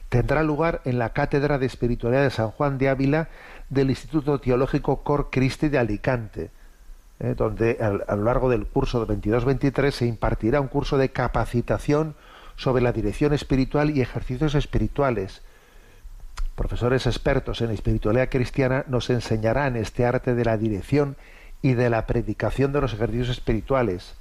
tendrá 0.08 0.42
lugar 0.42 0.80
en 0.84 0.98
la 0.98 1.12
Cátedra 1.12 1.58
de 1.58 1.66
Espiritualidad 1.66 2.22
de 2.22 2.30
San 2.30 2.50
Juan 2.50 2.78
de 2.78 2.88
Ávila 2.88 3.28
del 3.68 3.90
Instituto 3.90 4.40
Teológico 4.40 5.02
Cor 5.02 5.28
Christi 5.30 5.68
de 5.68 5.78
Alicante, 5.78 6.50
eh, 7.20 7.34
donde 7.36 7.78
a, 7.80 8.16
lo 8.16 8.24
largo 8.24 8.48
del 8.48 8.66
curso 8.66 9.04
de 9.04 9.14
22-23 9.14 9.90
se 9.90 10.06
impartirá 10.06 10.60
un 10.60 10.68
curso 10.68 10.98
de 10.98 11.10
capacitación 11.10 12.14
sobre 12.56 12.82
la 12.82 12.92
dirección 12.92 13.32
espiritual 13.32 13.90
y 13.90 14.00
ejercicios 14.00 14.54
espirituales. 14.54 15.42
Profesores 16.54 17.06
expertos 17.06 17.60
en 17.60 17.70
espiritualidad 17.70 18.28
cristiana 18.28 18.84
nos 18.88 19.10
enseñarán 19.10 19.76
este 19.76 20.04
arte 20.04 20.34
de 20.34 20.44
la 20.44 20.56
dirección 20.56 21.16
y 21.62 21.74
de 21.74 21.90
la 21.90 22.06
predicación 22.06 22.72
de 22.72 22.80
los 22.80 22.94
ejercicios 22.94 23.28
espirituales. 23.28 24.16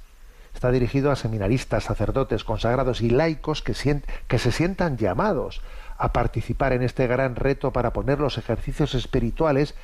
Está 0.54 0.70
dirigido 0.70 1.10
a 1.10 1.16
seminaristas, 1.16 1.84
sacerdotes, 1.84 2.44
consagrados 2.44 3.00
y 3.00 3.10
laicos 3.10 3.62
que, 3.62 3.74
que 4.26 4.38
se 4.38 4.52
sientan 4.52 4.96
llamados 4.96 5.60
a 5.98 6.12
participar 6.12 6.72
en 6.72 6.82
este 6.82 7.06
gran 7.06 7.36
reto 7.36 7.72
para 7.72 7.92
poner 7.92 8.20
los 8.20 8.38
ejercicios 8.38 8.94
espirituales 8.94 9.74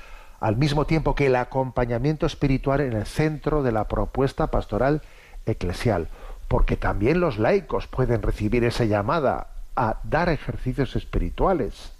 al 0.40 0.56
mismo 0.56 0.84
tiempo 0.84 1.14
que 1.14 1.26
el 1.26 1.36
acompañamiento 1.36 2.26
espiritual 2.26 2.80
en 2.80 2.92
el 2.92 3.06
centro 3.06 3.62
de 3.62 3.72
la 3.72 3.84
propuesta 3.84 4.48
pastoral 4.48 5.02
eclesial, 5.46 6.08
porque 6.48 6.76
también 6.76 7.20
los 7.20 7.38
laicos 7.38 7.86
pueden 7.86 8.22
recibir 8.22 8.64
esa 8.64 8.84
llamada 8.84 9.48
a 9.76 9.98
dar 10.04 10.28
ejercicios 10.28 10.96
espirituales 10.96 11.92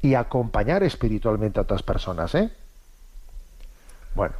y 0.00 0.14
acompañar 0.14 0.82
espiritualmente 0.82 1.60
a 1.60 1.62
otras 1.62 1.82
personas, 1.82 2.34
¿eh? 2.34 2.50
Bueno, 4.14 4.34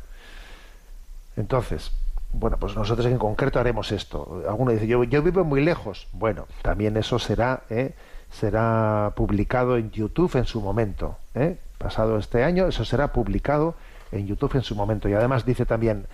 entonces, 1.37 1.93
bueno, 2.33 2.57
pues 2.59 2.75
nosotros 2.75 3.07
en 3.07 3.19
concreto 3.19 3.61
haremos 3.61 3.93
esto. 3.93 4.43
Alguno 4.49 4.73
dice, 4.73 4.87
yo, 4.87 5.01
vivo 5.01 5.45
muy 5.45 5.63
lejos. 5.63 6.09
Bueno, 6.13 6.47
también 6.63 6.97
eso 6.97 7.19
será, 7.19 7.63
¿eh? 7.69 7.95
será 8.31 9.13
publicado 9.15 9.77
en 9.77 9.91
YouTube 9.91 10.35
en 10.37 10.47
su 10.47 10.61
momento. 10.61 11.19
¿eh? 11.35 11.59
Pasado 11.79 12.19
este 12.19 12.43
año, 12.43 12.67
eso 12.67 12.85
será 12.85 13.13
publicado 13.13 13.75
en 14.13 14.27
YouTube 14.27 14.55
en 14.55 14.63
su 14.63 14.75
momento. 14.75 15.09
Y 15.09 15.15
además 15.15 15.45
dice 15.45 15.67
también, 15.67 16.07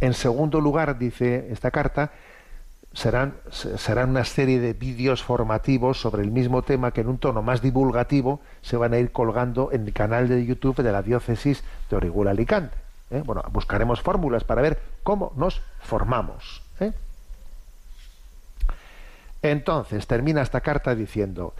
en 0.00 0.12
segundo 0.12 0.60
lugar, 0.60 0.98
dice 0.98 1.48
esta 1.50 1.70
carta, 1.70 2.12
serán, 2.92 3.34
serán 3.50 4.10
una 4.10 4.24
serie 4.24 4.60
de 4.60 4.74
vídeos 4.74 5.22
formativos 5.22 6.00
sobre 6.00 6.22
el 6.22 6.30
mismo 6.30 6.62
tema 6.62 6.92
que 6.92 7.00
en 7.00 7.08
un 7.08 7.18
tono 7.18 7.42
más 7.42 7.62
divulgativo 7.62 8.40
se 8.60 8.76
van 8.76 8.92
a 8.92 8.98
ir 8.98 9.10
colgando 9.10 9.70
en 9.72 9.86
el 9.86 9.92
canal 9.94 10.28
de 10.28 10.44
YouTube 10.44 10.82
de 10.82 10.92
la 10.92 11.02
diócesis 11.02 11.64
de 11.88 11.96
Orihuela 11.96 12.32
Alicante. 12.32 12.85
¿Eh? 13.10 13.22
Bueno, 13.24 13.42
buscaremos 13.50 14.00
fórmulas 14.00 14.44
para 14.44 14.62
ver 14.62 14.80
cómo 15.02 15.32
nos 15.36 15.62
formamos. 15.80 16.62
¿eh? 16.80 16.92
Entonces, 19.42 20.06
termina 20.06 20.42
esta 20.42 20.60
carta 20.60 20.94
diciendo, 20.94 21.54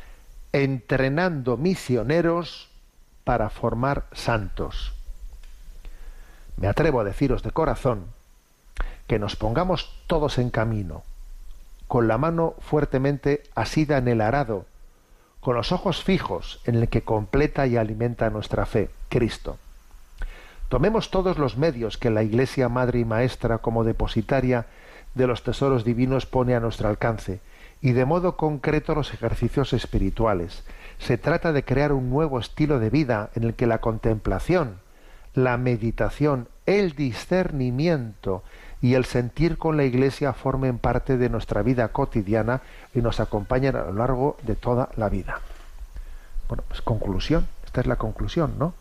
entrenando 0.53 1.57
misioneros 1.57 2.69
para 3.25 3.51
formar 3.51 4.05
santos. 4.13 4.93
Me 6.57 6.69
atrevo 6.69 7.01
a 7.01 7.05
deciros 7.05 7.43
de 7.43 7.51
corazón 7.51 8.07
que 9.07 9.19
nos 9.19 9.37
pongamos 9.37 9.95
todos 10.07 10.39
en 10.39 10.51
camino, 10.51 11.03
con 11.87 12.09
la 12.09 12.19
mano 12.19 12.55
fuertemente 12.61 13.43
asida 13.55 13.99
en 13.99 14.09
el 14.09 14.21
arado, 14.21 14.67
con 15.41 15.55
los 15.55 15.71
ojos 15.71 16.03
fijos 16.03 16.61
en 16.65 16.75
el 16.77 16.89
que 16.89 17.03
completa 17.03 17.67
y 17.67 17.77
alimenta 17.77 18.31
nuestra 18.31 18.67
fe, 18.67 18.91
Cristo. 19.09 19.59
Tomemos 20.69 21.11
todos 21.11 21.39
los 21.39 21.57
medios 21.57 21.97
que 21.97 22.11
la 22.11 22.25
Iglesia 22.25 22.69
Madre 22.69 22.99
y 22.99 23.05
Maestra 23.05 23.59
como 23.59 23.85
depositaria 23.85 24.67
de 25.15 25.27
los 25.27 25.43
tesoros 25.43 25.85
divinos 25.85 26.27
pone 26.27 26.57
a 26.57 26.61
nuestro 26.61 26.89
alcance, 26.89 27.41
y 27.81 27.93
de 27.93 28.05
modo 28.05 28.37
concreto 28.37 28.95
los 28.95 29.15
ejercicios 29.15 29.73
espirituales. 29.73 30.65
Se 30.99 31.19
trata 31.19 31.53
de 31.53 31.65
crear 31.65 31.93
un 31.93 32.11
nuevo 32.11 32.41
estilo 32.41 32.81
de 32.81 32.91
vida 32.91 33.31
en 33.35 33.45
el 33.45 33.55
que 33.55 33.67
la 33.67 33.79
contemplación, 33.79 34.79
la 35.35 35.57
meditación, 35.57 36.49
el 36.67 36.97
discernimiento 36.97 38.43
y 38.83 38.95
el 38.95 39.05
sentir 39.05 39.59
con 39.59 39.77
la 39.77 39.85
Iglesia 39.85 40.33
formen 40.33 40.79
parte 40.79 41.17
de 41.17 41.29
nuestra 41.29 41.63
vida 41.63 41.89
cotidiana 41.89 42.63
y 42.95 43.01
nos 43.01 43.21
acompañan 43.21 43.77
a 43.77 43.85
lo 43.85 43.93
largo 43.93 44.37
de 44.43 44.57
toda 44.57 44.89
la 44.97 45.09
vida. 45.09 45.41
Bueno, 46.49 46.65
pues 46.67 46.83
conclusión, 46.83 47.47
esta 47.65 47.81
es 47.83 47.87
la 47.87 47.97
conclusión, 47.97 48.55
¿no? 48.59 48.75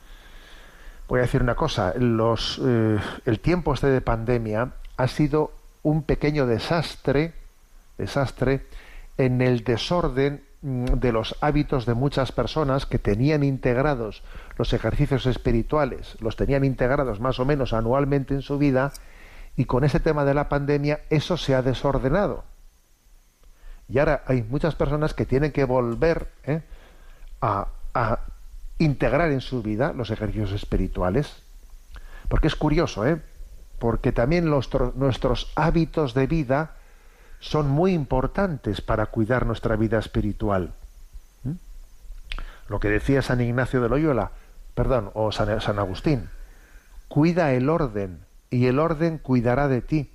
Voy 1.07 1.19
a 1.19 1.23
decir 1.23 1.41
una 1.41 1.55
cosa, 1.55 1.93
los, 1.97 2.59
eh, 2.63 2.97
el 3.25 3.39
tiempo 3.39 3.73
este 3.73 3.87
de 3.87 4.01
pandemia 4.01 4.71
ha 4.97 5.07
sido 5.07 5.51
un 5.83 6.01
pequeño 6.01 6.47
desastre, 6.47 7.33
desastre 7.97 8.65
en 9.17 9.41
el 9.41 9.63
desorden 9.63 10.43
mm, 10.63 10.85
de 10.85 11.11
los 11.11 11.35
hábitos 11.41 11.85
de 11.85 11.93
muchas 11.93 12.31
personas 12.31 12.87
que 12.87 12.97
tenían 12.97 13.43
integrados 13.43 14.23
los 14.57 14.73
ejercicios 14.73 15.27
espirituales, 15.27 16.17
los 16.21 16.35
tenían 16.35 16.65
integrados 16.65 17.19
más 17.19 17.39
o 17.39 17.45
menos 17.45 17.73
anualmente 17.73 18.33
en 18.33 18.41
su 18.41 18.57
vida, 18.57 18.91
y 19.55 19.65
con 19.65 19.83
ese 19.83 19.99
tema 19.99 20.25
de 20.25 20.33
la 20.33 20.49
pandemia 20.49 21.01
eso 21.11 21.37
se 21.37 21.53
ha 21.53 21.61
desordenado. 21.61 22.43
Y 23.87 23.99
ahora 23.99 24.23
hay 24.25 24.41
muchas 24.41 24.73
personas 24.73 25.13
que 25.13 25.27
tienen 25.27 25.51
que 25.51 25.65
volver 25.65 26.29
¿eh? 26.45 26.61
a, 27.41 27.67
a 27.93 28.19
integrar 28.77 29.31
en 29.31 29.41
su 29.41 29.61
vida 29.61 29.93
los 29.93 30.11
ejercicios 30.11 30.51
espirituales. 30.51 31.37
Porque 32.27 32.47
es 32.47 32.55
curioso, 32.55 33.05
¿eh? 33.05 33.21
porque 33.79 34.11
también 34.11 34.49
los, 34.49 34.69
nuestros 34.95 35.51
hábitos 35.55 36.13
de 36.13 36.27
vida 36.27 36.75
son 37.39 37.69
muy 37.69 37.93
importantes 37.93 38.81
para 38.81 39.05
cuidar 39.07 39.45
nuestra 39.45 39.75
vida 39.75 39.99
espiritual. 39.99 40.73
¿Mm? 41.43 41.53
Lo 42.69 42.79
que 42.79 42.89
decía 42.89 43.21
San 43.21 43.41
Ignacio 43.41 43.81
de 43.81 43.89
Loyola, 43.89 44.31
perdón, 44.73 45.11
o 45.13 45.31
San, 45.31 45.79
Agustín, 45.79 46.29
cuida 47.07 47.53
el 47.53 47.69
orden 47.69 48.19
y 48.49 48.65
el 48.67 48.79
orden 48.79 49.19
cuidará 49.19 49.67
de 49.67 49.81
ti. 49.81 50.11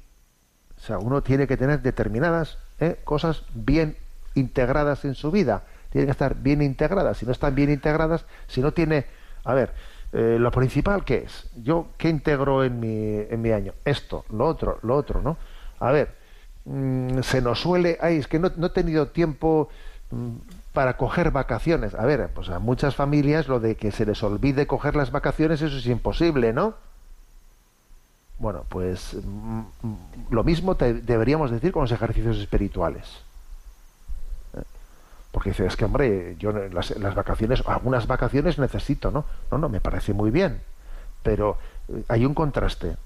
O 0.79 0.81
sea, 0.81 0.99
uno 0.99 1.23
tiene 1.23 1.47
que 1.47 1.57
tener 1.57 1.83
determinadas 1.83 2.59
¿eh? 2.81 3.01
cosas 3.05 3.45
bien 3.55 3.97
integradas 4.35 5.05
en 5.05 5.15
su 5.15 5.31
vida 5.31 5.65
tienen 5.91 6.07
que 6.07 6.13
estar 6.13 6.35
bien 6.37 6.63
integradas. 6.63 7.19
Si 7.19 7.27
no 7.27 7.33
están 7.33 7.55
bien 7.55 7.71
integradas, 7.71 8.25
si 8.47 8.61
no 8.61 8.73
tiene, 8.73 9.07
a 9.45 9.55
ver, 9.55 9.73
eh, 10.13 10.39
lo 10.41 10.51
principal 10.51 11.05
qué 11.05 11.25
es, 11.27 11.49
yo 11.63 11.89
qué 11.97 12.09
integro 12.09 12.65
en 12.65 12.81
mi, 12.81 13.27
en 13.31 13.41
mi 13.41 13.51
año, 13.53 13.75
esto, 13.85 14.25
lo 14.31 14.47
otro, 14.47 14.79
lo 14.83 14.97
otro, 14.97 15.21
¿no? 15.23 15.37
A 15.79 15.93
ver, 15.93 16.15
mm, 16.65 17.21
se 17.21 17.41
nos 17.41 17.61
suele, 17.61 17.99
ay, 18.01 18.17
es 18.17 18.27
que 18.27 18.39
no, 18.39 18.51
no 18.57 18.69
he 18.69 18.71
tenido 18.71 19.09
tiempo 19.09 19.69
mm, 20.11 20.37
para 20.73 20.97
coger 20.97 21.31
vacaciones. 21.31 21.95
A 21.95 22.07
ver, 22.07 22.29
pues 22.35 22.49
a 22.49 22.59
muchas 22.59 22.95
familias 22.97 23.49
lo 23.49 23.61
de 23.61 23.77
que 23.77 23.93
se 23.93 24.07
les 24.07 24.23
olvide 24.23 24.67
coger 24.67 24.97
las 24.97 25.13
vacaciones, 25.13 25.63
eso 25.63 25.77
es 25.77 25.87
imposible, 25.87 26.53
¿no? 26.53 26.75
Bueno, 28.39 28.65
pues 28.69 29.15
mm, 29.15 29.61
lo 30.31 30.45
mismo 30.45 30.75
deberíamos 30.75 31.51
decir 31.51 31.73
con 31.73 31.83
los 31.83 31.93
ejercicios 31.93 32.39
espirituales. 32.39 33.23
Porque 35.33 35.51
dices, 35.51 35.69
es 35.69 35.77
que 35.77 35.85
hombre, 35.85 36.37
yo 36.39 36.53
las, 36.53 36.91
las 36.99 37.15
vacaciones, 37.15 37.63
algunas 37.67 38.07
vacaciones 38.07 38.59
necesito, 38.59 39.11
¿no? 39.11 39.25
No, 39.51 39.59
no, 39.59 39.69
me 39.69 39.81
parece 39.81 40.13
muy 40.13 40.31
bien. 40.31 40.61
Pero 41.23 41.57
eh, 41.89 42.03
hay 42.09 42.25
un 42.25 42.35
contraste. 42.35 42.97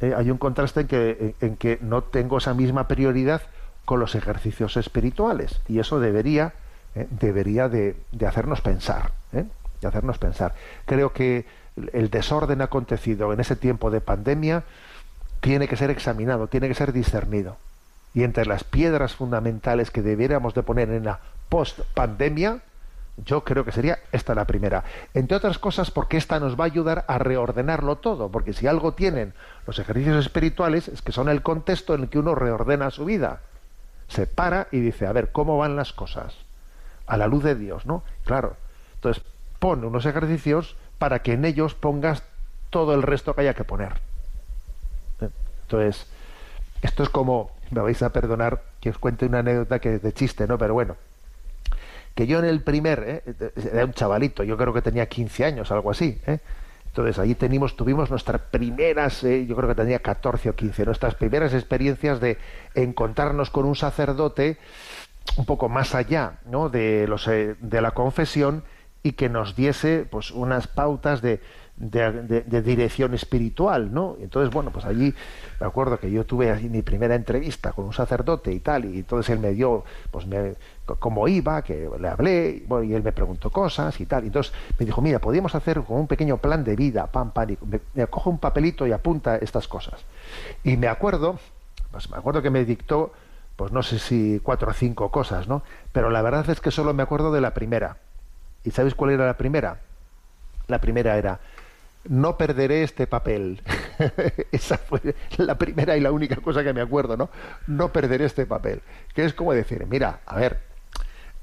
¿eh? 0.00 0.14
Hay 0.16 0.30
un 0.30 0.38
contraste 0.38 0.82
en 0.82 0.86
que, 0.86 1.34
en, 1.40 1.56
que 1.56 1.78
no 1.82 2.02
tengo 2.02 2.38
esa 2.38 2.54
misma 2.54 2.88
prioridad 2.88 3.42
con 3.84 4.00
los 4.00 4.14
ejercicios 4.14 4.76
espirituales. 4.76 5.60
Y 5.68 5.78
eso 5.78 6.00
debería, 6.00 6.54
¿eh? 6.94 7.06
debería 7.10 7.68
de, 7.68 7.96
de, 8.12 8.26
hacernos 8.26 8.62
pensar. 8.62 9.12
De 9.32 9.86
hacernos 9.86 10.16
pensar. 10.16 10.54
Creo 10.86 11.12
que 11.12 11.44
el 11.92 12.08
desorden 12.08 12.62
acontecido 12.62 13.32
en 13.32 13.40
ese 13.40 13.56
tiempo 13.56 13.90
de 13.90 14.00
pandemia 14.00 14.64
tiene 15.40 15.68
que 15.68 15.76
ser 15.76 15.90
examinado, 15.90 16.46
tiene 16.46 16.68
que 16.68 16.74
ser 16.74 16.94
discernido. 16.94 17.58
Y 18.14 18.22
entre 18.22 18.46
las 18.46 18.64
piedras 18.64 19.14
fundamentales 19.14 19.90
que 19.90 20.00
debiéramos 20.00 20.54
de 20.54 20.62
poner 20.62 20.88
en 20.90 21.04
la 21.04 21.20
post 21.54 21.78
pandemia, 21.94 22.58
yo 23.16 23.44
creo 23.44 23.64
que 23.64 23.70
sería 23.70 24.00
esta 24.10 24.34
la 24.34 24.44
primera. 24.44 24.82
Entre 25.14 25.36
otras 25.36 25.60
cosas 25.60 25.92
porque 25.92 26.16
esta 26.16 26.40
nos 26.40 26.58
va 26.58 26.64
a 26.64 26.66
ayudar 26.66 27.04
a 27.06 27.16
reordenarlo 27.18 27.94
todo, 27.94 28.28
porque 28.28 28.52
si 28.52 28.66
algo 28.66 28.94
tienen 28.94 29.34
los 29.64 29.78
ejercicios 29.78 30.16
espirituales 30.26 30.88
es 30.88 31.00
que 31.00 31.12
son 31.12 31.28
el 31.28 31.42
contexto 31.42 31.94
en 31.94 32.02
el 32.02 32.08
que 32.08 32.18
uno 32.18 32.34
reordena 32.34 32.90
su 32.90 33.04
vida. 33.04 33.38
Se 34.08 34.26
para 34.26 34.66
y 34.72 34.80
dice, 34.80 35.06
a 35.06 35.12
ver, 35.12 35.30
¿cómo 35.30 35.56
van 35.56 35.76
las 35.76 35.92
cosas? 35.92 36.34
A 37.06 37.16
la 37.16 37.28
luz 37.28 37.44
de 37.44 37.54
Dios, 37.54 37.86
¿no? 37.86 38.02
Claro. 38.24 38.56
Entonces, 38.96 39.22
pone 39.60 39.86
unos 39.86 40.06
ejercicios 40.06 40.74
para 40.98 41.20
que 41.20 41.34
en 41.34 41.44
ellos 41.44 41.76
pongas 41.76 42.24
todo 42.70 42.94
el 42.94 43.04
resto 43.04 43.32
que 43.32 43.42
haya 43.42 43.54
que 43.54 43.62
poner. 43.62 43.92
¿Eh? 45.20 45.28
Entonces, 45.62 46.08
esto 46.82 47.04
es 47.04 47.10
como, 47.10 47.52
me 47.70 47.80
vais 47.80 48.02
a 48.02 48.10
perdonar 48.10 48.60
que 48.80 48.90
os 48.90 48.98
cuente 48.98 49.26
una 49.26 49.38
anécdota 49.38 49.78
que 49.78 49.94
es 49.94 50.02
de 50.02 50.12
chiste, 50.12 50.48
¿no? 50.48 50.58
Pero 50.58 50.74
bueno, 50.74 50.96
que 52.14 52.26
yo 52.26 52.38
en 52.38 52.44
el 52.44 52.62
primer, 52.62 53.04
¿eh? 53.06 53.50
era 53.72 53.84
un 53.84 53.92
chavalito, 53.92 54.44
yo 54.44 54.56
creo 54.56 54.72
que 54.72 54.82
tenía 54.82 55.08
15 55.08 55.44
años, 55.44 55.72
algo 55.72 55.90
así, 55.90 56.20
¿eh? 56.26 56.38
entonces 56.86 57.18
allí 57.18 57.34
tenimos, 57.34 57.76
tuvimos 57.76 58.10
nuestras 58.10 58.40
primeras, 58.40 59.24
¿eh? 59.24 59.46
yo 59.46 59.56
creo 59.56 59.68
que 59.68 59.74
tenía 59.74 59.98
14 59.98 60.50
o 60.50 60.54
15, 60.54 60.84
nuestras 60.84 61.16
primeras 61.16 61.52
experiencias 61.54 62.20
de 62.20 62.38
encontrarnos 62.74 63.50
con 63.50 63.64
un 63.64 63.74
sacerdote 63.74 64.58
un 65.36 65.44
poco 65.44 65.68
más 65.68 65.94
allá 65.94 66.38
¿no? 66.46 66.68
de, 66.68 67.06
los, 67.08 67.26
de 67.26 67.80
la 67.80 67.90
confesión 67.90 68.62
y 69.02 69.12
que 69.12 69.28
nos 69.28 69.56
diese 69.56 70.06
pues 70.08 70.30
unas 70.30 70.68
pautas 70.68 71.20
de, 71.20 71.40
de, 71.76 72.62
dirección 72.62 73.14
espiritual, 73.14 73.92
¿no? 73.92 74.16
Entonces, 74.20 74.52
bueno, 74.52 74.70
pues 74.70 74.84
allí 74.84 75.14
me 75.60 75.66
acuerdo 75.66 75.98
que 75.98 76.10
yo 76.10 76.24
tuve 76.24 76.54
mi 76.68 76.82
primera 76.82 77.14
entrevista 77.14 77.72
con 77.72 77.86
un 77.86 77.92
sacerdote 77.92 78.52
y 78.52 78.60
tal, 78.60 78.84
y 78.84 78.98
entonces 79.00 79.30
él 79.30 79.40
me 79.40 79.52
dio, 79.52 79.84
pues, 80.10 80.26
me, 80.26 80.54
cómo 80.98 81.26
iba, 81.26 81.62
que 81.62 81.88
le 81.98 82.08
hablé, 82.08 82.64
y 82.84 82.92
él 82.92 83.02
me 83.02 83.12
preguntó 83.12 83.50
cosas 83.50 84.00
y 84.00 84.06
tal. 84.06 84.24
Y 84.24 84.28
entonces 84.28 84.52
me 84.78 84.86
dijo, 84.86 85.02
mira, 85.02 85.18
podríamos 85.18 85.54
hacer 85.54 85.82
como 85.82 86.00
un 86.00 86.06
pequeño 86.06 86.38
plan 86.38 86.62
de 86.62 86.76
vida, 86.76 87.06
pam, 87.06 87.32
pam, 87.32 87.50
y 87.50 87.58
me, 87.66 87.80
me 87.94 88.06
cojo 88.06 88.30
un 88.30 88.38
papelito 88.38 88.86
y 88.86 88.92
apunta 88.92 89.36
estas 89.36 89.66
cosas. 89.66 90.04
Y 90.62 90.76
me 90.76 90.88
acuerdo, 90.88 91.38
pues 91.90 92.10
me 92.10 92.16
acuerdo 92.16 92.42
que 92.42 92.50
me 92.50 92.64
dictó, 92.64 93.12
pues 93.56 93.72
no 93.72 93.82
sé 93.82 93.98
si 93.98 94.40
cuatro 94.42 94.70
o 94.70 94.74
cinco 94.74 95.10
cosas, 95.10 95.48
¿no? 95.48 95.62
Pero 95.92 96.10
la 96.10 96.22
verdad 96.22 96.48
es 96.50 96.60
que 96.60 96.70
solo 96.70 96.94
me 96.94 97.02
acuerdo 97.02 97.32
de 97.32 97.40
la 97.40 97.54
primera. 97.54 97.98
¿Y 98.64 98.70
sabéis 98.70 98.94
cuál 98.94 99.10
era 99.10 99.26
la 99.26 99.36
primera? 99.36 99.80
La 100.66 100.80
primera 100.80 101.16
era, 101.18 101.40
no 102.08 102.36
perderé 102.36 102.82
este 102.82 103.06
papel. 103.06 103.62
Esa 104.52 104.78
fue 104.78 105.00
la 105.38 105.56
primera 105.56 105.96
y 105.96 106.00
la 106.00 106.12
única 106.12 106.36
cosa 106.36 106.62
que 106.62 106.72
me 106.72 106.80
acuerdo, 106.80 107.16
¿no? 107.16 107.30
No 107.66 107.92
perderé 107.92 108.24
este 108.26 108.46
papel. 108.46 108.82
Que 109.14 109.24
es 109.24 109.34
como 109.34 109.52
decir, 109.52 109.86
mira, 109.86 110.20
a 110.26 110.36
ver, 110.36 110.60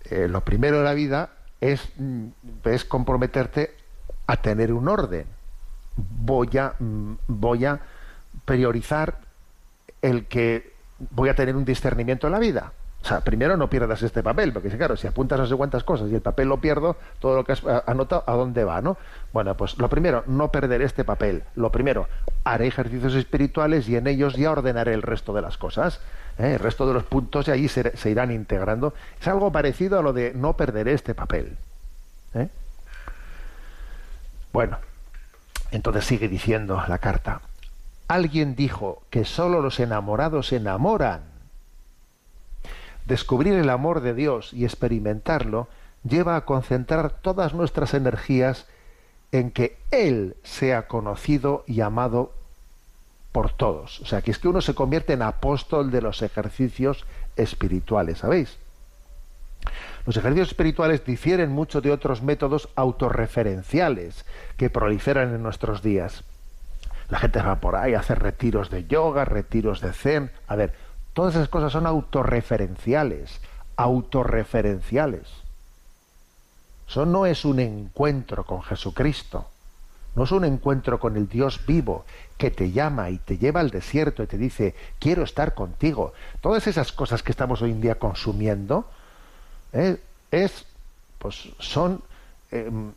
eh, 0.06 0.28
lo 0.28 0.42
primero 0.42 0.80
de 0.80 0.84
la 0.84 0.94
vida 0.94 1.30
es, 1.60 1.90
mm, 1.98 2.28
es 2.66 2.86
comprometerte 2.86 3.76
a 4.28 4.38
tener 4.38 4.72
un 4.72 4.88
orden. 4.88 5.26
Voy 5.96 6.58
a, 6.58 6.76
mm, 6.80 7.14
voy 7.28 7.66
a 7.66 7.80
priorizar 8.46 9.20
el 10.02 10.26
que 10.26 10.74
voy 11.10 11.30
a 11.30 11.36
tener 11.36 11.56
un 11.56 11.66
discernimiento 11.66 12.28
en 12.28 12.34
la 12.34 12.40
vida. 12.40 12.74
O 13.04 13.08
sea, 13.08 13.22
primero 13.22 13.58
no 13.58 13.68
pierdas 13.68 14.04
este 14.04 14.22
papel, 14.22 14.54
porque 14.54 14.70
claro, 14.70 14.96
si 14.96 15.08
apuntas 15.08 15.40
no 15.40 15.48
sé 15.48 15.56
cuántas 15.56 15.84
cosas 15.84 16.12
y 16.12 16.16
el 16.16 16.22
papel 16.22 16.48
lo 16.50 16.58
pierdo, 16.62 16.98
todo 17.20 17.36
lo 17.36 17.44
que 17.44 17.54
has 17.54 17.64
anotado, 17.88 18.24
¿a 18.28 18.34
dónde 18.34 18.64
va, 18.64 18.80
no? 18.82 18.96
Bueno, 19.34 19.58
pues 19.58 19.78
lo 19.80 19.90
primero, 19.90 20.24
no 20.28 20.52
perder 20.52 20.84
este 20.84 21.04
papel. 21.04 21.44
Lo 21.56 21.72
primero, 21.72 22.08
haré 22.44 22.68
ejercicios 22.68 23.16
espirituales 23.16 23.90
y 23.90 23.96
en 23.96 24.06
ellos 24.06 24.36
ya 24.36 24.52
ordenaré 24.52 24.94
el 24.94 25.02
resto 25.02 25.34
de 25.34 25.42
las 25.42 25.58
cosas. 25.58 26.00
¿eh? 26.38 26.54
El 26.54 26.60
resto 26.60 26.88
de 26.88 26.94
los 26.94 27.04
puntos 27.04 27.48
y 27.48 27.52
ahí 27.52 27.68
se, 27.68 27.98
se, 27.98 28.12
irán 28.12 28.32
integrando. 28.32 28.94
Es 29.20 29.28
algo 29.28 29.52
parecido 29.52 29.98
a 29.98 30.04
lo 30.04 30.14
de 30.14 30.34
no 30.36 30.54
perderé 30.56 30.94
este 30.94 31.16
papel. 31.16 31.58
¿eh? 32.36 32.50
Bueno, 34.54 34.78
entonces 35.72 36.06
sigue 36.06 36.28
diciendo 36.28 36.84
la 36.88 37.00
carta. 37.00 37.42
Alguien 38.08 38.56
dijo 38.56 39.02
que 39.10 39.26
solo 39.26 39.60
los 39.60 39.80
enamorados 39.80 40.48
se 40.48 40.58
enamoran 40.58 41.31
Descubrir 43.06 43.54
el 43.54 43.70
amor 43.70 44.02
de 44.02 44.14
Dios 44.14 44.54
y 44.54 44.64
experimentarlo 44.64 45.68
lleva 46.04 46.36
a 46.36 46.46
concentrar 46.46 47.12
todas 47.22 47.54
nuestras 47.54 47.94
energías 47.94 48.68
en 49.32 49.52
que 49.52 49.78
Él 49.92 50.36
sea 50.44 50.88
conocido 50.88 51.64
y 51.68 51.82
amado 51.82 52.34
por 53.32 53.54
todos. 53.54 54.02
O 54.02 54.06
sea, 54.06 54.22
que 54.22 54.32
es 54.32 54.40
que 54.40 54.48
uno 54.48 54.62
se 54.62 54.76
convierte 54.76 55.14
en 55.14 55.22
apóstol 55.22 55.92
de 55.92 56.02
los 56.02 56.22
ejercicios 56.22 57.06
espirituales, 57.36 58.20
¿sabéis? 58.20 58.58
Los 60.06 60.18
ejercicios 60.18 60.50
espirituales 60.50 61.06
difieren 61.06 61.52
mucho 61.52 61.82
de 61.82 61.92
otros 61.92 62.22
métodos 62.24 62.70
autorreferenciales 62.76 64.26
que 64.58 64.70
proliferan 64.70 65.34
en 65.34 65.44
nuestros 65.44 65.82
días. 65.82 66.24
La 67.10 67.20
gente 67.20 67.42
va 67.42 67.58
por 67.60 67.76
ahí 67.76 67.94
a 67.94 68.00
hacer 68.00 68.20
retiros 68.20 68.70
de 68.70 68.86
yoga, 68.86 69.26
retiros 69.26 69.82
de 69.82 69.94
zen. 69.94 70.32
A 70.48 70.56
ver, 70.56 70.74
Todas 71.14 71.36
esas 71.36 71.50
cosas 71.50 71.72
son 71.72 71.86
autorreferenciales, 71.86 73.40
autorreferenciales. 73.76 75.28
Eso 76.88 77.06
no 77.06 77.26
es 77.26 77.46
un 77.46 77.60
encuentro 77.60 78.46
con 78.46 78.62
Jesucristo. 78.64 79.48
no 80.14 80.26
es 80.26 80.32
un 80.34 80.44
encuentro 80.44 81.00
con 81.00 81.16
el 81.16 81.30
Dios 81.30 81.66
vivo 81.66 82.04
que 82.38 82.52
te 82.52 82.72
llama 82.72 83.10
y 83.10 83.18
te 83.18 83.38
lleva 83.38 83.62
al 83.62 83.70
desierto 83.70 84.24
y 84.24 84.28
te 84.28 84.38
dice, 84.38 84.76
quiero 85.00 85.24
estar 85.24 85.54
contigo. 85.54 86.14
Todas 86.42 86.68
esas 86.68 86.92
cosas 86.92 87.24
que 87.24 87.32
estamos 87.32 87.62
hoy 87.62 87.72
en 87.72 87.82
día 87.82 87.96
consumiendo, 87.96 88.86
¿eh? 89.74 90.02
es, 90.32 90.66
pues 91.18 91.50
son 91.60 92.02
em, 92.52 92.92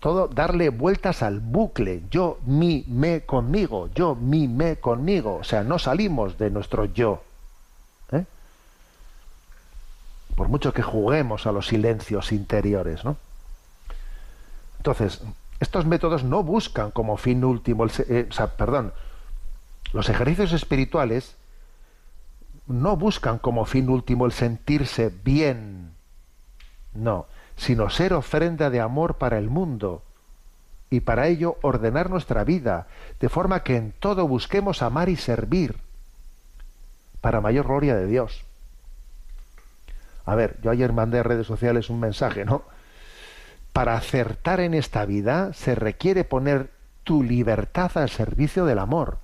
todo 0.00 0.28
darle 0.28 0.70
vueltas 0.70 1.22
al 1.22 1.40
bucle. 1.40 2.02
Yo, 2.10 2.38
mi, 2.46 2.84
me 2.88 3.22
conmigo, 3.22 3.88
yo, 3.94 4.14
mi, 4.14 4.48
me 4.48 4.76
conmigo. 4.76 5.36
O 5.36 5.44
sea, 5.44 5.62
no 5.64 5.78
salimos 5.78 6.38
de 6.38 6.50
nuestro 6.50 6.86
yo. 6.86 7.22
¿eh? 8.12 8.24
Por 10.38 10.48
mucho 10.48 10.72
que 10.72 10.82
juguemos 10.82 11.48
a 11.48 11.52
los 11.52 11.66
silencios 11.66 12.30
interiores, 12.30 13.04
¿no? 13.04 13.16
Entonces, 14.76 15.20
estos 15.58 15.84
métodos 15.84 16.22
no 16.22 16.44
buscan 16.44 16.92
como 16.92 17.16
fin 17.16 17.42
último, 17.42 17.82
el, 17.82 17.90
eh, 18.08 18.28
perdón, 18.56 18.92
los 19.92 20.08
ejercicios 20.08 20.52
espirituales 20.52 21.34
no 22.68 22.96
buscan 22.96 23.40
como 23.40 23.64
fin 23.64 23.88
último 23.88 24.26
el 24.26 24.32
sentirse 24.32 25.12
bien, 25.24 25.90
no, 26.94 27.26
sino 27.56 27.90
ser 27.90 28.12
ofrenda 28.12 28.70
de 28.70 28.80
amor 28.80 29.14
para 29.14 29.38
el 29.38 29.50
mundo 29.50 30.04
y 30.88 31.00
para 31.00 31.26
ello 31.26 31.56
ordenar 31.62 32.10
nuestra 32.10 32.44
vida, 32.44 32.86
de 33.18 33.28
forma 33.28 33.64
que 33.64 33.74
en 33.74 33.90
todo 33.90 34.28
busquemos 34.28 34.82
amar 34.82 35.08
y 35.08 35.16
servir 35.16 35.80
para 37.20 37.40
mayor 37.40 37.66
gloria 37.66 37.96
de 37.96 38.06
Dios. 38.06 38.44
A 40.28 40.34
ver, 40.34 40.56
yo 40.62 40.70
ayer 40.70 40.92
mandé 40.92 41.20
a 41.20 41.22
redes 41.22 41.46
sociales 41.46 41.90
un 41.90 42.00
mensaje, 42.00 42.44
¿no? 42.44 42.62
para 43.78 43.94
acertar 43.94 44.58
en 44.58 44.74
esta 44.74 45.04
vida 45.04 45.52
se 45.52 45.76
requiere 45.76 46.24
poner 46.24 46.68
tu 47.04 47.22
libertad 47.22 47.92
al 47.94 48.10
servicio 48.10 48.64
del 48.64 48.80
amor. 48.80 49.18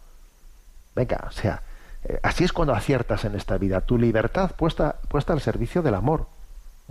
Venga, 0.95 1.25
o 1.29 1.33
sea, 1.33 1.63
eh, 2.05 2.21
así 2.23 2.45
es 2.45 2.53
cuando 2.53 2.73
aciertas 2.73 3.25
en 3.25 3.35
esta 3.35 3.59
vida, 3.59 3.81
tu 3.81 3.99
libertad 3.99 4.53
puesta, 4.53 4.95
puesta 5.09 5.33
al 5.33 5.41
servicio 5.41 5.83
del 5.83 5.97
amor. 5.97 6.29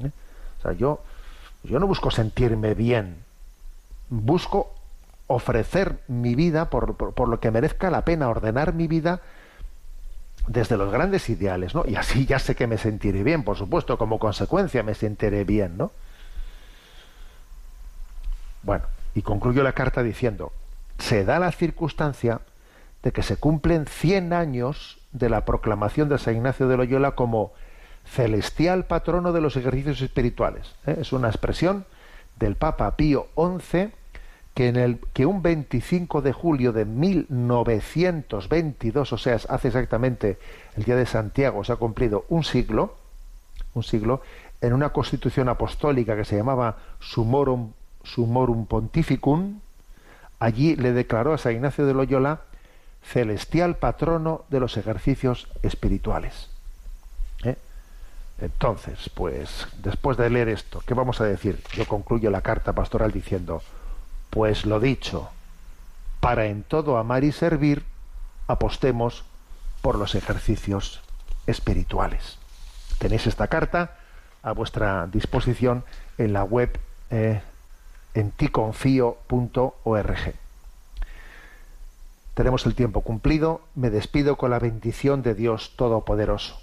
¿eh? 0.03 0.11
O 0.59 0.61
sea, 0.61 0.74
yo, 0.74 1.01
yo 1.64 1.80
no 1.80 1.88
busco 1.88 2.11
sentirme 2.11 2.74
bien, 2.74 3.16
busco 4.09 4.74
ofrecer 5.28 5.99
mi 6.09 6.36
vida 6.36 6.70
por, 6.70 6.95
por, 6.95 7.30
lo 7.30 7.39
que 7.39 7.49
merezca 7.49 7.89
la 7.89 8.03
pena, 8.03 8.28
ordenar 8.28 8.74
mi 8.74 8.88
vida 8.88 9.22
desde 10.47 10.77
los 10.77 10.91
grandes 10.91 11.29
ideales, 11.29 11.73
¿no? 11.73 11.83
Y 11.87 11.95
así 11.95 12.25
ya 12.25 12.39
sé 12.39 12.55
que 12.55 12.67
me 12.67 12.77
sentiré 12.77 13.23
bien, 13.23 13.43
por 13.43 13.57
supuesto, 13.57 13.97
como 13.97 14.19
consecuencia 14.19 14.83
me 14.83 14.93
sentiré 14.93 15.43
bien, 15.43 15.77
¿no? 15.77 15.91
Bueno, 18.63 18.85
y 19.15 19.21
concluyo 19.21 19.63
la 19.63 19.73
carta 19.73 20.03
diciendo, 20.03 20.51
se 20.97 21.25
da 21.25 21.39
la 21.39 21.51
circunstancia 21.51 22.41
de 23.03 23.11
que 23.11 23.23
se 23.23 23.37
cumplen 23.37 23.85
100 23.85 24.33
años 24.33 24.99
de 25.11 25.29
la 25.29 25.45
proclamación 25.45 26.09
de 26.09 26.17
San 26.17 26.35
Ignacio 26.35 26.67
de 26.67 26.77
Loyola 26.77 27.11
como 27.11 27.53
celestial 28.05 28.85
patrono 28.85 29.31
de 29.33 29.41
los 29.41 29.55
ejercicios 29.55 30.01
espirituales. 30.01 30.75
¿eh? 30.85 30.97
Es 31.01 31.13
una 31.13 31.27
expresión 31.27 31.85
del 32.37 32.55
Papa 32.55 32.95
Pío 32.95 33.27
XI 33.35 33.91
que, 34.54 34.68
en 34.68 34.76
el, 34.76 34.99
que 35.14 35.26
un 35.26 35.41
25 35.41 36.22
de 36.22 36.34
julio 36.34 36.74
de 36.74 36.86
1922, 36.86 39.14
o 39.14 39.18
sea, 39.18 39.38
hace 39.49 39.68
exactamente 39.68 40.38
el 40.76 40.84
día 40.84 40.95
de 40.95 41.06
Santiago, 41.06 41.64
se 41.64 41.74
ha 41.74 41.78
cumplido 41.78 42.26
un 42.30 42.43
siglo, 42.43 42.95
un 43.74 43.84
siglo, 43.84 44.22
en 44.62 44.74
una 44.74 44.89
constitución 44.89 45.49
apostólica 45.49 46.16
que 46.16 46.26
se 46.26 46.38
llamaba 46.38 46.78
Sumorum 46.99 47.72
Sumorum 48.04 48.66
Pontificum, 48.66 49.60
allí 50.39 50.76
le 50.76 50.91
declaró 50.91 51.34
a 51.34 51.38
San 51.38 51.54
Ignacio 51.54 51.86
de 51.86 51.93
Loyola 51.93 52.41
celestial 53.04 53.78
patrono 53.78 54.45
de 54.49 54.60
los 54.60 54.78
ejercicios 54.78 55.47
espirituales. 55.62 56.49
¿Eh? 57.43 57.56
Entonces, 58.39 59.10
pues, 59.14 59.68
después 59.82 60.18
de 60.18 60.30
leer 60.30 60.49
esto, 60.49 60.82
¿qué 60.86 60.93
vamos 60.93 61.22
a 61.22 61.26
decir? 61.26 61.62
Yo 61.74 61.86
concluyo 61.86 62.30
la 62.30 62.41
carta 62.41 62.74
pastoral 62.74 63.12
diciendo, 63.12 63.62
pues 64.34 64.65
lo 64.65 64.79
dicho, 64.79 65.29
para 66.19 66.45
en 66.45 66.63
todo 66.63 66.97
amar 66.97 67.23
y 67.23 67.31
servir, 67.31 67.84
apostemos 68.47 69.23
por 69.84 69.99
los 69.99 70.15
ejercicios 70.15 71.01
espirituales. 71.45 72.39
Tenéis 72.97 73.27
esta 73.27 73.47
carta 73.47 73.97
a 74.41 74.53
vuestra 74.53 75.05
disposición 75.05 75.84
en 76.17 76.34
la 76.34 76.43
web 76.43 76.79
eh, 77.11 77.43
en 78.15 78.31
ticonfío.org. 78.31 80.34
Tenemos 82.34 82.65
el 82.65 82.73
tiempo 82.73 83.01
cumplido. 83.01 83.61
Me 83.75 83.91
despido 83.91 84.36
con 84.36 84.49
la 84.49 84.57
bendición 84.57 85.21
de 85.21 85.36
Dios 85.36 85.73
Todopoderoso, 85.75 86.59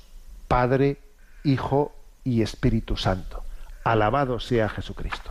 Padre, 0.49 0.99
Hijo 1.45 1.93
y 2.25 2.43
Espíritu 2.43 2.97
Santo. 2.97 3.45
Alabado 3.85 4.41
sea 4.41 4.69
Jesucristo. 4.69 5.31